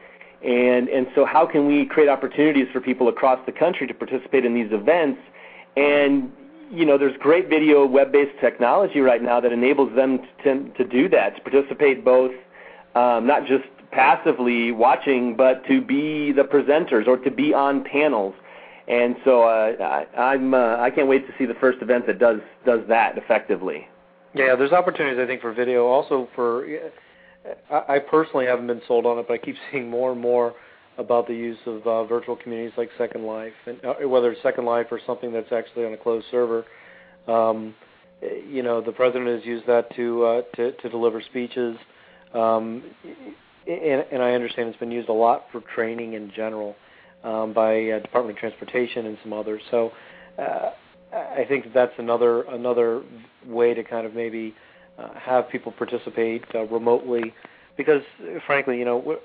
And, 0.43 0.89
and 0.89 1.07
so 1.15 1.25
how 1.25 1.45
can 1.45 1.67
we 1.67 1.85
create 1.85 2.09
opportunities 2.09 2.67
for 2.73 2.81
people 2.81 3.07
across 3.07 3.39
the 3.45 3.53
country 3.53 3.87
to 3.87 3.93
participate 3.93 4.43
in 4.43 4.53
these 4.53 4.71
events? 4.71 5.21
And, 5.77 6.31
you 6.69 6.85
know, 6.85 6.97
there's 6.97 7.15
great 7.17 7.47
video 7.47 7.85
web-based 7.85 8.39
technology 8.41 8.99
right 8.99 9.21
now 9.21 9.39
that 9.39 9.53
enables 9.53 9.95
them 9.95 10.19
to, 10.43 10.69
to 10.77 10.83
do 10.83 11.07
that, 11.09 11.37
to 11.37 11.41
participate 11.41 12.03
both 12.03 12.33
um, 12.95 13.25
not 13.25 13.47
just 13.47 13.63
passively 13.93 14.71
watching, 14.71 15.35
but 15.35 15.65
to 15.67 15.81
be 15.81 16.31
the 16.31 16.43
presenters 16.43 17.07
or 17.07 17.17
to 17.17 17.31
be 17.31 17.53
on 17.53 17.83
panels. 17.83 18.33
And 18.87 19.15
so 19.23 19.43
uh, 19.43 20.05
I, 20.17 20.19
I'm 20.19 20.53
uh, 20.53 20.77
I 20.77 20.89
can't 20.89 21.07
wait 21.07 21.25
to 21.27 21.33
see 21.37 21.45
the 21.45 21.53
first 21.55 21.81
event 21.81 22.05
that 22.07 22.19
does 22.19 22.39
does 22.65 22.81
that 22.89 23.17
effectively. 23.17 23.87
Yeah, 24.35 24.55
there's 24.55 24.71
opportunities 24.71 25.19
I 25.21 25.27
think 25.27 25.41
for 25.41 25.53
video, 25.53 25.85
also 25.85 26.27
for. 26.35 26.67
I 27.69 27.99
personally 27.99 28.45
haven't 28.45 28.67
been 28.67 28.81
sold 28.87 29.05
on 29.05 29.19
it, 29.19 29.25
but 29.27 29.33
I 29.33 29.37
keep 29.37 29.55
seeing 29.71 29.89
more 29.89 30.11
and 30.11 30.19
more 30.19 30.53
about 30.97 31.27
the 31.27 31.33
use 31.33 31.57
of 31.65 31.85
uh, 31.87 32.03
virtual 32.05 32.35
communities 32.35 32.73
like 32.77 32.89
Second 32.97 33.25
Life, 33.25 33.53
and 33.65 33.83
uh, 33.83 34.07
whether 34.07 34.31
it's 34.31 34.41
Second 34.41 34.65
Life 34.65 34.87
or 34.91 34.99
something 35.05 35.31
that's 35.31 35.51
actually 35.51 35.85
on 35.85 35.93
a 35.93 35.97
closed 35.97 36.25
server. 36.29 36.65
Um, 37.27 37.73
you 38.47 38.63
know, 38.63 38.81
the 38.81 38.91
president 38.91 39.27
has 39.27 39.45
used 39.45 39.67
that 39.67 39.93
to 39.95 40.23
uh, 40.23 40.41
to, 40.55 40.71
to 40.73 40.89
deliver 40.89 41.21
speeches, 41.21 41.77
um, 42.33 42.83
and, 43.67 44.05
and 44.11 44.21
I 44.21 44.33
understand 44.33 44.69
it's 44.69 44.77
been 44.79 44.91
used 44.91 45.09
a 45.09 45.13
lot 45.13 45.45
for 45.51 45.61
training 45.61 46.13
in 46.13 46.31
general 46.35 46.75
um, 47.23 47.53
by 47.53 47.89
uh, 47.89 47.99
Department 47.99 48.37
of 48.37 48.39
Transportation 48.39 49.05
and 49.05 49.17
some 49.23 49.33
others. 49.33 49.61
So. 49.71 49.91
Uh, 50.37 50.71
I 51.13 51.45
think 51.47 51.73
that's 51.73 51.93
another 51.99 52.41
another 52.43 53.03
way 53.45 53.73
to 53.75 53.83
kind 53.83 54.07
of 54.07 54.15
maybe 54.15 54.55
uh, 54.97 55.09
have 55.13 55.49
people 55.49 55.71
participate 55.71 56.43
uh, 56.55 56.65
remotely, 56.65 57.33
because 57.77 58.01
frankly, 58.45 58.79
you 58.79 58.85
know, 58.85 59.19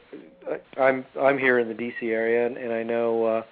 I'm 0.76 1.04
I'm 1.20 1.38
here 1.38 1.58
in 1.58 1.68
the 1.68 1.74
D.C. 1.74 2.10
area, 2.10 2.46
and, 2.46 2.56
and 2.56 2.72
I 2.72 2.82
know, 2.82 3.24
uh, 3.24 3.42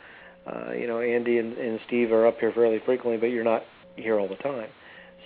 uh, 0.51 0.73
you 0.73 0.87
know, 0.87 1.01
Andy 1.01 1.39
and, 1.39 1.57
and 1.57 1.81
Steve 1.87 2.13
are 2.13 2.27
up 2.27 2.39
here 2.39 2.53
fairly 2.53 2.81
frequently, 2.85 3.17
but 3.17 3.35
you're 3.35 3.45
not 3.45 3.63
here 3.97 4.19
all 4.19 4.29
the 4.29 4.37
time. 4.37 4.69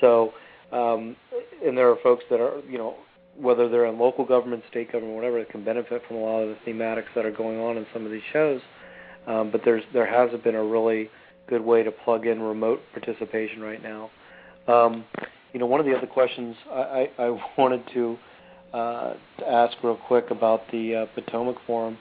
So, 0.01 0.33
um, 0.73 1.17
and 1.65 1.77
there 1.77 1.91
are 1.91 1.97
folks 2.03 2.25
that 2.31 2.41
are, 2.41 2.61
you 2.69 2.79
know, 2.79 2.95
whether 3.37 3.69
they're 3.69 3.87
in 3.87 3.99
local 3.99 4.25
government, 4.25 4.63
state 4.71 4.93
government, 4.93 5.17
whatever, 5.17 5.39
that 5.39 5.51
can 5.51 5.65
benefit 5.65 6.03
from 6.07 6.17
a 6.17 6.21
lot 6.21 6.41
of 6.41 6.49
the 6.49 6.71
thematics 6.71 7.13
that 7.15 7.25
are 7.25 7.31
going 7.31 7.59
on 7.59 7.77
in 7.77 7.87
some 7.93 8.05
of 8.05 8.13
these 8.13 8.23
shows. 8.33 8.61
Um, 9.27 9.51
but 9.51 9.63
there's 9.65 9.85
there 9.93 10.07
hasn't 10.07 10.43
been 10.43 10.55
a 10.55 10.65
really 10.65 11.11
good 11.47 11.63
way 11.63 11.83
to 11.83 11.91
plug 11.91 12.27
in 12.27 12.41
remote 12.41 12.81
participation 12.93 13.61
right 13.61 13.83
now. 13.83 14.11
Um, 14.67 15.05
you 15.53 15.61
know, 15.61 15.67
one 15.67 15.81
of 15.81 15.87
the 15.87 15.97
other 15.97 16.07
questions 16.07 16.57
I, 16.71 17.09
I, 17.19 17.25
I 17.25 17.41
wanted 17.59 17.83
to, 17.95 18.19
uh, 18.73 19.15
to 19.39 19.49
ask 19.49 19.77
real 19.83 19.97
quick 19.97 20.31
about 20.31 20.63
the 20.71 20.95
uh, 20.95 21.07
Potomac 21.15 21.57
Forum 21.67 21.99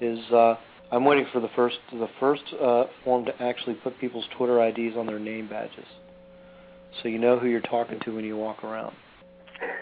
is 0.00 0.18
uh, 0.32 0.54
I'm 0.90 1.04
waiting 1.04 1.26
for 1.32 1.40
the 1.40 1.48
first 1.56 1.78
the 1.90 2.08
first 2.20 2.42
uh, 2.60 2.84
forum 3.02 3.24
to 3.24 3.42
actually 3.42 3.74
put 3.74 3.98
people's 3.98 4.26
Twitter 4.36 4.62
IDs 4.62 4.96
on 4.96 5.06
their 5.06 5.18
name 5.18 5.48
badges, 5.48 5.86
so 7.02 7.08
you 7.08 7.18
know 7.18 7.38
who 7.38 7.48
you're 7.48 7.60
talking 7.60 7.98
to 8.00 8.14
when 8.14 8.24
you 8.24 8.36
walk 8.36 8.62
around. 8.62 8.94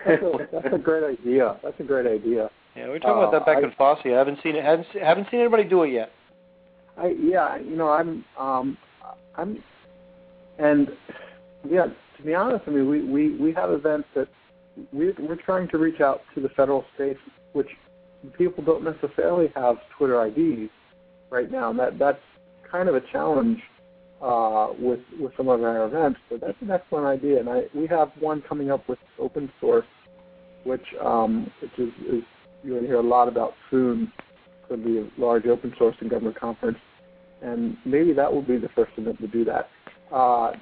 That's 0.06 0.22
a, 0.22 0.48
that's 0.52 0.74
a 0.74 0.78
great 0.78 1.04
idea. 1.04 1.56
That's 1.62 1.78
a 1.78 1.82
great 1.82 2.06
idea. 2.06 2.50
Yeah, 2.76 2.84
we 2.84 2.90
were 2.90 2.98
talking 2.98 3.22
uh, 3.22 3.28
about 3.28 3.32
that 3.32 3.46
back 3.46 3.58
I, 3.58 3.66
in 3.66 3.72
FOSE. 3.76 4.06
I 4.06 4.18
haven't 4.18 4.38
seen 4.42 4.56
it. 4.56 4.64
Haven't 4.64 4.86
haven't 5.00 5.28
seen 5.30 5.40
anybody 5.40 5.64
do 5.64 5.82
it 5.82 5.92
yet. 5.92 6.10
I 6.96 7.14
yeah, 7.20 7.58
you 7.58 7.76
know, 7.76 7.90
I'm 7.90 8.24
um, 8.38 8.78
I'm, 9.36 9.62
and 10.58 10.88
yeah, 11.68 11.86
to 12.16 12.22
be 12.22 12.34
honest, 12.34 12.64
I 12.66 12.70
mean, 12.70 12.88
we 12.88 13.02
we 13.02 13.36
we 13.36 13.52
have 13.52 13.70
events 13.70 14.08
that 14.14 14.28
we 14.92 15.12
we're 15.18 15.36
trying 15.36 15.68
to 15.68 15.78
reach 15.78 16.00
out 16.00 16.22
to 16.34 16.40
the 16.40 16.48
federal 16.50 16.84
states, 16.94 17.20
which 17.52 17.68
people 18.36 18.62
don't 18.62 18.84
necessarily 18.84 19.50
have 19.54 19.76
Twitter 19.96 20.24
IDs 20.26 20.70
right 21.30 21.50
now. 21.50 21.70
And 21.70 21.78
that 21.78 21.98
that's 21.98 22.20
kind 22.70 22.88
of 22.88 22.94
a 22.94 23.00
challenge 23.12 23.60
uh, 24.22 24.68
with 24.78 25.00
with 25.18 25.32
some 25.36 25.48
of 25.48 25.62
our 25.62 25.86
events. 25.86 26.18
But 26.28 26.40
that's 26.40 26.60
an 26.60 26.70
excellent 26.70 27.06
idea, 27.06 27.40
and 27.40 27.48
I 27.48 27.62
we 27.74 27.86
have 27.88 28.10
one 28.18 28.42
coming 28.42 28.70
up 28.70 28.88
with 28.88 28.98
open 29.18 29.50
source, 29.60 29.86
which 30.64 30.84
um, 31.02 31.50
which 31.60 31.72
is, 31.78 31.92
is 32.06 32.22
you're 32.62 32.74
going 32.74 32.82
to 32.82 32.88
hear 32.88 32.98
a 32.98 33.02
lot 33.02 33.28
about 33.28 33.54
soon 33.70 34.12
for 34.68 34.76
the 34.76 35.08
large 35.16 35.46
open 35.46 35.74
source 35.78 35.96
and 36.00 36.10
government 36.10 36.38
conference, 36.38 36.78
and 37.42 37.76
maybe 37.84 38.12
that 38.12 38.32
will 38.32 38.42
be 38.42 38.58
the 38.58 38.68
first 38.74 38.92
event 38.96 39.18
to 39.20 39.26
do 39.26 39.44
that. 39.44 39.68
Uh, 40.12 40.52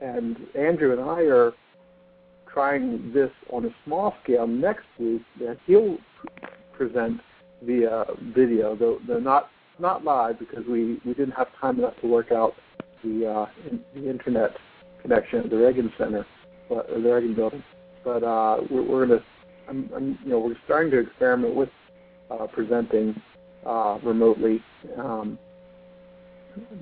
and 0.00 0.36
Andrew 0.58 0.92
and 0.92 1.00
I 1.00 1.22
are 1.22 1.52
trying 2.52 3.12
this 3.12 3.30
on 3.50 3.66
a 3.66 3.70
small 3.84 4.14
scale 4.22 4.46
next 4.46 4.86
week. 4.98 5.22
That 5.38 5.58
he'll 5.66 5.98
present 6.72 7.20
via 7.62 8.06
video, 8.34 8.74
though 8.74 8.98
they're 9.06 9.20
not 9.20 9.50
not 9.78 10.04
live 10.04 10.38
because 10.38 10.64
we, 10.68 11.00
we 11.06 11.14
didn't 11.14 11.32
have 11.32 11.48
time 11.58 11.78
enough 11.78 11.94
to 12.02 12.06
work 12.06 12.30
out 12.30 12.54
the 13.04 13.26
uh, 13.26 13.46
in, 13.70 13.80
the 13.94 14.08
internet 14.08 14.56
connection 15.02 15.40
at 15.40 15.50
the 15.50 15.56
Reagan 15.56 15.92
Center, 15.98 16.26
but 16.68 16.88
the 16.88 17.00
Reagan 17.00 17.34
Building. 17.34 17.62
But 18.04 18.22
uh, 18.22 18.62
we're, 18.70 18.82
we're 18.82 19.06
gonna, 19.06 19.24
I'm, 19.68 19.90
I'm, 19.94 20.18
you 20.24 20.30
know, 20.30 20.38
we're 20.40 20.56
starting 20.64 20.90
to 20.92 20.98
experiment 20.98 21.54
with 21.54 21.68
uh, 22.30 22.46
presenting 22.46 23.20
uh, 23.66 23.98
remotely 24.02 24.62
um, 24.98 25.38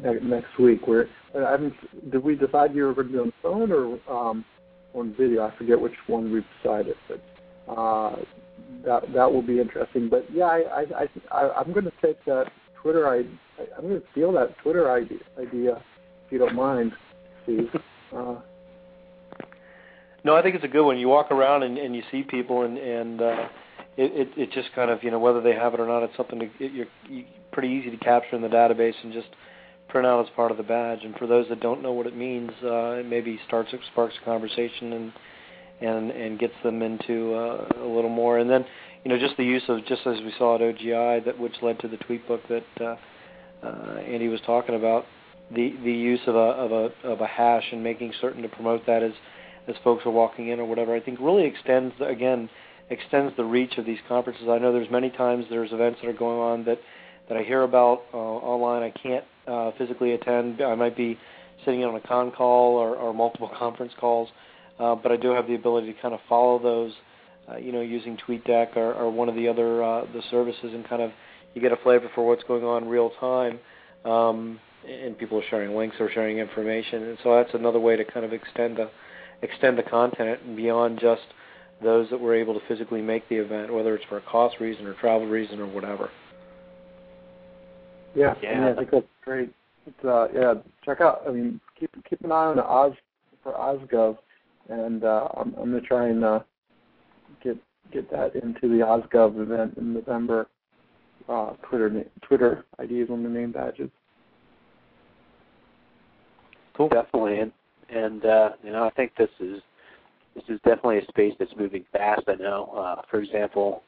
next, 0.03 0.23
next 0.23 0.59
week. 0.59 0.87
We're, 0.87 1.09
I 1.37 1.51
haven't, 1.51 1.75
did 2.11 2.23
we 2.23 2.37
decide 2.37 2.75
you 2.75 2.85
were 2.85 2.95
going 2.95 3.09
to 3.09 3.13
be 3.13 3.19
on 3.19 3.33
phone 3.43 3.73
or 3.73 3.99
um, 4.11 4.45
on 4.95 5.15
video? 5.19 5.47
I 5.47 5.57
forget 5.57 5.81
which 5.81 5.95
one 6.07 6.33
we've 6.33 6.45
decided, 6.63 6.97
but 7.09 7.21
uh, 7.73 8.17
that 8.85 9.13
that 9.13 9.33
will 9.33 9.43
be 9.43 9.61
interesting. 9.61 10.09
But 10.09 10.27
yeah, 10.33 10.47
I, 10.47 10.85
I, 10.97 11.09
I 11.33 11.51
I'm 11.51 11.73
going 11.73 11.85
to 11.85 11.93
take 12.03 12.25
that 12.27 12.51
Twitter. 12.81 13.09
I 13.09 13.19
I'm 13.77 13.89
going 13.89 14.01
to 14.01 14.07
steal 14.13 14.33
that 14.33 14.57
Twitter 14.63 14.91
idea, 14.91 15.19
idea 15.39 15.83
if 16.29 16.33
you 16.33 16.39
don't 16.39 16.55
mind, 16.55 16.93
Steve. 17.45 17.69
Uh, 18.11 18.37
no, 20.25 20.35
I 20.35 20.41
think 20.41 20.55
it's 20.55 20.65
a 20.65 20.69
good 20.69 20.83
one. 20.83 20.99
You 20.99 21.09
walk 21.09 21.31
around 21.31 21.63
and, 21.63 21.77
and 21.77 21.95
you 21.95 22.03
see 22.11 22.23
people, 22.23 22.63
and 22.63 22.79
and 22.79 23.21
uh, 23.21 23.49
it, 23.99 24.13
it 24.15 24.29
it 24.35 24.53
just 24.53 24.73
kind 24.75 24.91
of 24.91 25.05
you 25.05 25.11
know 25.11 25.19
whether 25.19 25.43
they 25.43 25.53
have 25.53 25.75
it 25.75 25.81
or 25.81 25.87
not, 25.87 26.03
it's 26.03 26.17
something 26.17 26.39
to 26.39 26.47
it, 26.59 26.73
you're 26.73 26.87
you, 27.07 27.27
pretty 27.53 27.69
easy 27.69 27.91
to 27.91 27.99
capture 27.99 28.35
in 28.35 28.41
the 28.41 28.49
database 28.49 28.95
and 29.03 29.13
just 29.13 29.29
print 29.89 30.07
out 30.07 30.25
as 30.25 30.31
part 30.35 30.51
of 30.51 30.57
the 30.57 30.63
badge. 30.63 31.01
And 31.05 31.15
for 31.17 31.27
those 31.27 31.51
that 31.51 31.61
don't 31.61 31.83
know 31.83 31.93
what 31.93 32.07
it 32.07 32.17
means, 32.17 32.51
uh, 32.65 33.01
it 33.01 33.07
maybe 33.07 33.39
starts 33.47 33.75
sparks 33.93 34.15
a 34.23 34.25
conversation 34.25 34.95
and 34.95 35.13
and 35.83 36.11
and 36.11 36.39
gets 36.39 36.55
them 36.63 36.81
into 36.81 37.35
uh, 37.35 37.69
a 37.77 37.87
little 37.87 38.09
more. 38.09 38.39
And 38.39 38.49
then 38.49 38.65
you 39.05 39.11
know 39.11 39.19
just 39.19 39.37
the 39.37 39.45
use 39.45 39.65
of 39.69 39.85
just 39.85 40.07
as 40.07 40.17
we 40.23 40.33
saw 40.39 40.55
at 40.55 40.63
OGI 40.63 41.27
that 41.27 41.39
which 41.39 41.57
led 41.61 41.79
to 41.81 41.89
the 41.89 41.99
tweet 41.99 42.27
book 42.27 42.41
that 42.49 42.81
uh, 42.81 42.97
uh, 43.67 43.99
Andy 43.99 44.29
was 44.29 44.41
talking 44.47 44.77
about 44.77 45.05
the 45.55 45.75
the 45.83 45.93
use 45.93 46.21
of 46.27 46.35
a 46.35 46.39
of 46.39 46.73
a 46.73 47.09
of 47.09 47.21
a 47.21 47.27
hash 47.27 47.65
and 47.73 47.83
making 47.83 48.13
certain 48.21 48.43
to 48.43 48.49
promote 48.49 48.87
that 48.87 49.03
as 49.03 49.13
as 49.67 49.77
folks 49.85 50.05
are 50.07 50.11
walking 50.11 50.49
in 50.49 50.61
or 50.61 50.65
whatever. 50.65 50.95
I 50.95 51.01
think 51.01 51.19
really 51.21 51.45
extends 51.45 51.95
again 52.01 52.49
extends 52.91 53.37
the 53.37 53.45
reach 53.45 53.77
of 53.79 53.85
these 53.85 53.99
conferences. 54.09 54.49
I 54.49 54.59
know 54.59 54.73
there's 54.73 54.91
many 54.91 55.11
times 55.11 55.45
there's 55.51 55.73
events 55.73 56.01
that 56.03 56.09
are 56.09 56.15
going 56.15 56.39
on 56.39 56.65
that 56.65 56.79
that 57.29 57.37
I 57.37 57.43
hear 57.43 57.63
about 57.63 58.03
uh, 58.13 58.17
online. 58.17 58.83
I 58.83 58.91
can't 58.91 59.25
uh, 59.47 59.73
physically 59.77 60.13
attend. 60.13 60.63
I 60.63 60.75
might 60.75 60.97
be 60.97 61.19
sitting 61.65 61.85
on 61.85 61.95
a 61.95 62.01
con 62.01 62.31
call 62.31 62.77
or, 62.77 62.97
or 62.97 63.13
multiple 63.13 63.51
conference 63.59 63.93
calls, 63.99 64.29
uh, 64.79 64.95
but 64.95 65.13
I 65.13 65.17
do 65.17 65.31
have 65.31 65.47
the 65.47 65.55
ability 65.55 65.93
to 65.93 66.01
kind 66.01 66.15
of 66.15 66.21
follow 66.29 66.59
those. 66.59 66.93
Uh, 67.51 67.57
you 67.57 67.73
know, 67.73 67.81
using 67.81 68.19
TweetDeck 68.29 68.77
or, 68.77 68.93
or 68.93 69.11
one 69.11 69.31
of 69.31 69.35
the 69.35 69.49
other 69.49 69.83
uh, 69.83 70.05
the 70.13 70.21
services, 70.31 70.75
and 70.75 70.87
kind 70.87 71.01
of 71.01 71.11
you 71.55 71.63
get 71.63 71.73
a 71.73 71.77
flavor 71.77 72.11
for 72.15 72.27
what's 72.27 72.43
going 72.45 72.63
on 72.63 72.87
real 72.87 73.11
time. 73.19 73.59
Um, 74.05 74.61
and 74.87 75.19
people 75.19 75.39
are 75.39 75.45
sharing 75.51 75.77
links 75.77 75.97
or 76.01 76.11
sharing 76.11 76.39
information, 76.39 77.03
and 77.05 77.19
so 77.23 77.35
that's 77.37 77.55
another 77.55 77.81
way 77.81 77.97
to 77.97 78.05
kind 78.05 78.25
of 78.25 78.33
extend 78.33 78.77
the 78.77 78.91
extend 79.43 79.79
the 79.79 79.83
content 79.83 80.57
beyond 80.57 80.99
just 81.01 81.23
those 81.83 82.11
that 82.11 82.19
were 82.19 82.35
able 82.35 82.55
to 82.55 82.67
physically 82.67 83.01
make 83.01 83.29
the 83.29 83.37
event, 83.37 83.73
whether 83.73 83.95
it's 83.95 84.05
for 84.09 84.19
a 84.19 84.23
cost 84.23 84.57
reason 84.61 84.87
or 84.87 84.95
travel 84.95 85.27
reason 85.27 85.61
or 85.61 85.67
whatever. 85.67 86.11
Yeah, 88.15 88.35
yeah, 88.43 88.71
I 88.71 88.75
think 88.75 88.91
that's 88.91 89.07
great. 89.25 89.51
It's, 89.87 90.05
uh, 90.05 90.29
yeah, 90.35 90.55
check 90.85 91.01
out. 91.01 91.23
I 91.27 91.31
mean, 91.31 91.61
keep 91.79 91.91
keep 92.09 92.23
an 92.25 92.33
eye 92.33 92.47
on 92.47 92.57
the 92.57 92.65
Oz 92.65 92.93
for 93.43 93.53
OSGov, 93.53 94.19
and 94.69 95.05
uh, 95.05 95.29
I'm, 95.37 95.55
I'm 95.55 95.71
going 95.71 95.81
to 95.81 95.87
try 95.87 96.09
and 96.09 96.25
uh, 96.25 96.41
get 97.43 97.57
get 97.93 98.11
that 98.11 98.35
into 98.35 98.69
the 98.69 98.85
OSGov 98.85 99.41
event 99.41 99.77
in 99.77 99.95
November. 99.95 100.49
Uh, 101.29 101.53
Twitter 101.69 102.05
Twitter 102.23 102.65
IDs 102.83 103.11
on 103.11 103.23
the 103.23 103.29
name 103.29 103.53
badges. 103.53 103.91
Cool. 106.79 106.89
Definitely, 106.91 107.41
and 107.41 107.53
and 107.91 108.25
uh, 108.25 108.51
you 108.63 108.71
know 108.71 108.85
I 108.85 108.91
think 108.91 109.11
this 109.19 109.29
is 109.41 109.61
this 110.37 110.45
is 110.49 110.61
definitely 110.65 110.99
a 110.99 111.07
space 111.07 111.35
that's 111.37 111.51
moving 111.59 111.85
fast. 111.93 112.23
I 112.29 112.37
know, 112.37 112.73
uh, 112.77 113.03
for 113.11 113.21
example, 113.21 113.83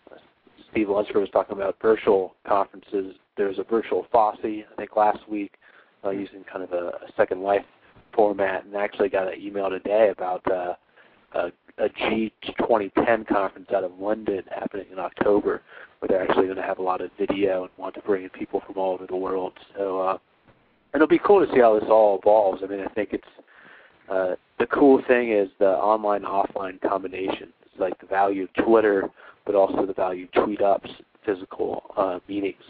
Steve 0.72 0.88
Lunceford 0.88 1.20
was 1.20 1.30
talking 1.32 1.56
about 1.56 1.76
virtual 1.80 2.34
conferences. 2.44 3.14
There's 3.36 3.60
a 3.60 3.62
virtual 3.62 4.06
FOSE, 4.10 4.38
I 4.42 4.76
think 4.76 4.96
last 4.96 5.20
week, 5.28 5.52
uh, 6.04 6.10
using 6.10 6.42
kind 6.52 6.64
of 6.64 6.72
a, 6.72 6.88
a 6.88 7.12
Second 7.16 7.44
Life 7.44 7.64
format, 8.12 8.64
and 8.64 8.74
actually 8.74 9.08
got 9.08 9.32
an 9.32 9.40
email 9.40 9.70
today 9.70 10.10
about 10.10 10.42
uh, 10.50 10.74
a, 11.34 11.52
a 11.78 11.88
G2010 11.90 13.28
conference 13.28 13.68
out 13.72 13.84
of 13.84 13.92
London 14.00 14.42
happening 14.52 14.86
in 14.90 14.98
October, 14.98 15.62
where 16.00 16.08
they're 16.08 16.22
actually 16.22 16.46
going 16.46 16.56
to 16.56 16.62
have 16.62 16.78
a 16.78 16.82
lot 16.82 17.00
of 17.00 17.12
video 17.16 17.62
and 17.62 17.70
want 17.76 17.94
to 17.94 18.00
bring 18.00 18.24
in 18.24 18.30
people 18.30 18.60
from 18.66 18.76
all 18.78 18.94
over 18.94 19.06
the 19.06 19.14
world. 19.14 19.52
So 19.76 20.00
uh, 20.00 20.18
it'll 20.94 21.06
be 21.06 21.20
cool 21.24 21.44
to 21.44 21.52
see 21.52 21.60
how 21.60 21.78
this 21.78 21.88
all 21.88 22.18
evolves. 22.20 22.62
I 22.62 22.66
mean, 22.66 22.80
I 22.80 22.92
think 22.92 23.10
it's 23.12 23.24
uh, 24.10 24.34
the 24.58 24.66
cool 24.66 25.02
thing 25.06 25.32
is 25.32 25.48
the 25.58 25.68
online 25.68 26.22
offline 26.22 26.80
combination. 26.80 27.52
It's 27.62 27.78
like 27.78 27.98
the 28.00 28.06
value 28.06 28.44
of 28.44 28.64
Twitter, 28.64 29.08
but 29.46 29.54
also 29.54 29.86
the 29.86 29.94
value 29.94 30.26
of 30.26 30.44
tweet 30.44 30.62
ups, 30.62 30.90
physical 31.24 31.82
uh, 31.96 32.18
meetings. 32.28 32.62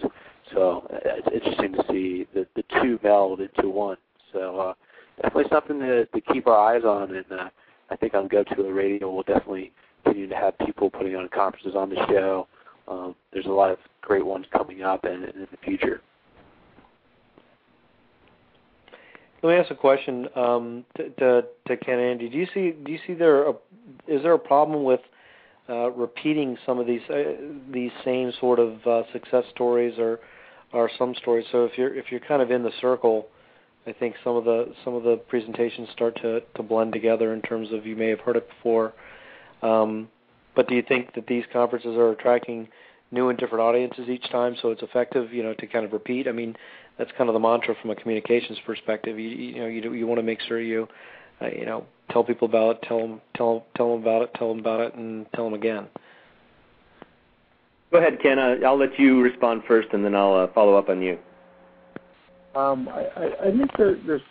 So 0.52 0.86
uh, 0.92 0.98
it's 1.04 1.28
interesting 1.32 1.72
to 1.72 1.84
see 1.90 2.26
the 2.34 2.46
the 2.56 2.64
two 2.80 2.98
meld 3.02 3.40
into 3.40 3.68
one. 3.68 3.96
So 4.32 4.58
uh, 4.58 4.74
definitely 5.22 5.50
something 5.50 5.78
to, 5.80 6.06
to 6.06 6.20
keep 6.32 6.46
our 6.46 6.74
eyes 6.74 6.84
on, 6.84 7.14
and 7.14 7.24
uh, 7.32 7.48
I 7.90 7.96
think 7.96 8.14
on 8.14 8.28
Gov2O 8.28 8.74
Radio 8.74 9.12
we'll 9.12 9.22
definitely 9.22 9.72
continue 10.04 10.28
to 10.28 10.36
have 10.36 10.58
people 10.58 10.90
putting 10.90 11.16
on 11.16 11.28
conferences 11.28 11.74
on 11.76 11.90
the 11.90 11.96
show. 12.08 12.46
Um, 12.88 13.14
there's 13.32 13.46
a 13.46 13.50
lot 13.50 13.70
of 13.70 13.78
great 14.02 14.24
ones 14.24 14.46
coming 14.52 14.82
up 14.82 15.04
and, 15.04 15.24
and 15.24 15.34
in 15.34 15.48
the 15.50 15.56
future. 15.64 16.00
Let 19.42 19.50
me 19.50 19.56
ask 19.56 19.70
a 19.70 19.74
question 19.74 20.28
um, 20.36 20.84
to, 20.96 21.08
to, 21.10 21.44
to 21.68 21.76
Ken 21.78 21.98
and 21.98 22.10
Andy. 22.10 22.28
Do 22.28 22.36
you 22.36 22.46
see 22.52 22.72
do 22.72 22.92
you 22.92 22.98
see 23.06 23.14
there 23.14 23.48
a, 23.48 23.52
is 24.06 24.22
there 24.22 24.34
a 24.34 24.38
problem 24.38 24.84
with 24.84 25.00
uh, 25.68 25.90
repeating 25.92 26.58
some 26.66 26.78
of 26.78 26.86
these 26.86 27.00
uh, 27.08 27.36
these 27.72 27.92
same 28.04 28.32
sort 28.38 28.58
of 28.58 28.86
uh, 28.86 29.02
success 29.12 29.44
stories 29.54 29.98
or 29.98 30.20
or 30.72 30.90
some 30.98 31.14
stories? 31.14 31.46
So 31.52 31.64
if 31.64 31.78
you're 31.78 31.94
if 31.94 32.10
you're 32.10 32.20
kind 32.20 32.42
of 32.42 32.50
in 32.50 32.62
the 32.62 32.72
circle, 32.82 33.28
I 33.86 33.92
think 33.92 34.16
some 34.22 34.36
of 34.36 34.44
the 34.44 34.74
some 34.84 34.94
of 34.94 35.04
the 35.04 35.16
presentations 35.16 35.88
start 35.92 36.16
to 36.22 36.40
to 36.56 36.62
blend 36.62 36.92
together 36.92 37.32
in 37.32 37.40
terms 37.40 37.72
of 37.72 37.86
you 37.86 37.96
may 37.96 38.08
have 38.08 38.20
heard 38.20 38.36
it 38.36 38.48
before. 38.48 38.92
Um, 39.62 40.08
but 40.54 40.68
do 40.68 40.74
you 40.74 40.82
think 40.82 41.14
that 41.14 41.26
these 41.26 41.44
conferences 41.52 41.96
are 41.96 42.10
attracting 42.10 42.68
new 43.10 43.28
and 43.28 43.38
different 43.38 43.62
audiences 43.62 44.08
each 44.08 44.28
time, 44.30 44.56
so 44.60 44.70
it's 44.70 44.82
effective, 44.82 45.32
you 45.32 45.42
know, 45.42 45.54
to 45.54 45.66
kind 45.66 45.84
of 45.84 45.92
repeat? 45.92 46.28
I 46.28 46.32
mean, 46.32 46.56
that's 47.00 47.10
kind 47.16 47.30
of 47.30 47.34
the 47.34 47.40
mantra 47.40 47.74
from 47.80 47.90
a 47.90 47.96
communications 47.96 48.58
perspective. 48.66 49.18
You 49.18 49.28
you 49.30 49.58
know 49.58 49.66
you 49.66 49.92
you 49.94 50.06
want 50.06 50.18
to 50.18 50.22
make 50.22 50.38
sure 50.46 50.60
you 50.60 50.86
uh, 51.40 51.46
you 51.46 51.64
know 51.64 51.86
tell 52.10 52.22
people 52.22 52.46
about 52.46 52.76
it, 52.76 52.82
tell 52.86 52.98
them 52.98 53.22
tell 53.34 53.64
tell 53.74 53.92
them 53.92 54.02
about 54.02 54.20
it, 54.20 54.30
tell 54.34 54.50
them 54.50 54.58
about 54.58 54.80
it, 54.80 54.94
and 54.94 55.26
tell 55.34 55.44
them 55.44 55.54
again. 55.54 55.88
Go 57.90 57.98
ahead, 57.98 58.18
Ken. 58.22 58.38
Uh, 58.38 58.56
I'll 58.66 58.78
let 58.78 58.98
you 58.98 59.22
respond 59.22 59.62
first, 59.66 59.88
and 59.94 60.04
then 60.04 60.14
I'll 60.14 60.34
uh, 60.34 60.46
follow 60.52 60.76
up 60.76 60.90
on 60.90 61.00
you. 61.00 61.18
Um, 62.54 62.88
I, 62.88 63.06
I, 63.16 63.46
I 63.46 63.56
think 63.56 63.70
there, 63.78 63.96
there's 64.06 64.22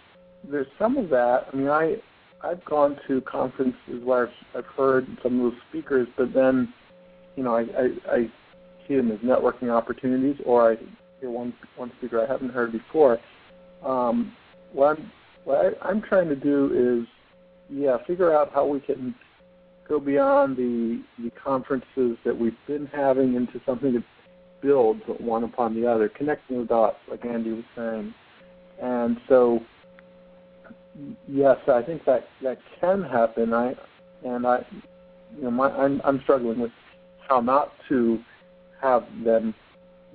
there's 0.50 0.68
some 0.78 0.96
of 0.98 1.10
that. 1.10 1.48
I 1.52 1.56
mean, 1.56 1.70
I 1.70 1.96
I've 2.44 2.64
gone 2.66 3.00
to 3.08 3.20
conferences 3.22 4.04
where 4.04 4.28
I've, 4.28 4.60
I've 4.60 4.72
heard 4.78 5.08
some 5.24 5.40
of 5.42 5.52
those 5.52 5.62
speakers, 5.70 6.08
but 6.16 6.34
then, 6.36 6.72
you 7.36 7.44
know, 7.44 7.56
I, 7.56 7.62
I, 7.62 8.16
I 8.16 8.32
see 8.88 8.96
them 8.96 9.12
as 9.12 9.18
networking 9.20 9.72
opportunities, 9.72 10.40
or 10.46 10.74
I 10.74 10.78
hear 11.20 11.30
one 11.30 11.54
one 11.76 11.92
speaker 11.98 12.24
I 12.24 12.28
haven't 12.32 12.52
heard 12.52 12.72
before. 12.72 13.20
Um, 13.84 14.36
what 14.74 14.98
I'm 14.98 15.12
what 15.44 15.58
I, 15.66 15.90
I'm 15.90 16.02
trying 16.02 16.30
to 16.30 16.36
do 16.36 17.02
is, 17.02 17.08
yeah, 17.70 17.98
figure 18.06 18.34
out 18.36 18.52
how 18.54 18.66
we 18.66 18.80
can 18.80 19.16
go 19.88 20.00
beyond 20.00 20.58
the 20.58 21.02
the 21.22 21.32
conferences 21.32 22.18
that 22.24 22.38
we've 22.38 22.58
been 22.68 22.88
having 22.88 23.36
into 23.36 23.62
something 23.66 23.94
that 23.94 24.04
builds 24.62 25.02
one 25.20 25.44
upon 25.44 25.74
the 25.74 25.88
other, 25.88 26.10
connecting 26.10 26.60
the 26.60 26.66
dots, 26.66 26.98
like 27.10 27.26
Andy 27.26 27.52
was 27.52 27.64
saying. 27.76 28.14
And 28.82 29.18
so, 29.28 29.60
yes, 31.28 31.58
I 31.68 31.82
think 31.82 32.06
that 32.06 32.28
that 32.44 32.60
can 32.80 33.04
happen. 33.04 33.54
I 33.54 33.76
and 34.26 34.46
I, 34.46 34.66
you 35.36 35.44
know, 35.44 35.52
my, 35.52 35.70
I'm 35.72 36.02
I'm 36.04 36.22
struggling 36.22 36.60
with 36.60 36.72
how 37.28 37.42
not 37.42 37.72
to 37.90 38.20
have 38.82 39.04
them 39.24 39.54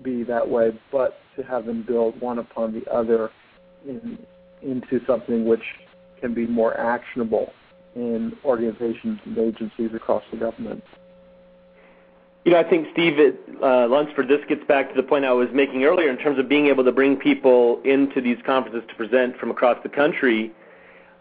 be 0.03 0.23
that 0.25 0.49
way, 0.49 0.79
but 0.91 1.19
to 1.37 1.43
have 1.43 1.67
them 1.67 1.83
build 1.83 2.21
one 2.21 2.39
upon 2.39 2.73
the 2.73 2.91
other 2.91 3.31
in, 3.87 4.19
into 4.63 5.05
something 5.07 5.45
which 5.45 5.63
can 6.21 6.35
be 6.35 6.47
more 6.47 6.79
actionable 6.79 7.53
in 7.95 8.37
organizations 8.45 9.21
and 9.25 9.39
agencies 9.39 9.91
across 9.95 10.23
the 10.31 10.37
government. 10.37 10.83
You 12.45 12.53
know, 12.53 12.59
I 12.59 12.65
think 12.65 12.89
Steve 12.93 13.15
uh, 13.19 13.89
Lunceford, 13.89 14.29
this 14.29 14.41
gets 14.49 14.65
back 14.65 14.91
to 14.91 14.95
the 14.95 15.03
point 15.03 15.25
I 15.25 15.33
was 15.33 15.49
making 15.53 15.85
earlier 15.85 16.11
in 16.11 16.19
terms 16.19 16.39
of 16.39 16.47
being 16.49 16.67
able 16.67 16.85
to 16.85 16.93
bring 16.93 17.17
people 17.17 17.81
into 17.85 18.21
these 18.21 18.37
conferences 18.45 18.83
to 18.89 18.95
present 18.97 19.39
from 19.39 19.51
across 19.51 19.83
the 19.83 19.89
country. 19.89 20.53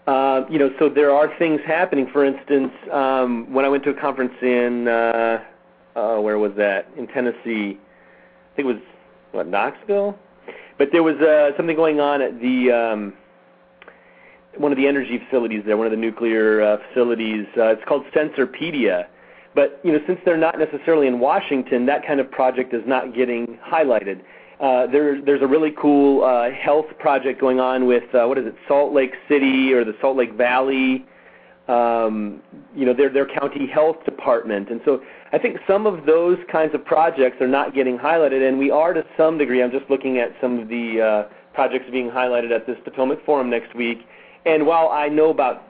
Uh, 0.05 0.43
you 0.49 0.59
know, 0.59 0.69
so 0.80 0.89
there 0.89 1.11
are 1.11 1.34
things 1.39 1.61
happening. 1.65 2.09
For 2.11 2.26
instance, 2.26 2.74
um, 2.91 3.53
when 3.53 3.63
I 3.63 3.69
went 3.69 3.86
to 3.86 3.91
a 3.91 3.93
conference 3.93 4.34
in 4.41 4.89
uh, 4.89 5.41
uh, 5.95 6.17
where 6.17 6.38
was 6.38 6.51
that? 6.57 6.88
In 6.97 7.07
Tennessee, 7.07 7.80
I 8.54 8.56
think 8.56 8.70
it 8.70 8.74
was 8.74 8.82
what 9.32 9.47
Knoxville, 9.47 10.18
but 10.78 10.89
there 10.91 11.04
was 11.04 11.16
uh, 11.18 11.58
something 11.58 11.76
going 11.76 11.99
on 11.99 12.22
at 12.22 12.39
the 12.39 12.72
um, 12.72 13.14
one 14.58 14.72
of 14.72 14.78
the 14.78 14.88
energy 14.88 15.20
facilities 15.26 15.64
there, 15.66 15.76
one 15.76 15.88
of 15.88 15.91
the 15.91 15.97
nuclear 15.97 16.62
uh, 16.62 16.78
facilities. 16.89 17.47
Uh, 17.58 17.74
it's 17.74 17.84
called 17.88 18.06
Sensorpedia 18.16 19.08
but 19.56 19.80
you 19.84 19.91
know, 19.91 19.99
since 20.08 20.20
they're 20.26 20.38
not 20.38 20.58
necessarily 20.58 21.08
in 21.08 21.20
Washington, 21.20 21.86
that 21.86 22.06
kind 22.06 22.20
of 22.20 22.30
project 22.32 22.74
is 22.74 22.84
not 22.86 23.14
getting 23.14 23.60
highlighted. 23.66 24.22
Uh, 24.60 24.88
there, 24.88 25.22
there's 25.22 25.41
a 25.41 25.47
really 25.47 25.72
cool 25.80 26.24
uh, 26.24 26.49
health 26.51 26.86
project 26.99 27.39
going 27.39 27.60
on 27.60 27.86
with 27.86 28.04
uh, 28.16 28.26
what 28.26 28.38
is 28.38 28.45
it, 28.45 28.56
Salt 28.68 28.93
Lake 28.93 29.14
City 29.28 29.74
or 29.74 29.84
the 29.84 29.95
Salt 29.99 30.18
Lake 30.18 30.34
Valley, 30.34 31.06
um, 31.68 32.41
you 32.76 32.86
know, 32.86 32.93
their 32.93 33.09
their 33.09 33.26
county 33.26 33.68
health 33.68 34.03
department. 34.05 34.70
And 34.70 34.82
so 34.84 35.01
I 35.32 35.38
think 35.38 35.57
some 35.68 35.86
of 35.86 36.05
those 36.05 36.38
kinds 36.51 36.76
of 36.76 36.84
projects 36.84 37.41
are 37.41 37.47
not 37.47 37.74
getting 37.74 37.97
highlighted, 37.97 38.47
and 38.47 38.57
we 38.57 38.70
are 38.72 38.93
to 38.93 39.05
some 39.18 39.38
degree. 39.38 39.64
I'm 39.64 39.72
just 39.72 39.89
looking 39.89 40.18
at 40.18 40.36
some 40.41 40.59
of 40.59 40.68
the 40.68 41.01
uh, 41.01 41.34
projects 41.53 41.86
being 41.91 42.09
highlighted 42.09 42.51
at 42.51 42.68
this 42.68 42.78
Potomac 42.84 43.24
Forum 43.26 43.49
next 43.49 43.76
week. 43.76 43.99
And 44.45 44.66
while 44.66 44.89
I 44.89 45.07
know 45.07 45.30
about 45.30 45.64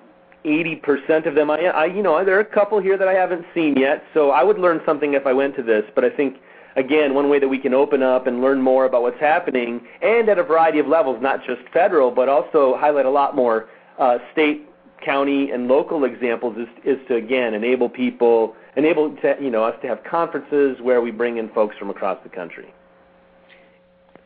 80% 0.45 1.25
of 1.25 1.35
them. 1.35 1.49
I, 1.49 1.59
I, 1.67 1.85
you 1.85 2.03
know, 2.03 2.23
there 2.23 2.35
are 2.35 2.41
a 2.41 2.45
couple 2.45 2.79
here 2.81 2.97
that 2.97 3.07
I 3.07 3.13
haven't 3.13 3.45
seen 3.53 3.75
yet, 3.77 4.03
so 4.13 4.31
I 4.31 4.43
would 4.43 4.59
learn 4.59 4.81
something 4.85 5.13
if 5.13 5.25
I 5.25 5.33
went 5.33 5.55
to 5.55 5.63
this. 5.63 5.83
But 5.95 6.03
I 6.03 6.09
think, 6.09 6.37
again, 6.75 7.13
one 7.13 7.29
way 7.29 7.39
that 7.39 7.47
we 7.47 7.57
can 7.57 7.73
open 7.73 8.03
up 8.03 8.27
and 8.27 8.41
learn 8.41 8.61
more 8.61 8.85
about 8.85 9.03
what's 9.03 9.19
happening, 9.19 9.81
and 10.01 10.27
at 10.29 10.37
a 10.37 10.43
variety 10.43 10.79
of 10.79 10.87
levels, 10.87 11.21
not 11.21 11.45
just 11.45 11.61
federal, 11.71 12.11
but 12.11 12.29
also 12.29 12.75
highlight 12.77 13.05
a 13.05 13.09
lot 13.09 13.35
more 13.35 13.69
uh, 13.99 14.17
state, 14.31 14.67
county, 15.05 15.51
and 15.51 15.67
local 15.67 16.05
examples, 16.05 16.57
is, 16.57 16.67
is 16.83 17.07
to 17.07 17.15
again 17.15 17.53
enable 17.53 17.89
people, 17.89 18.55
enable 18.75 19.15
to, 19.17 19.35
you 19.41 19.49
know 19.49 19.63
us 19.63 19.75
to 19.81 19.87
have 19.87 20.03
conferences 20.03 20.77
where 20.81 21.01
we 21.01 21.11
bring 21.11 21.37
in 21.37 21.49
folks 21.49 21.77
from 21.77 21.89
across 21.89 22.17
the 22.23 22.29
country, 22.29 22.73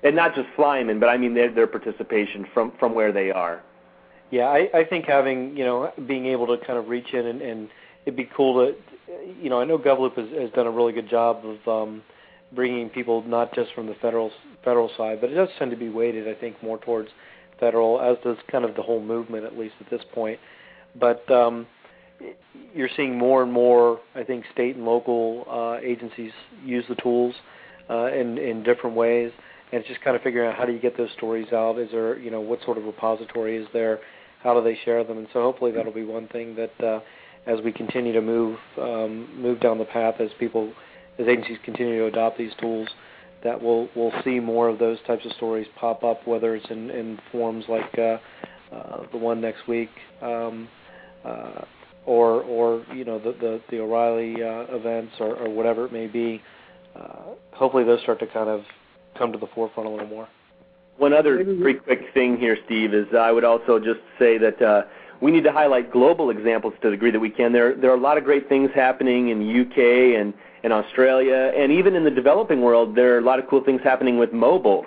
and 0.03 0.15
not 0.15 0.36
just 0.36 0.47
fly 0.55 0.80
in, 0.80 0.99
but 0.99 1.09
I 1.09 1.17
mean 1.17 1.34
their 1.34 1.51
their 1.51 1.67
participation 1.67 2.45
from 2.53 2.71
from 2.80 2.93
where 2.93 3.11
they 3.11 3.32
are. 3.32 3.61
Yeah, 4.30 4.47
I, 4.47 4.69
I 4.73 4.84
think 4.84 5.05
having 5.05 5.55
you 5.55 5.65
know 5.65 5.91
being 6.05 6.25
able 6.28 6.47
to 6.47 6.65
kind 6.65 6.78
of 6.78 6.89
reach 6.89 7.13
in 7.13 7.25
and, 7.25 7.41
and 7.41 7.69
it'd 8.07 8.15
be 8.15 8.30
cool 8.36 8.65
to, 8.65 8.75
you 9.41 9.49
know, 9.49 9.59
I 9.59 9.65
know 9.65 9.78
GovLoop 9.78 10.15
has, 10.15 10.30
has 10.41 10.49
done 10.51 10.65
a 10.65 10.71
really 10.71 10.93
good 10.93 11.09
job 11.09 11.43
of 11.45 11.67
um, 11.67 12.01
bringing 12.53 12.89
people 12.89 13.21
not 13.23 13.53
just 13.53 13.73
from 13.73 13.86
the 13.86 13.95
federal 13.95 14.32
federal 14.63 14.89
side, 14.97 15.19
but 15.21 15.30
it 15.30 15.36
does 15.36 15.49
tend 15.59 15.71
to 15.71 15.78
be 15.78 15.89
weighted, 15.89 16.28
I 16.28 16.34
think, 16.34 16.61
more 16.63 16.78
towards 16.78 17.09
federal, 17.59 18.01
as 18.01 18.17
does 18.23 18.38
kind 18.49 18.63
of 18.63 18.75
the 18.75 18.82
whole 18.82 19.01
movement, 19.01 19.45
at 19.45 19.57
least 19.57 19.75
at 19.82 19.89
this 19.89 20.01
point. 20.13 20.39
But 21.00 21.30
um, 21.32 21.68
you're 22.74 22.89
seeing 22.95 23.18
more 23.18 23.43
and 23.43 23.52
more, 23.52 24.00
I 24.16 24.24
think, 24.24 24.45
state 24.54 24.76
and 24.76 24.86
local 24.86 25.45
uh, 25.50 25.78
agencies 25.86 26.32
use 26.64 26.86
the 26.89 26.95
tools 26.95 27.36
uh, 27.89 28.08
in 28.08 28.38
in 28.38 28.64
different 28.64 28.95
ways, 28.95 29.32
and 29.72 29.80
it's 29.80 29.88
just 29.88 30.02
kind 30.02 30.16
of 30.16 30.22
figuring 30.22 30.50
out 30.50 30.58
how 30.58 30.66
do 30.66 30.74
you 30.74 30.80
get 30.80 30.98
those 30.98 31.12
stories 31.18 31.52
out. 31.54 31.80
Is 31.80 31.89
there, 31.91 32.18
you 32.18 32.32
know, 32.32 32.41
what 32.41 32.64
sort 32.64 32.78
of 32.78 32.86
repository 32.86 33.58
is 33.58 33.68
there? 33.74 34.00
how 34.43 34.54
do 34.54 34.64
they 34.64 34.78
share 34.86 35.04
them? 35.04 35.18
And 35.18 35.28
so 35.34 35.41
hopefully 35.41 35.72
that'll 35.72 35.93
be 35.93 36.04
one 36.04 36.28
thing 36.28 36.56
that 36.56 36.84
uh, 36.84 37.00
as 37.45 37.60
we 37.64 37.72
continue 37.72 38.14
to 38.14 38.22
move 38.22 38.58
um, 38.78 39.30
move 39.39 39.60
down 39.60 39.78
the 39.78 39.86
path 39.86 40.16
as 40.20 40.30
people 40.39 40.72
as 41.20 41.28
agencies 41.28 41.58
continue 41.64 42.00
to 42.00 42.06
adopt 42.06 42.38
these 42.38 42.52
tools, 42.60 42.88
that 43.43 43.62
we'll 43.62 43.89
we'll 43.95 44.14
see 44.24 44.39
more 44.39 44.70
of 44.70 44.80
those 44.80 44.98
types 45.08 45.26
of 45.26 45.32
stories 45.34 45.68
pop 45.80 46.04
up, 46.04 46.28
whether 46.28 46.56
it's 46.56 46.70
in, 46.70 46.89
in 46.91 47.20
forms 47.32 47.66
like 47.68 47.98
uh, 47.98 48.18
uh, 48.74 49.04
the 49.12 49.18
one 49.18 49.41
next 49.41 49.68
week, 49.68 49.89
um, 50.22 50.68
uh, 51.26 51.65
or 52.05 52.41
or 52.43 52.86
you 52.93 53.05
know 53.05 53.20
the 53.20 53.34
the, 53.34 53.61
the 53.70 53.80
O'Reilly 53.80 54.41
uh, 54.41 54.76
events 54.76 55.13
or, 55.20 55.36
or 55.36 55.49
whatever 55.49 55.86
it 55.86 55.93
may 55.93 56.07
be. 56.07 56.41
Uh, 56.95 57.36
hopefully 57.51 57.84
those 57.84 58.01
start 58.01 58.20
to 58.20 58.28
kind 58.28 58.49
of 58.49 58.63
come 59.18 59.32
to 59.32 59.38
the 59.38 59.47
forefront 59.47 59.88
a 59.88 59.91
little 59.91 60.07
more. 60.07 60.28
One 60.97 61.13
other 61.13 61.43
pretty 61.43 61.80
quick 61.80 62.05
thing 62.13 62.38
here, 62.38 62.57
Steve, 62.65 62.93
is 62.93 63.05
I 63.13 63.32
would 63.32 63.43
also 63.43 63.78
just 63.78 63.99
say 64.18 64.39
that 64.39 64.59
uh, 64.59 64.84
we 65.22 65.32
need 65.32 65.43
to 65.43 65.51
highlight 65.51 65.91
global 65.91 66.32
examples 66.32 66.74
to 66.82 66.88
the 66.88 66.91
degree 66.91 67.11
that 67.11 67.20
we 67.20 67.30
can. 67.30 67.53
There, 67.53 67.76
there 67.76 67.91
are 67.91 67.95
a 67.95 67.99
lot 67.99 68.18
of 68.18 68.24
great 68.24 68.49
things 68.49 68.72
happening 68.74 69.30
in 69.30 69.39
the 69.39 69.61
UK 69.61 70.20
and 70.20 70.34
in 70.63 70.72
Australia, 70.72 71.53
and 71.55 71.72
even 71.72 71.95
in 71.95 72.03
the 72.03 72.11
developing 72.11 72.61
world, 72.61 72.95
there 72.95 73.15
are 73.15 73.20
a 73.20 73.22
lot 73.22 73.38
of 73.38 73.47
cool 73.47 73.63
things 73.63 73.82
happening 73.84 74.18
with 74.18 74.34
mobile 74.34 74.86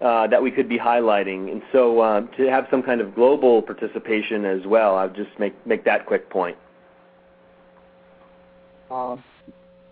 uh, 0.00 0.26
that 0.26 0.42
we 0.42 0.50
could 0.50 0.68
be 0.68 0.78
highlighting. 0.78 1.50
And 1.50 1.62
so, 1.72 2.00
uh, 2.00 2.20
to 2.36 2.50
have 2.50 2.66
some 2.70 2.82
kind 2.82 3.00
of 3.00 3.14
global 3.14 3.62
participation 3.62 4.44
as 4.44 4.66
well, 4.66 4.96
I'll 4.96 5.10
just 5.10 5.38
make 5.38 5.54
make 5.66 5.84
that 5.84 6.06
quick 6.06 6.30
point. 6.30 6.56
Um, 8.90 9.22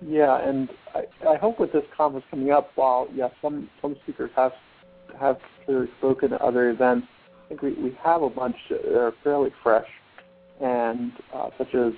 yeah, 0.01 0.47
and 0.47 0.71
I, 0.95 1.05
I 1.29 1.37
hope 1.37 1.59
with 1.61 1.73
this 1.73 1.85
conference 1.97 2.27
coming 2.31 2.51
up, 2.51 2.71
while 2.75 3.09
yeah, 3.15 3.29
some 3.43 3.69
some 3.83 3.97
speakers 4.03 4.31
have 4.37 4.53
have 5.19 5.39
clearly 5.65 5.89
spoken 5.99 6.33
at 6.33 6.41
other 6.41 6.71
events. 6.71 7.07
I 7.45 7.49
think 7.49 7.63
we, 7.63 7.73
we 7.75 7.99
have 8.03 8.23
a 8.23 8.31
bunch 8.31 8.57
that 8.71 8.85
are 8.87 9.13
fairly 9.25 9.51
fresh, 9.63 9.89
and 10.61 11.13
uh, 11.35 11.51
such 11.59 11.75
as 11.75 11.93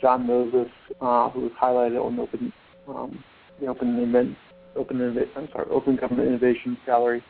John 0.00 0.26
Moses, 0.26 0.70
uh, 1.00 1.30
who 1.30 1.42
was 1.42 1.52
highlighted 1.60 2.04
on 2.04 2.16
the 2.16 2.22
Open 2.22 2.52
um, 2.88 3.24
the 3.60 3.66
Open 3.66 3.98
Invent, 3.98 4.36
Open 4.76 5.28
I'm 5.36 5.48
sorry, 5.52 5.66
Open 5.70 5.96
Government 5.96 6.28
Innovation 6.28 6.76
Gallery 6.86 7.22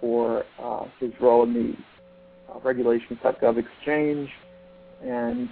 for 0.00 0.44
uh, 0.62 0.84
his 1.00 1.10
role 1.20 1.44
in 1.44 1.54
the 1.54 2.52
uh, 2.52 2.60
regulations.gov 2.60 3.58
exchange, 3.58 4.28
and 5.02 5.48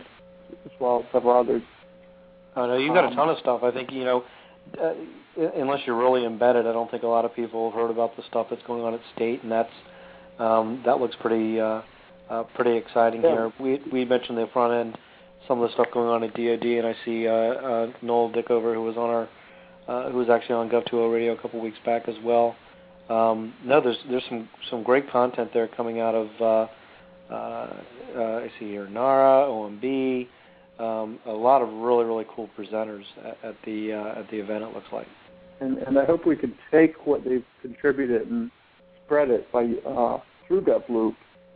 as 0.64 0.72
well 0.80 1.00
as 1.00 1.12
several 1.12 1.38
others. 1.38 1.62
Oh 2.54 2.66
no, 2.66 2.76
you've 2.76 2.94
got 2.94 3.04
um, 3.04 3.12
a 3.12 3.16
ton 3.16 3.28
of 3.28 3.38
stuff. 3.38 3.62
I 3.62 3.70
think 3.70 3.90
you 3.92 4.04
know 4.04 4.24
uh, 4.80 4.92
unless 5.56 5.80
you're 5.86 5.96
really 5.96 6.24
embedded, 6.24 6.66
I 6.66 6.72
don't 6.72 6.90
think 6.90 7.02
a 7.02 7.08
lot 7.08 7.24
of 7.24 7.34
people 7.34 7.70
have 7.70 7.78
heard 7.78 7.90
about 7.90 8.16
the 8.16 8.22
stuff 8.28 8.48
that's 8.50 8.62
going 8.66 8.82
on 8.82 8.94
at 8.94 9.00
state, 9.14 9.42
and 9.42 9.50
that's 9.50 9.72
um, 10.38 10.82
that 10.84 11.00
looks 11.00 11.16
pretty 11.20 11.60
uh, 11.60 11.82
uh, 12.30 12.44
pretty 12.54 12.76
exciting 12.76 13.22
yeah. 13.22 13.30
here. 13.30 13.52
We 13.60 13.80
we 13.92 14.04
mentioned 14.04 14.38
the 14.38 14.48
front 14.52 14.74
end, 14.74 14.98
some 15.48 15.60
of 15.60 15.68
the 15.68 15.74
stuff 15.74 15.88
going 15.92 16.08
on 16.08 16.22
at 16.22 16.34
DoD, 16.34 16.64
and 16.64 16.86
I 16.86 16.94
see 17.04 17.26
uh, 17.26 17.32
uh, 17.32 17.92
Noel 18.02 18.30
Dickover, 18.30 18.74
who 18.74 18.82
was 18.82 18.96
on 18.96 19.10
our 19.10 19.28
uh, 19.88 20.10
who 20.10 20.18
was 20.18 20.28
actually 20.28 20.54
on 20.54 20.68
Gov2O 20.68 21.12
Radio 21.12 21.32
a 21.32 21.40
couple 21.40 21.60
weeks 21.60 21.78
back 21.84 22.08
as 22.08 22.16
well. 22.24 22.56
Um, 23.08 23.54
no, 23.64 23.80
there's 23.80 23.98
there's 24.08 24.22
some 24.28 24.48
some 24.70 24.82
great 24.82 25.10
content 25.10 25.50
there 25.52 25.68
coming 25.68 26.00
out 26.00 26.14
of 26.14 26.28
uh, 26.40 27.32
uh, 27.32 27.82
uh, 28.16 28.22
I 28.40 28.50
see 28.58 28.66
here 28.66 28.88
NARA, 28.88 29.48
OMB 29.48 30.28
um, 30.78 31.18
a 31.26 31.32
lot 31.32 31.62
of 31.62 31.68
really 31.72 32.04
really 32.04 32.26
cool 32.34 32.48
presenters 32.58 33.04
at, 33.24 33.38
at 33.44 33.56
the 33.64 33.92
uh, 33.92 34.20
at 34.20 34.30
the 34.30 34.38
event. 34.38 34.64
It 34.64 34.74
looks 34.74 34.92
like. 34.92 35.06
And 35.60 35.78
and 35.78 35.98
I 35.98 36.04
hope 36.04 36.26
we 36.26 36.36
can 36.36 36.54
take 36.70 37.06
what 37.06 37.24
they've 37.24 37.44
contributed 37.60 38.28
and 38.28 38.50
spread 39.04 39.30
it 39.30 39.50
by 39.52 39.64
uh, 39.86 40.18
through 40.46 40.62
GovLoop 40.62 41.14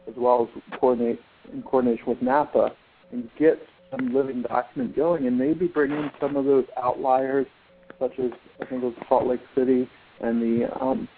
as 0.09 0.15
well 0.17 0.49
as 0.55 0.79
coordinate 0.79 1.21
in 1.53 1.63
coordination 1.63 2.05
with 2.07 2.23
NAPA 2.23 2.71
and 3.13 3.29
get 3.39 3.59
some 3.91 4.15
living 4.15 4.43
document 4.43 4.95
going 4.95 5.27
and 5.27 5.37
maybe 5.37 5.67
bring 5.67 5.91
in 5.91 6.11
some 6.21 6.37
of 6.37 6.45
those 6.45 6.65
outliers 6.81 7.47
such 7.99 8.13
as 8.19 8.31
I 8.61 8.67
think 8.67 8.83
it 8.83 8.87
was 8.87 8.95
Salt 9.09 9.27
Lake 9.27 9.41
City 9.55 9.89
and 10.21 10.41
the 10.41 10.69
um, 10.81 11.09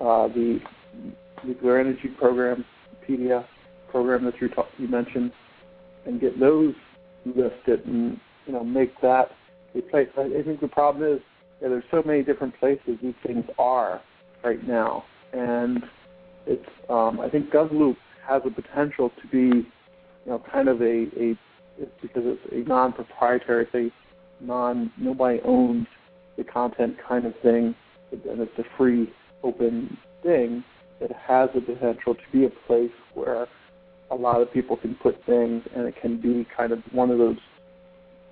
uh, 0.00 0.28
the 0.28 0.60
nuclear 1.44 1.78
energy 1.78 2.08
program 2.18 2.64
PDF 3.08 3.44
program 3.90 4.24
that 4.24 4.34
you 4.40 4.48
talk, 4.48 4.66
you 4.78 4.88
mentioned 4.88 5.32
and 6.06 6.20
get 6.20 6.38
those 6.38 6.74
listed 7.24 7.84
and 7.86 8.18
you 8.46 8.52
know 8.52 8.64
make 8.64 8.98
that 9.00 9.30
a 9.74 9.82
place. 9.82 10.08
I, 10.16 10.42
think 10.44 10.60
the 10.60 10.68
problem 10.68 11.16
is 11.16 11.20
yeah, 11.60 11.68
there's 11.68 11.84
so 11.90 12.02
many 12.04 12.22
different 12.22 12.58
places 12.58 12.98
these 13.02 13.14
things 13.26 13.44
are 13.58 14.00
right 14.44 14.66
now, 14.66 15.04
and 15.32 15.82
it's 16.46 16.68
um, 16.88 17.20
I 17.20 17.28
think 17.28 17.50
GovLoop 17.50 17.96
has 18.26 18.42
the 18.44 18.50
potential 18.50 19.10
to 19.22 19.28
be 19.28 19.58
you 19.58 19.66
know 20.26 20.42
kind 20.52 20.68
of 20.68 20.80
a, 20.80 21.06
a 21.18 21.38
because 22.00 22.22
it's 22.24 22.40
a 22.52 22.68
non-proprietary, 22.68 23.66
a 23.74 24.44
non 24.44 24.90
nobody 24.96 25.40
owns 25.44 25.86
the 26.36 26.44
content 26.44 26.96
kind 27.08 27.26
of 27.26 27.34
thing, 27.42 27.74
and 28.12 28.40
it's 28.40 28.58
a 28.58 28.64
free 28.76 29.12
open 29.42 29.96
thing 30.22 30.64
that 31.00 31.12
has 31.12 31.50
the 31.54 31.60
potential 31.60 32.14
to 32.14 32.22
be 32.32 32.44
a 32.44 32.50
place 32.66 32.90
where 33.14 33.46
a 34.10 34.14
lot 34.14 34.40
of 34.40 34.52
people 34.52 34.76
can 34.76 34.94
put 34.96 35.16
things, 35.26 35.62
and 35.74 35.86
it 35.86 35.94
can 36.00 36.20
be 36.20 36.46
kind 36.56 36.72
of 36.72 36.80
one 36.92 37.10
of 37.10 37.18
those, 37.18 37.38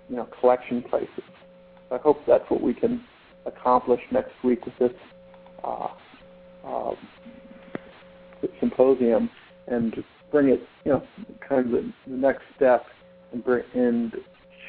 you 0.08 0.16
know, 0.16 0.28
collection 0.40 0.82
places. 0.82 1.24
I 1.90 1.98
hope 1.98 2.24
that's 2.26 2.48
what 2.48 2.62
we 2.62 2.74
can 2.74 3.02
accomplish 3.46 4.00
next 4.10 4.32
week 4.42 4.64
with 4.64 4.78
this 4.78 4.92
uh, 5.62 5.88
uh, 6.64 6.94
symposium, 8.60 9.30
and 9.66 10.04
bring 10.30 10.48
it, 10.48 10.62
you 10.84 10.92
know, 10.92 11.02
kind 11.46 11.66
of 11.66 11.72
the, 11.72 11.92
the 12.06 12.16
next 12.16 12.42
step, 12.56 12.86
and 13.32 13.44
bring 13.44 13.64
in 13.74 14.12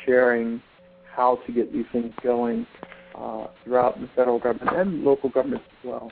sharing 0.05 0.61
how 1.15 1.39
to 1.45 1.51
get 1.51 1.71
these 1.71 1.85
things 1.91 2.13
going, 2.21 2.67
uh, 3.17 3.47
throughout 3.63 3.99
the 3.99 4.07
federal 4.15 4.39
government 4.39 4.75
and 4.77 5.03
local 5.03 5.29
governments 5.29 5.65
as 5.79 5.89
well. 5.89 6.11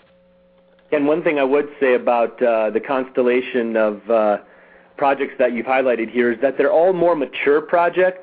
And 0.92 1.08
one 1.08 1.24
thing 1.24 1.40
I 1.40 1.44
would 1.44 1.70
say 1.80 1.96
about 1.96 2.42
uh, 2.42 2.70
the 2.70 2.80
constellation 2.80 3.76
of 3.76 4.10
uh, 4.10 4.38
projects 4.98 5.34
that 5.40 5.54
you've 5.54 5.66
highlighted 5.66 6.12
here 6.12 6.32
is 6.32 6.40
that 6.42 6.58
they're 6.58 6.72
all 6.72 6.94
more 6.94 7.16
mature 7.16 7.62
projects. 7.62 8.20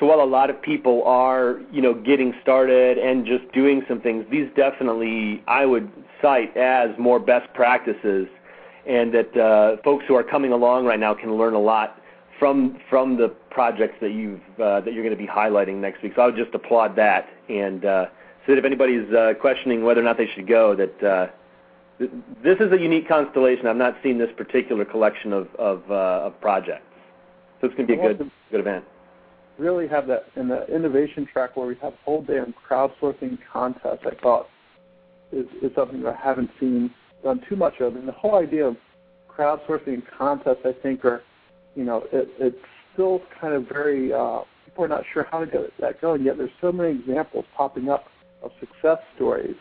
So 0.00 0.06
while 0.06 0.20
a 0.20 0.26
lot 0.26 0.50
of 0.50 0.60
people 0.60 1.04
are, 1.04 1.60
you 1.70 1.80
know, 1.80 1.94
getting 1.94 2.34
started 2.42 2.98
and 2.98 3.24
just 3.24 3.50
doing 3.52 3.82
some 3.88 4.00
things, 4.00 4.26
these 4.30 4.48
definitely 4.56 5.44
I 5.46 5.64
would 5.64 5.90
cite 6.20 6.56
as 6.56 6.90
more 6.98 7.20
best 7.20 7.52
practices, 7.54 8.26
and 8.86 9.14
that 9.14 9.36
uh, 9.36 9.76
folks 9.84 10.04
who 10.08 10.16
are 10.16 10.24
coming 10.24 10.50
along 10.50 10.86
right 10.86 10.98
now 10.98 11.14
can 11.14 11.36
learn 11.36 11.54
a 11.54 11.60
lot 11.60 12.01
from 12.42 12.76
from 12.90 13.16
the 13.16 13.28
projects 13.50 13.94
that 14.00 14.10
you've 14.10 14.40
uh, 14.60 14.80
that 14.80 14.92
you're 14.92 15.04
going 15.04 15.16
to 15.16 15.22
be 15.22 15.28
highlighting 15.28 15.76
next 15.76 16.02
week. 16.02 16.14
So 16.16 16.22
I 16.22 16.26
would 16.26 16.34
just 16.34 16.52
applaud 16.52 16.96
that, 16.96 17.28
and 17.48 17.84
uh, 17.84 18.06
so 18.44 18.52
that 18.52 18.58
if 18.58 18.64
anybody's 18.64 19.08
uh, 19.14 19.34
questioning 19.40 19.84
whether 19.84 20.00
or 20.00 20.02
not 20.02 20.18
they 20.18 20.26
should 20.34 20.48
go, 20.48 20.74
that 20.74 21.04
uh, 21.04 21.26
th- 22.00 22.10
this 22.42 22.58
is 22.58 22.72
a 22.72 22.80
unique 22.80 23.06
constellation. 23.06 23.68
I've 23.68 23.76
not 23.76 23.94
seen 24.02 24.18
this 24.18 24.30
particular 24.36 24.84
collection 24.84 25.32
of 25.32 25.54
of, 25.54 25.88
uh, 25.88 26.26
of 26.26 26.40
projects, 26.40 26.82
so 27.60 27.68
it's 27.68 27.76
going 27.76 27.86
to 27.86 27.96
be 27.96 28.00
a 28.00 28.14
good 28.14 28.28
good 28.50 28.58
event. 28.58 28.86
Really 29.56 29.86
have 29.86 30.08
that 30.08 30.24
in 30.34 30.48
the 30.48 30.66
innovation 30.66 31.28
track 31.32 31.56
where 31.56 31.68
we 31.68 31.76
have 31.76 31.94
whole 32.04 32.22
day 32.22 32.40
on 32.40 32.52
crowdsourcing 32.68 33.38
contests. 33.52 34.04
I 34.04 34.16
thought 34.20 34.48
is, 35.30 35.46
is 35.62 35.70
something 35.76 36.02
that 36.02 36.16
I 36.16 36.20
haven't 36.20 36.50
seen 36.58 36.92
done 37.22 37.40
too 37.48 37.54
much 37.54 37.80
of, 37.80 37.94
and 37.94 38.08
the 38.08 38.12
whole 38.12 38.34
idea 38.34 38.66
of 38.66 38.76
crowdsourcing 39.30 40.02
contests, 40.18 40.62
I 40.64 40.72
think, 40.82 41.04
are 41.04 41.22
you 41.74 41.84
know, 41.84 42.04
it, 42.12 42.28
it's 42.38 42.56
still 42.92 43.20
kind 43.40 43.54
of 43.54 43.68
very, 43.68 44.12
uh, 44.12 44.40
people 44.64 44.84
are 44.84 44.88
not 44.88 45.04
sure 45.12 45.26
how 45.30 45.40
to 45.40 45.46
get 45.46 45.60
that 45.80 46.00
going, 46.00 46.22
yet 46.24 46.36
there's 46.38 46.50
so 46.60 46.72
many 46.72 46.98
examples 46.98 47.44
popping 47.56 47.88
up 47.88 48.06
of 48.42 48.50
success 48.60 48.98
stories. 49.16 49.56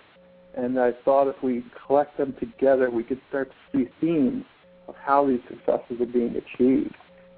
And 0.55 0.79
I 0.79 0.91
thought 1.05 1.27
if 1.27 1.41
we 1.41 1.63
collect 1.87 2.17
them 2.17 2.35
together, 2.39 2.89
we 2.89 3.03
could 3.03 3.21
start 3.29 3.51
to 3.51 3.77
see 3.77 3.89
themes 4.01 4.43
of 4.87 4.95
how 4.95 5.25
these 5.25 5.39
successes 5.47 6.01
are 6.01 6.05
being 6.05 6.35
achieved. 6.35 6.95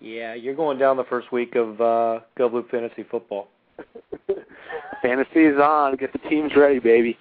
Yeah, 0.00 0.34
you're 0.34 0.54
going 0.54 0.78
down 0.78 0.96
the 0.96 1.04
first 1.04 1.30
week 1.32 1.56
of 1.56 1.80
uh, 1.80 2.20
GovLoop 2.38 2.70
Fantasy 2.70 3.04
Football. 3.10 3.48
Fantasy 5.02 5.44
is 5.44 5.58
on. 5.58 5.96
Get 5.96 6.12
the 6.12 6.18
teams 6.28 6.52
ready, 6.56 6.78
baby. 6.78 7.18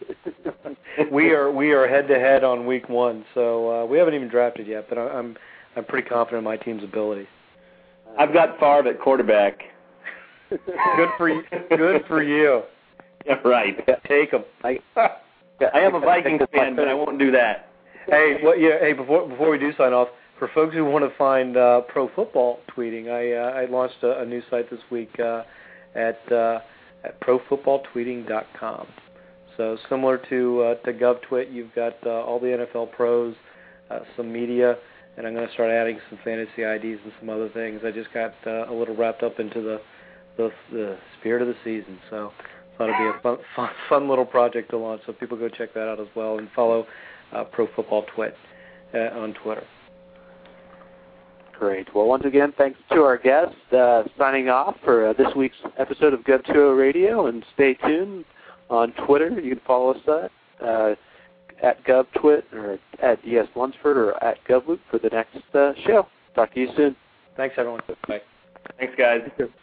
we 1.12 1.32
are 1.32 1.52
we 1.52 1.72
are 1.72 1.88
head 1.88 2.08
to 2.08 2.16
head 2.20 2.44
on 2.44 2.66
week 2.66 2.90
one, 2.90 3.26
so 3.34 3.84
uh, 3.84 3.86
we 3.86 3.98
haven't 3.98 4.14
even 4.14 4.28
drafted 4.28 4.68
yet. 4.68 4.88
But 4.90 4.98
I, 4.98 5.08
I'm 5.10 5.38
I'm 5.76 5.86
pretty 5.86 6.08
confident 6.08 6.40
in 6.40 6.44
my 6.44 6.58
team's 6.58 6.84
ability. 6.84 7.28
I've 8.18 8.34
got 8.34 8.60
Favre 8.60 8.90
at 8.90 9.00
quarterback. 9.00 9.60
good 10.50 11.10
for 11.18 11.30
you. 11.30 11.44
Good 11.70 12.06
for 12.08 12.24
you. 12.24 12.64
Yeah, 13.26 13.34
right. 13.44 13.78
Take 14.08 14.32
him. 14.32 14.46
I, 14.64 14.80
I 14.96 15.80
am 15.82 15.94
a 15.94 16.00
Vikings 16.00 16.42
fan, 16.54 16.78
but 16.78 16.88
I 16.88 16.94
won't 16.94 17.20
do 17.20 17.32
that. 17.32 17.70
Hey, 18.08 18.38
well, 18.42 18.58
yeah. 18.58 18.80
Hey, 18.80 18.94
before 18.94 19.28
before 19.28 19.50
we 19.52 19.60
do 19.60 19.74
sign 19.78 19.92
off, 19.92 20.08
for 20.40 20.50
folks 20.56 20.74
who 20.74 20.86
want 20.86 21.04
to 21.04 21.16
find 21.18 21.58
uh, 21.58 21.82
pro 21.82 22.08
football 22.16 22.62
tweeting, 22.76 23.12
I 23.12 23.34
uh, 23.34 23.62
I 23.62 23.66
launched 23.66 24.02
a, 24.04 24.22
a 24.22 24.26
new 24.26 24.42
site 24.50 24.70
this 24.72 24.80
week 24.90 25.12
uh, 25.20 25.44
at 25.96 26.32
uh, 26.32 26.60
at 27.04 27.20
profootballtweeting.com. 27.22 28.88
So 29.58 29.78
similar 29.90 30.18
to 30.30 30.62
uh, 30.62 30.76
to 30.86 30.94
GovTwit, 30.94 31.52
you've 31.52 31.74
got 31.76 31.96
uh, 32.06 32.24
all 32.24 32.40
the 32.40 32.48
NFL 32.48 32.92
pros, 32.94 33.36
uh, 33.90 34.00
some 34.16 34.32
media, 34.32 34.78
and 35.18 35.28
I'm 35.28 35.34
going 35.34 35.48
to 35.48 35.54
start 35.54 35.70
adding 35.70 36.00
some 36.10 36.18
fantasy 36.24 36.64
IDs 36.64 37.02
and 37.04 37.12
some 37.20 37.30
other 37.30 37.50
things. 37.50 37.82
I 37.84 37.92
just 37.92 38.14
got 38.14 38.34
uh, 38.48 38.72
a 38.72 38.74
little 38.74 38.96
wrapped 38.96 39.22
up 39.22 39.40
into 39.40 39.62
the, 39.62 39.82
the 40.38 40.50
the 40.72 40.98
spirit 41.20 41.42
of 41.42 41.50
the 41.50 41.56
season, 41.64 42.00
so 42.10 42.32
thought 42.78 42.90
it'd 42.90 42.98
be 42.98 43.20
a 43.20 43.22
fun, 43.22 43.38
fun 43.56 43.70
fun 43.90 44.10
little 44.10 44.26
project 44.26 44.72
to 44.72 44.78
launch. 44.78 45.02
So 45.06 45.14
people 45.14 45.38
go 45.38 45.50
check 45.50 45.74
that 45.74 45.90
out 45.90 46.00
as 46.00 46.08
well 46.16 46.38
and 46.38 46.50
follow 46.56 46.88
uh, 47.34 47.44
Pro 47.44 47.68
Football 47.76 48.06
Twit 48.16 48.36
uh, 48.94 49.20
on 49.20 49.34
Twitter. 49.34 49.66
Great. 51.60 51.94
Well, 51.94 52.08
once 52.08 52.24
again, 52.24 52.54
thanks 52.58 52.80
to 52.94 53.02
our 53.02 53.18
guests. 53.18 53.54
Uh, 53.74 54.04
signing 54.18 54.48
off 54.48 54.78
for 54.86 55.10
uh, 55.10 55.14
this 55.14 55.28
week's 55.36 55.58
episode 55.78 56.14
of 56.14 56.22
Gov2O 56.22 56.80
Radio, 56.80 57.28
and 57.28 57.44
stay 57.54 57.74
tuned 57.74 58.24
on 58.70 58.94
Twitter. 59.06 59.30
You 59.42 59.58
can 59.58 59.66
follow 59.68 59.94
us 59.94 60.30
at 60.62 60.66
uh, 60.66 60.96
at 61.62 61.84
GovTwit 61.84 62.44
or 62.54 62.80
at 63.04 63.22
DS 63.24 63.48
Lunceford 63.58 63.98
or 63.98 64.24
at 64.24 64.38
GovLoop 64.48 64.80
for 64.90 65.00
the 65.00 65.10
next 65.10 65.36
uh, 65.54 65.74
show. 65.86 66.08
Talk 66.34 66.54
to 66.54 66.62
you 66.62 66.70
soon. 66.78 66.96
Thanks, 67.36 67.56
everyone. 67.58 67.82
Bye. 68.08 68.22
Thanks, 68.78 68.94
guys. 68.98 69.20
Thank 69.26 69.40
you. 69.40 69.54